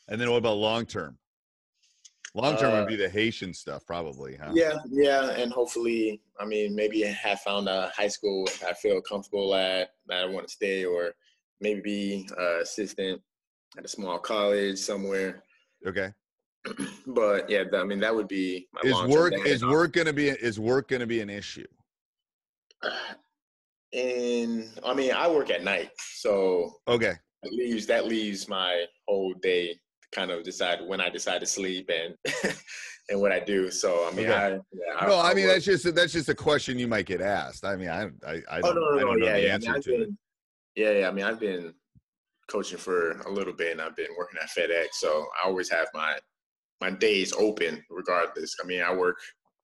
And 0.08 0.20
then 0.20 0.32
what 0.32 0.38
about 0.38 0.56
long 0.58 0.88
term? 0.88 1.20
Long 2.34 2.58
term 2.58 2.74
Uh, 2.74 2.80
would 2.80 2.88
be 2.88 2.96
the 2.96 3.10
Haitian 3.10 3.54
stuff, 3.54 3.86
probably, 3.86 4.36
huh? 4.38 4.52
Yeah, 4.56 4.80
yeah, 4.90 5.32
and 5.32 5.52
hopefully, 5.54 6.22
I 6.40 6.46
mean, 6.46 6.74
maybe 6.74 7.02
have 7.02 7.42
found 7.42 7.68
a 7.70 7.90
high 7.90 8.08
school 8.08 8.48
I 8.66 8.74
feel 8.74 9.02
comfortable 9.02 9.54
at 9.54 9.94
that 10.08 10.24
I 10.24 10.26
want 10.26 10.48
to 10.48 10.52
stay, 10.54 10.84
or 10.86 11.14
maybe 11.62 11.82
be 11.82 12.30
uh, 12.40 12.60
assistant 12.62 13.22
at 13.78 13.86
a 13.86 13.88
small 13.88 14.20
college 14.20 14.78
somewhere. 14.78 15.44
Okay. 15.88 16.12
But 17.08 17.50
yeah, 17.50 17.64
I 17.74 17.84
mean, 17.84 18.00
that 18.02 18.14
would 18.14 18.28
be 18.28 18.68
my 18.74 18.82
Is 18.84 19.10
work 19.10 19.34
is 19.48 19.66
work 19.66 19.94
going 19.94 20.08
to 20.08 20.14
be 20.14 20.30
is 20.30 20.60
work 20.60 20.88
to 20.90 21.08
be 21.08 21.22
an 21.22 21.30
issue? 21.30 21.68
And 23.94 24.70
I 24.86 24.94
mean, 24.94 25.12
I 25.12 25.30
work 25.30 25.50
at 25.50 25.66
night, 25.66 25.90
so 25.98 26.72
Okay. 26.88 27.14
that 27.44 27.52
leaves 27.52 27.86
that 27.88 28.06
leaves 28.06 28.48
my 28.48 28.86
whole 29.06 29.34
day 29.42 29.78
kind 30.14 30.32
of 30.32 30.44
decide 30.44 30.80
when 30.88 31.02
I 31.02 31.10
decide 31.10 31.42
to 31.42 31.46
sleep 31.46 31.90
and 31.94 32.16
and 33.10 33.20
what 33.20 33.34
I 33.34 33.42
do. 33.42 33.70
So 33.70 34.08
I 34.08 34.12
mean, 34.16 34.30
Okay. 34.30 34.34
I 34.34 34.50
yeah, 34.72 35.08
No, 35.08 35.20
I 35.20 35.34
mean 35.34 35.48
that's 35.48 35.66
just 35.66 35.94
that's 35.94 36.14
just 36.14 36.30
a 36.30 36.36
question 36.36 36.80
you 36.80 36.88
might 36.88 37.06
get 37.06 37.20
asked. 37.20 37.66
I 37.66 37.76
mean, 37.76 37.90
I 37.90 38.04
I, 38.26 38.42
I 38.50 38.60
Oh 38.62 38.74
don't, 38.74 38.76
no, 38.76 38.82
no, 38.82 38.92
I 38.92 39.00
no, 39.02 39.08
don't 39.08 39.20
know 39.20 39.26
yeah, 39.26 39.34
the 39.34 39.40
yeah. 39.42 39.52
I 39.52 39.56
answer 39.56 39.72
mean, 39.74 39.82
to 39.82 39.94
it. 39.96 40.00
been, 40.06 40.18
yeah, 40.76 40.92
yeah. 40.92 41.08
I 41.08 41.12
mean, 41.12 41.26
I've 41.26 41.40
been 41.40 41.74
coaching 42.48 42.78
for 42.78 43.12
a 43.22 43.32
little 43.32 43.54
bit, 43.54 43.72
and 43.74 43.82
I've 43.82 43.96
been 43.96 44.12
working 44.18 44.40
at 44.42 44.50
FedEx, 44.50 44.94
so 44.94 45.26
I 45.42 45.48
always 45.48 45.70
have 45.70 45.88
my 45.94 46.18
my 46.82 46.90
days 46.90 47.32
open, 47.34 47.84
regardless. 47.90 48.56
I 48.62 48.66
mean, 48.66 48.82
I 48.82 48.94
work. 48.94 49.18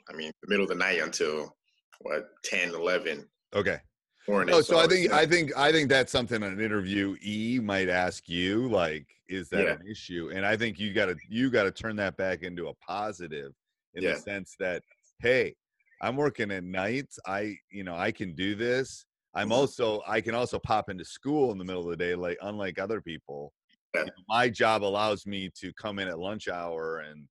I 0.09 0.13
mean, 0.13 0.31
the 0.41 0.49
middle 0.49 0.63
of 0.63 0.69
the 0.69 0.75
night 0.75 1.01
until 1.01 1.55
what 2.01 2.29
10, 2.43 2.75
11 2.75 3.27
Okay. 3.55 3.79
morning. 4.27 4.53
No, 4.53 4.61
so 4.61 4.77
I 4.77 4.87
think 4.87 5.11
I 5.11 5.25
think 5.25 5.51
I 5.57 5.71
think 5.71 5.89
that's 5.89 6.11
something 6.11 6.43
an 6.43 6.57
interviewee 6.57 7.61
might 7.61 7.89
ask 7.89 8.29
you, 8.29 8.67
like, 8.69 9.05
is 9.27 9.49
that 9.49 9.63
Yeah. 9.65 9.71
an 9.73 9.87
issue? 9.89 10.29
And 10.33 10.45
I 10.45 10.55
think 10.55 10.79
you 10.79 10.93
gotta 10.93 11.15
you 11.27 11.49
gotta 11.49 11.71
turn 11.71 11.95
that 11.97 12.15
back 12.17 12.43
into 12.43 12.67
a 12.69 12.73
positive 12.75 13.51
in 13.95 14.03
Yeah. 14.03 14.13
the 14.13 14.19
sense 14.19 14.55
that, 14.59 14.83
hey, 15.21 15.55
I'm 16.01 16.15
working 16.15 16.51
at 16.51 16.63
nights. 16.63 17.17
I, 17.25 17.57
you 17.71 17.83
know, 17.83 17.95
I 17.95 18.11
can 18.11 18.35
do 18.35 18.53
this. 18.55 19.05
I'm 19.33 19.49
Mhm. 19.49 19.53
also 19.53 20.01
I 20.07 20.21
can 20.21 20.35
also 20.35 20.59
pop 20.59 20.89
into 20.89 21.05
school 21.05 21.51
in 21.51 21.57
the 21.57 21.65
middle 21.65 21.83
of 21.83 21.89
the 21.89 21.97
day, 21.97 22.15
like 22.15 22.37
unlike 22.41 22.79
other 22.79 23.01
people. 23.01 23.53
Yeah. 23.93 24.01
You 24.01 24.05
know, 24.07 24.23
my 24.27 24.49
job 24.49 24.83
allows 24.83 25.25
me 25.25 25.49
to 25.59 25.73
come 25.73 25.99
in 25.99 26.07
at 26.07 26.19
lunch 26.19 26.47
hour 26.47 26.99
and 26.99 27.27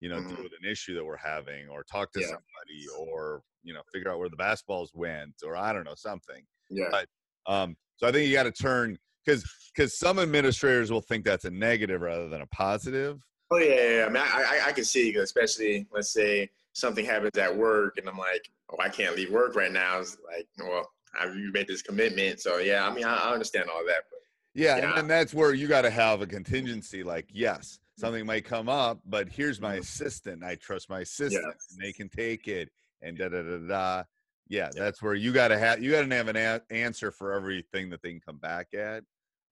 you 0.00 0.08
know 0.08 0.20
deal 0.20 0.36
Mhm. 0.38 0.42
with 0.44 0.52
an 0.62 0.68
issue 0.70 0.94
that 0.94 1.04
we're 1.04 1.16
having 1.16 1.68
or 1.68 1.84
talk 1.84 2.10
to 2.12 2.20
Yeah. 2.20 2.26
somebody 2.26 2.86
or 2.98 3.42
you 3.62 3.74
know 3.74 3.82
figure 3.92 4.10
out 4.10 4.18
where 4.18 4.30
the 4.30 4.36
basketballs 4.36 4.94
went 4.94 5.34
or 5.44 5.54
i 5.56 5.74
don't 5.74 5.84
know 5.84 5.94
something 5.94 6.46
yeah, 6.70 6.88
but- 6.90 7.08
um 7.46 7.76
so 7.98 8.06
i 8.06 8.12
think 8.12 8.26
you 8.26 8.32
got 8.32 8.44
to 8.44 8.52
turn 8.52 8.98
because 9.22 9.44
because 9.74 9.98
some 9.98 10.18
administrators 10.18 10.90
will 10.90 11.02
think 11.02 11.22
that's 11.26 11.44
a 11.44 11.50
negative 11.50 12.00
rather 12.00 12.30
than 12.30 12.40
a 12.40 12.46
positive 12.46 13.20
oh 13.50 13.58
yeah, 13.58 13.74
yeah, 13.74 13.96
yeah. 13.98 14.04
I 14.06 14.08
mean, 14.08 14.22
I, 14.22 14.42
I 14.62 14.66
I 14.68 14.72
can 14.72 14.84
see, 14.84 15.14
especially 15.16 15.86
let's 15.92 16.10
say 16.10 16.48
something 16.72 17.04
happens 17.04 17.36
at 17.36 17.54
work, 17.54 17.98
and 17.98 18.08
I'm 18.08 18.16
like, 18.16 18.48
oh, 18.70 18.76
I 18.80 18.88
can't 18.88 19.14
leave 19.16 19.30
work 19.30 19.54
right 19.56 19.72
now. 19.72 19.98
It's 20.00 20.16
like, 20.24 20.48
well, 20.58 20.90
I 21.18 21.26
you 21.26 21.50
made 21.52 21.66
this 21.66 21.82
commitment, 21.82 22.40
so 22.40 22.58
yeah. 22.58 22.86
I 22.86 22.92
mean, 22.94 23.04
I, 23.04 23.16
I 23.16 23.32
understand 23.32 23.68
all 23.72 23.84
that, 23.86 24.04
but 24.10 24.20
yeah, 24.54 24.76
Yeah. 24.76 24.88
and 24.88 24.96
then 24.98 25.06
that's 25.08 25.32
where 25.34 25.54
you 25.54 25.68
got 25.68 25.82
to 25.82 25.90
have 25.90 26.20
a 26.22 26.26
contingency 26.26 27.02
like 27.02 27.26
yes 27.32 27.78
something 27.98 28.24
might 28.26 28.44
come 28.44 28.68
up 28.68 28.98
but 29.04 29.28
here's 29.28 29.60
my 29.60 29.76
Mhm. 29.76 29.80
assistant 29.80 30.42
i 30.42 30.54
trust 30.54 30.88
my 30.88 31.00
assistant 31.00 31.44
Yes. 31.46 31.66
and 31.70 31.80
they 31.86 31.92
can 31.92 32.08
take 32.08 32.48
it 32.48 32.70
and 33.02 33.16
da 33.18 33.28
da 33.28 33.42
da 33.42 33.58
da 33.58 34.02
yeah, 34.48 34.68
that's 34.74 35.00
where 35.00 35.14
you 35.14 35.32
got 35.32 35.48
to 35.48 35.58
have 35.58 35.80
you 35.82 35.92
got 35.92 36.08
to 36.08 36.14
have 36.16 36.26
an 36.28 36.36
a- 36.36 36.62
answer 36.70 37.12
for 37.12 37.32
everything 37.32 37.90
that 37.90 38.02
they 38.02 38.10
can 38.10 38.20
come 38.20 38.38
back 38.38 38.74
at 38.74 39.04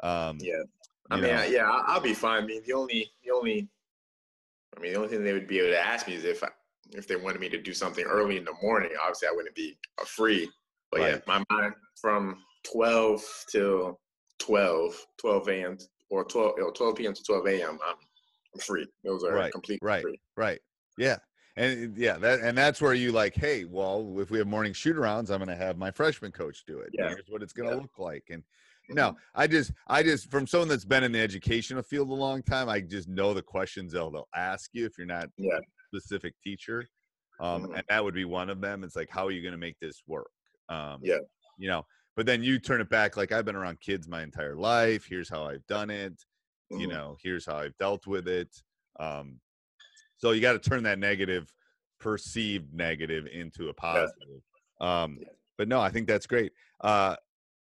um 0.03 0.39
yeah. 0.41 0.63
I 1.11 1.17
mean. 1.21 1.31
I, 1.35 1.47
yeah, 1.47 1.71
I'll 1.87 2.01
be 2.01 2.13
fine. 2.15 2.43
I 2.43 2.47
mean, 2.47 2.63
the 2.67 2.75
only, 2.75 3.11
the 3.25 3.31
only, 3.33 3.67
I 4.77 4.81
mean, 4.81 4.93
the 4.93 4.99
only 4.99 5.09
thing 5.09 5.25
they 5.25 5.33
would 5.33 5.47
be 5.47 5.59
able 5.61 5.71
to 5.71 5.79
ask 5.81 6.07
me 6.07 6.15
is 6.15 6.25
if 6.25 6.43
I, 6.45 6.49
if 6.91 7.07
they 7.07 7.17
wanted 7.17 7.41
me 7.41 7.49
to 7.49 7.57
do 7.63 7.73
something 7.73 8.05
early 8.05 8.37
in 8.37 8.45
the 8.45 8.53
morning. 8.63 8.91
Obviously, 9.01 9.27
I 9.29 9.33
wouldn't 9.35 9.55
be 9.55 9.79
uh, 9.99 10.05
free. 10.05 10.51
But 10.91 11.01
yeah, 11.01 11.19
my 11.27 11.43
mind 11.51 11.75
from 12.01 12.43
12 12.65 13.23
till 13.51 14.01
12, 14.39 15.07
12 15.19 15.49
a.m. 15.49 15.79
or 16.11 16.25
12, 16.25 16.55
or 16.59 16.73
12 16.73 16.97
p.m. 16.97 17.15
to 17.15 17.23
12 17.23 17.47
a.m. 17.47 17.79
I'm, 17.85 17.97
I'm 18.55 18.61
free. 18.61 18.87
Those 19.05 19.25
are 19.25 19.33
Right, 19.35 19.53
completely 19.53 19.87
right. 19.87 20.03
free. 20.03 20.21
Right. 20.37 20.61
Yeah. 20.97 21.19
And 21.57 21.97
yeah, 21.97 22.19
that 22.19 22.41
and 22.41 22.57
that's 22.57 22.81
where 22.81 22.95
you 22.95 23.11
like, 23.11 23.35
hey, 23.35 23.65
well, 23.65 24.21
if 24.21 24.31
we 24.31 24.39
have 24.39 24.47
morning 24.47 24.73
shoot 24.73 24.97
arounds, 24.97 25.29
I'm 25.31 25.41
gonna 25.41 25.57
have 25.57 25.77
my 25.77 25.91
freshman 25.91 26.31
coach 26.31 26.65
do 26.65 26.79
it. 26.79 26.91
Yeah. 26.93 27.09
Here's 27.09 27.29
what 27.29 27.43
it's 27.43 27.53
gonna 27.53 27.71
Yeah. 27.71 27.77
look 27.77 27.99
like. 27.99 28.25
And 28.31 28.45
no, 28.91 29.17
I 29.35 29.49
just 29.49 29.73
I 29.89 30.05
just 30.05 30.31
from 30.31 30.47
someone 30.47 30.69
that's 30.69 30.85
been 30.85 31.03
in 31.03 31.11
the 31.11 31.21
educational 31.21 31.83
field 31.83 32.11
a 32.11 32.15
long 32.15 32.45
time, 32.45 32.69
I 32.69 32.81
just 32.81 33.09
know 33.09 33.35
the 33.35 33.43
questions 33.43 33.93
they'll 33.93 34.11
they'll 34.13 34.29
ask 34.37 34.71
you 34.73 34.87
if 34.87 34.97
you're 34.97 35.07
not 35.09 35.29
Yeah. 35.37 35.59
a 35.59 35.63
specific 35.97 36.35
teacher. 36.45 36.87
Um, 37.41 37.65
Mhm. 37.65 37.75
and 37.75 37.85
that 37.89 38.05
would 38.05 38.15
be 38.15 38.25
one 38.25 38.51
of 38.51 38.61
them. 38.61 38.85
It's 38.85 38.95
like, 38.97 39.11
how 39.11 39.27
are 39.27 39.33
you 39.33 39.43
gonna 39.43 39.59
make 39.59 39.79
this 39.81 40.03
work? 40.07 40.31
Um 40.69 41.01
Yeah. 41.03 41.19
you 41.57 41.69
know, 41.69 41.85
but 42.15 42.25
then 42.27 42.43
you 42.43 42.59
turn 42.59 42.81
it 42.81 42.89
back 42.89 43.17
like 43.17 43.33
I've 43.33 43.45
been 43.45 43.57
around 43.57 43.81
kids 43.81 44.07
my 44.09 44.23
entire 44.23 44.55
life. 44.57 45.05
Here's 45.05 45.29
how 45.29 45.45
I've 45.45 45.67
done 45.67 45.91
it 45.91 46.25
you 46.71 46.87
Mhm. 46.87 46.91
know 46.91 47.17
here's 47.23 47.47
how 47.47 47.57
i've 47.57 47.75
dealt 47.79 48.07
with 48.07 48.29
it 48.29 48.63
um 49.01 49.41
so 50.19 50.33
you 50.33 50.41
got 50.43 50.53
to 50.53 50.59
turn 50.59 50.83
that 50.83 50.99
negative 50.99 51.51
perceived 51.99 52.75
negative 52.75 53.27
into 53.27 53.71
a 53.71 53.73
positive 53.73 54.43
um 54.79 55.17
Yeah. 55.19 55.29
but 55.57 55.67
no 55.67 55.81
i 55.81 55.89
think 55.89 56.07
that's 56.07 56.27
great 56.27 56.53
uh 56.83 57.17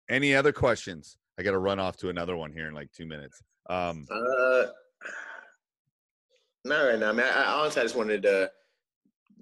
any 0.08 0.36
other 0.36 0.54
questions 0.54 1.18
i 1.40 1.42
got 1.42 1.50
to 1.50 1.58
run 1.58 1.80
off 1.80 1.98
to 1.98 2.10
another 2.10 2.36
one 2.36 2.54
here 2.54 2.68
in 2.68 2.76
like 2.76 2.92
two 2.92 3.08
minutes 3.08 3.42
um 3.72 4.06
Uh, 4.12 4.68
not 6.64 6.82
right 6.84 7.00
now. 7.00 7.10
I 7.10 7.14
mean, 7.14 7.26
I, 7.26 7.42
I 7.42 7.60
honestly 7.60 7.82
I 7.82 7.86
just 7.86 7.96
wanted 7.96 8.22
to 8.22 8.52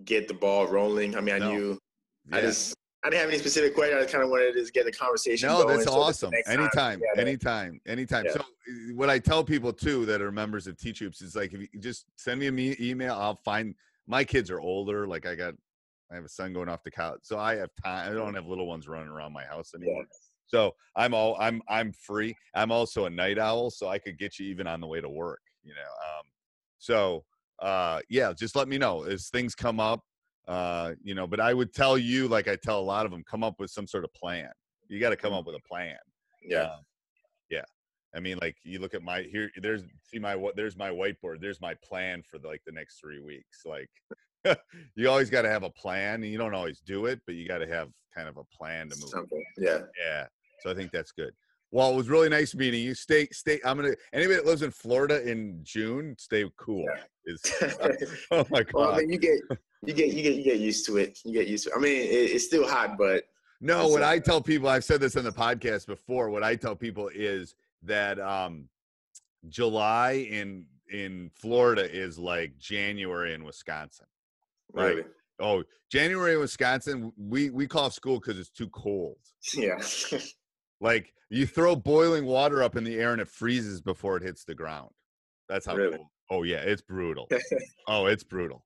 get 0.05 0.29
the 0.29 0.33
ball 0.33 0.67
rolling. 0.67 1.17
I 1.17 1.19
mean, 1.19 1.35
I 1.35 1.39
No. 1.39 1.51
knew 1.51 1.79
I 2.31 2.39
just 2.39 2.75
I 3.03 3.09
didn't 3.09 3.21
have 3.21 3.29
any 3.29 3.39
specific 3.39 3.73
question. 3.75 3.97
I 3.97 4.03
kind 4.05 4.23
of 4.23 4.29
wanted 4.29 4.53
to 4.53 4.59
just 4.59 4.73
get 4.73 4.85
the 4.85 4.91
conversation 4.91 5.47
no 5.47 5.63
going. 5.63 5.77
that's 5.77 5.89
so 5.89 5.93
awesome 5.99 6.33
anytime 6.47 6.99
we 6.99 7.07
had 7.15 7.17
a- 7.17 7.21
anytime 7.29 7.79
anytime 7.87 8.25
Yeah. 8.25 8.33
so 8.33 8.39
uh, 8.41 8.93
what 8.95 9.09
i 9.09 9.17
tell 9.19 9.43
people 9.43 9.71
too 9.71 10.05
that 10.05 10.21
are 10.21 10.31
members 10.31 10.67
of 10.67 10.77
teach 10.77 10.99
hoops 10.99 11.21
is 11.21 11.35
like 11.35 11.53
if 11.53 11.61
you 11.61 11.67
just 11.79 12.05
send 12.17 12.39
me 12.41 12.47
an 12.47 12.55
me- 12.55 12.75
email 12.79 13.13
i'll 13.15 13.39
find 13.45 13.73
my 14.07 14.23
kids 14.23 14.49
are 14.51 14.59
older 14.59 15.07
like 15.07 15.25
i 15.25 15.33
got 15.35 15.53
i 16.11 16.15
have 16.15 16.25
a 16.25 16.29
son 16.29 16.51
going 16.53 16.67
off 16.67 16.83
to 16.83 16.91
college 16.91 17.21
so 17.23 17.39
i 17.39 17.55
have 17.55 17.69
time 17.83 18.11
i 18.11 18.13
don't 18.13 18.33
have 18.33 18.47
little 18.47 18.67
ones 18.67 18.87
running 18.87 19.07
around 19.09 19.31
my 19.31 19.45
house 19.45 19.71
anymore 19.75 20.03
so 20.47 20.73
i'm 20.95 21.13
all 21.13 21.37
i'm 21.39 21.61
i'm 21.69 21.93
free 21.93 22.35
i'm 22.55 22.71
also 22.71 23.05
a 23.05 23.09
night 23.09 23.39
owl 23.39 23.69
so 23.69 23.87
i 23.87 23.97
could 23.97 24.17
get 24.19 24.37
you 24.39 24.45
even 24.47 24.67
on 24.67 24.81
the 24.81 24.87
way 24.87 24.99
to 24.99 25.09
work 25.09 25.39
you 25.63 25.73
know 25.73 26.17
um 26.19 26.25
so 26.79 27.23
uh 27.59 27.99
yeah 28.09 28.33
just 28.33 28.55
let 28.55 28.67
me 28.67 28.77
know 28.77 29.03
as 29.03 29.29
things 29.29 29.55
come 29.55 29.79
up 29.79 30.01
uh 30.47 30.93
you 31.03 31.13
know 31.13 31.27
but 31.27 31.39
i 31.39 31.53
would 31.53 31.73
tell 31.73 31.97
you 31.97 32.27
like 32.27 32.47
i 32.47 32.55
tell 32.55 32.79
a 32.79 32.81
lot 32.81 33.05
of 33.05 33.11
them 33.11 33.23
come 33.29 33.43
up 33.43 33.55
with 33.59 33.69
some 33.69 33.85
sort 33.87 34.03
of 34.03 34.13
plan 34.13 34.49
you 34.87 34.99
got 34.99 35.09
to 35.09 35.15
come 35.15 35.33
up 35.33 35.45
with 35.45 35.55
a 35.55 35.67
plan 35.67 35.97
Yeah. 36.43 36.63
um, 36.63 36.79
yeah 37.49 37.65
i 38.15 38.19
mean 38.19 38.37
like 38.41 38.55
you 38.63 38.79
look 38.79 38.93
at 38.93 39.03
my 39.03 39.21
here 39.23 39.51
there's 39.61 39.83
see 40.03 40.17
my 40.19 40.35
what 40.35 40.55
there's 40.55 40.75
my 40.77 40.89
whiteboard 40.89 41.39
there's 41.41 41.61
my 41.61 41.75
plan 41.83 42.23
for 42.23 42.39
like 42.39 42.61
the 42.65 42.71
next 42.71 42.99
three 42.99 43.21
weeks 43.21 43.61
like 43.65 43.89
you 44.95 45.09
always 45.09 45.29
got 45.29 45.41
to 45.43 45.49
have 45.49 45.63
a 45.63 45.69
plan 45.69 46.23
and 46.23 46.31
you 46.31 46.37
don't 46.37 46.53
always 46.53 46.79
do 46.79 47.05
it 47.05 47.19
but 47.25 47.35
you 47.35 47.47
got 47.47 47.57
to 47.59 47.67
have 47.67 47.89
kind 48.15 48.27
of 48.29 48.37
a 48.37 48.43
plan 48.45 48.89
to 48.89 48.95
move 48.99 49.09
Something. 49.09 49.43
Yeah. 49.57 49.79
yeah. 50.03 50.25
So 50.61 50.71
I 50.71 50.73
think 50.73 50.91
that's 50.91 51.11
good. 51.11 51.31
Well, 51.71 51.91
it 51.91 51.95
was 51.95 52.09
really 52.09 52.29
nice 52.29 52.55
meeting 52.55 52.81
you. 52.83 52.95
Stay, 52.95 53.27
stay. 53.31 53.59
I'm 53.63 53.77
gonna. 53.77 53.93
Anybody 54.11 54.35
that 54.37 54.45
lives 54.45 54.61
in 54.63 54.71
Florida 54.71 55.21
in 55.29 55.59
June, 55.63 56.15
stay 56.17 56.49
cool. 56.57 56.85
Is 57.25 57.41
oh 58.31 58.45
my 58.49 58.63
god. 58.63 58.73
well, 58.73 58.93
I 58.93 58.97
mean, 58.99 59.11
you 59.11 59.19
get 59.19 59.39
you 59.85 59.93
get 59.93 60.07
you 60.13 60.23
get 60.23 60.35
you 60.35 60.43
get 60.43 60.59
used 60.59 60.85
to 60.87 60.97
it. 60.97 61.19
You 61.23 61.33
get 61.33 61.47
used 61.47 61.65
to. 61.65 61.71
It. 61.71 61.75
I 61.77 61.79
mean, 61.79 62.01
it, 62.01 62.31
it's 62.31 62.45
still 62.45 62.67
hot, 62.67 62.97
but 62.97 63.23
no, 63.61 63.87
what 63.87 64.03
I 64.03 64.19
tell 64.19 64.41
people, 64.41 64.69
I've 64.69 64.83
said 64.85 65.01
this 65.01 65.15
on 65.17 65.23
the 65.25 65.31
podcast 65.31 65.85
before. 65.87 66.29
What 66.29 66.43
I 66.43 66.55
tell 66.55 66.75
people 66.75 67.09
is 67.13 67.55
that 67.83 68.19
um, 68.19 68.69
July 69.47 70.27
in 70.29 70.65
in 70.91 71.29
Florida 71.35 71.89
is 71.89 72.17
like 72.17 72.57
January 72.57 73.33
in 73.33 73.43
Wisconsin. 73.43 74.05
Right. 74.73 74.95
really, 74.95 75.03
Oh, 75.41 75.63
January 75.89 76.33
in 76.33 76.39
Wisconsin, 76.39 77.13
we 77.17 77.49
we 77.49 77.65
call 77.67 77.89
school 77.89 78.19
because 78.19 78.37
it's 78.39 78.49
too 78.49 78.69
cold. 78.69 79.17
yeah. 79.53 79.79
Like 80.81 81.13
you 81.29 81.45
throw 81.45 81.75
boiling 81.75 82.25
water 82.25 82.63
up 82.63 82.77
in 82.77 82.85
the 82.85 82.97
air 82.97 83.11
and 83.11 83.19
it 83.21 83.27
freezes 83.27 83.81
before 83.81 84.15
it 84.15 84.23
hits 84.23 84.45
the 84.45 84.55
ground. 84.55 84.89
That's 85.49 85.65
how 85.65 85.75
Really? 85.75 85.97
cold. 85.97 86.07
Oh 86.31 86.43
yeah, 86.43 86.59
it's 86.59 86.81
brutal. 86.81 87.27
oh, 87.89 88.05
it's 88.05 88.23
brutal. 88.23 88.63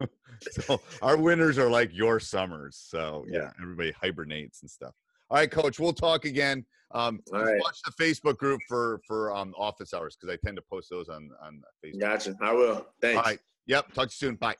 so 0.50 0.80
our 1.02 1.16
winters 1.16 1.58
are 1.58 1.70
like 1.70 1.90
your 1.92 2.20
summers. 2.20 2.82
So 2.88 3.24
yeah, 3.28 3.50
everybody 3.60 3.92
hibernates 3.92 4.62
and 4.62 4.70
stuff. 4.70 4.94
All 5.30 5.38
right, 5.38 5.50
coach, 5.50 5.78
we'll 5.78 5.92
talk 5.92 6.24
again. 6.24 6.64
Um, 6.94 7.20
All 7.32 7.44
right. 7.44 7.60
watch 7.60 7.80
the 7.84 7.92
Facebook 8.02 8.36
group 8.36 8.60
for 8.68 9.00
for 9.06 9.34
um, 9.34 9.52
office 9.58 9.92
hours 9.92 10.16
because 10.16 10.32
I 10.32 10.38
tend 10.44 10.56
to 10.56 10.62
post 10.70 10.88
those 10.90 11.08
on 11.08 11.30
on 11.42 11.60
Facebook. 11.84 12.00
Gotcha. 12.00 12.36
I 12.40 12.52
will. 12.52 12.86
Thanks. 13.00 13.16
All 13.16 13.24
right. 13.24 13.38
Yep. 13.66 13.94
Talk 13.94 14.08
to 14.08 14.14
you 14.14 14.28
soon. 14.28 14.36
Bye. 14.36 14.54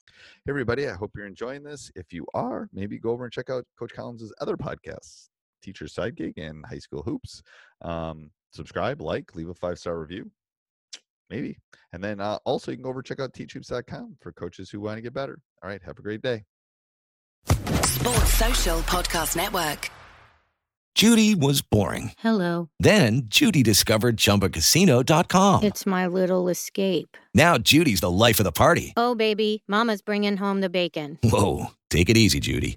Hey, 0.44 0.50
everybody. 0.50 0.88
I 0.88 0.94
hope 0.94 1.12
you're 1.14 1.26
enjoying 1.26 1.62
this. 1.62 1.90
If 1.94 2.12
you 2.12 2.26
are, 2.34 2.68
maybe 2.72 2.98
go 2.98 3.10
over 3.10 3.24
and 3.24 3.32
check 3.32 3.50
out 3.50 3.64
Coach 3.78 3.92
Collins' 3.92 4.32
other 4.40 4.56
podcasts, 4.56 5.28
Teacher 5.62 5.86
Side 5.86 6.16
Gig 6.16 6.38
and 6.38 6.64
High 6.66 6.78
School 6.78 7.02
Hoops. 7.02 7.42
Um, 7.82 8.30
subscribe, 8.50 9.02
like, 9.02 9.34
leave 9.34 9.50
a 9.50 9.54
five 9.54 9.78
star 9.78 9.98
review. 10.00 10.30
Maybe. 11.34 11.58
And 11.92 12.02
then 12.02 12.20
uh, 12.20 12.38
also, 12.44 12.70
you 12.70 12.76
can 12.76 12.84
go 12.84 12.90
over 12.90 13.02
check 13.02 13.18
out 13.18 13.32
teachhoops.com 13.32 14.18
for 14.20 14.30
coaches 14.30 14.70
who 14.70 14.80
want 14.80 14.98
to 14.98 15.02
get 15.02 15.12
better. 15.12 15.40
All 15.62 15.68
right. 15.68 15.82
Have 15.84 15.98
a 15.98 16.02
great 16.02 16.22
day. 16.22 16.44
Sports 17.46 18.34
Social 18.34 18.78
Podcast 18.80 19.34
Network. 19.34 19.90
Judy 20.94 21.34
was 21.34 21.60
boring. 21.60 22.12
Hello. 22.18 22.68
Then 22.78 23.22
Judy 23.24 23.64
discovered 23.64 24.16
ChumbaCasino.com. 24.16 25.64
It's 25.64 25.84
my 25.86 26.06
little 26.06 26.48
escape. 26.48 27.16
Now 27.34 27.58
Judy's 27.58 28.00
the 28.00 28.10
life 28.10 28.38
of 28.38 28.44
the 28.44 28.52
party. 28.52 28.92
Oh, 28.96 29.16
baby, 29.16 29.64
Mama's 29.66 30.02
bringing 30.02 30.36
home 30.36 30.60
the 30.60 30.70
bacon. 30.70 31.18
Whoa, 31.24 31.72
take 31.90 32.08
it 32.08 32.16
easy, 32.16 32.38
Judy. 32.38 32.76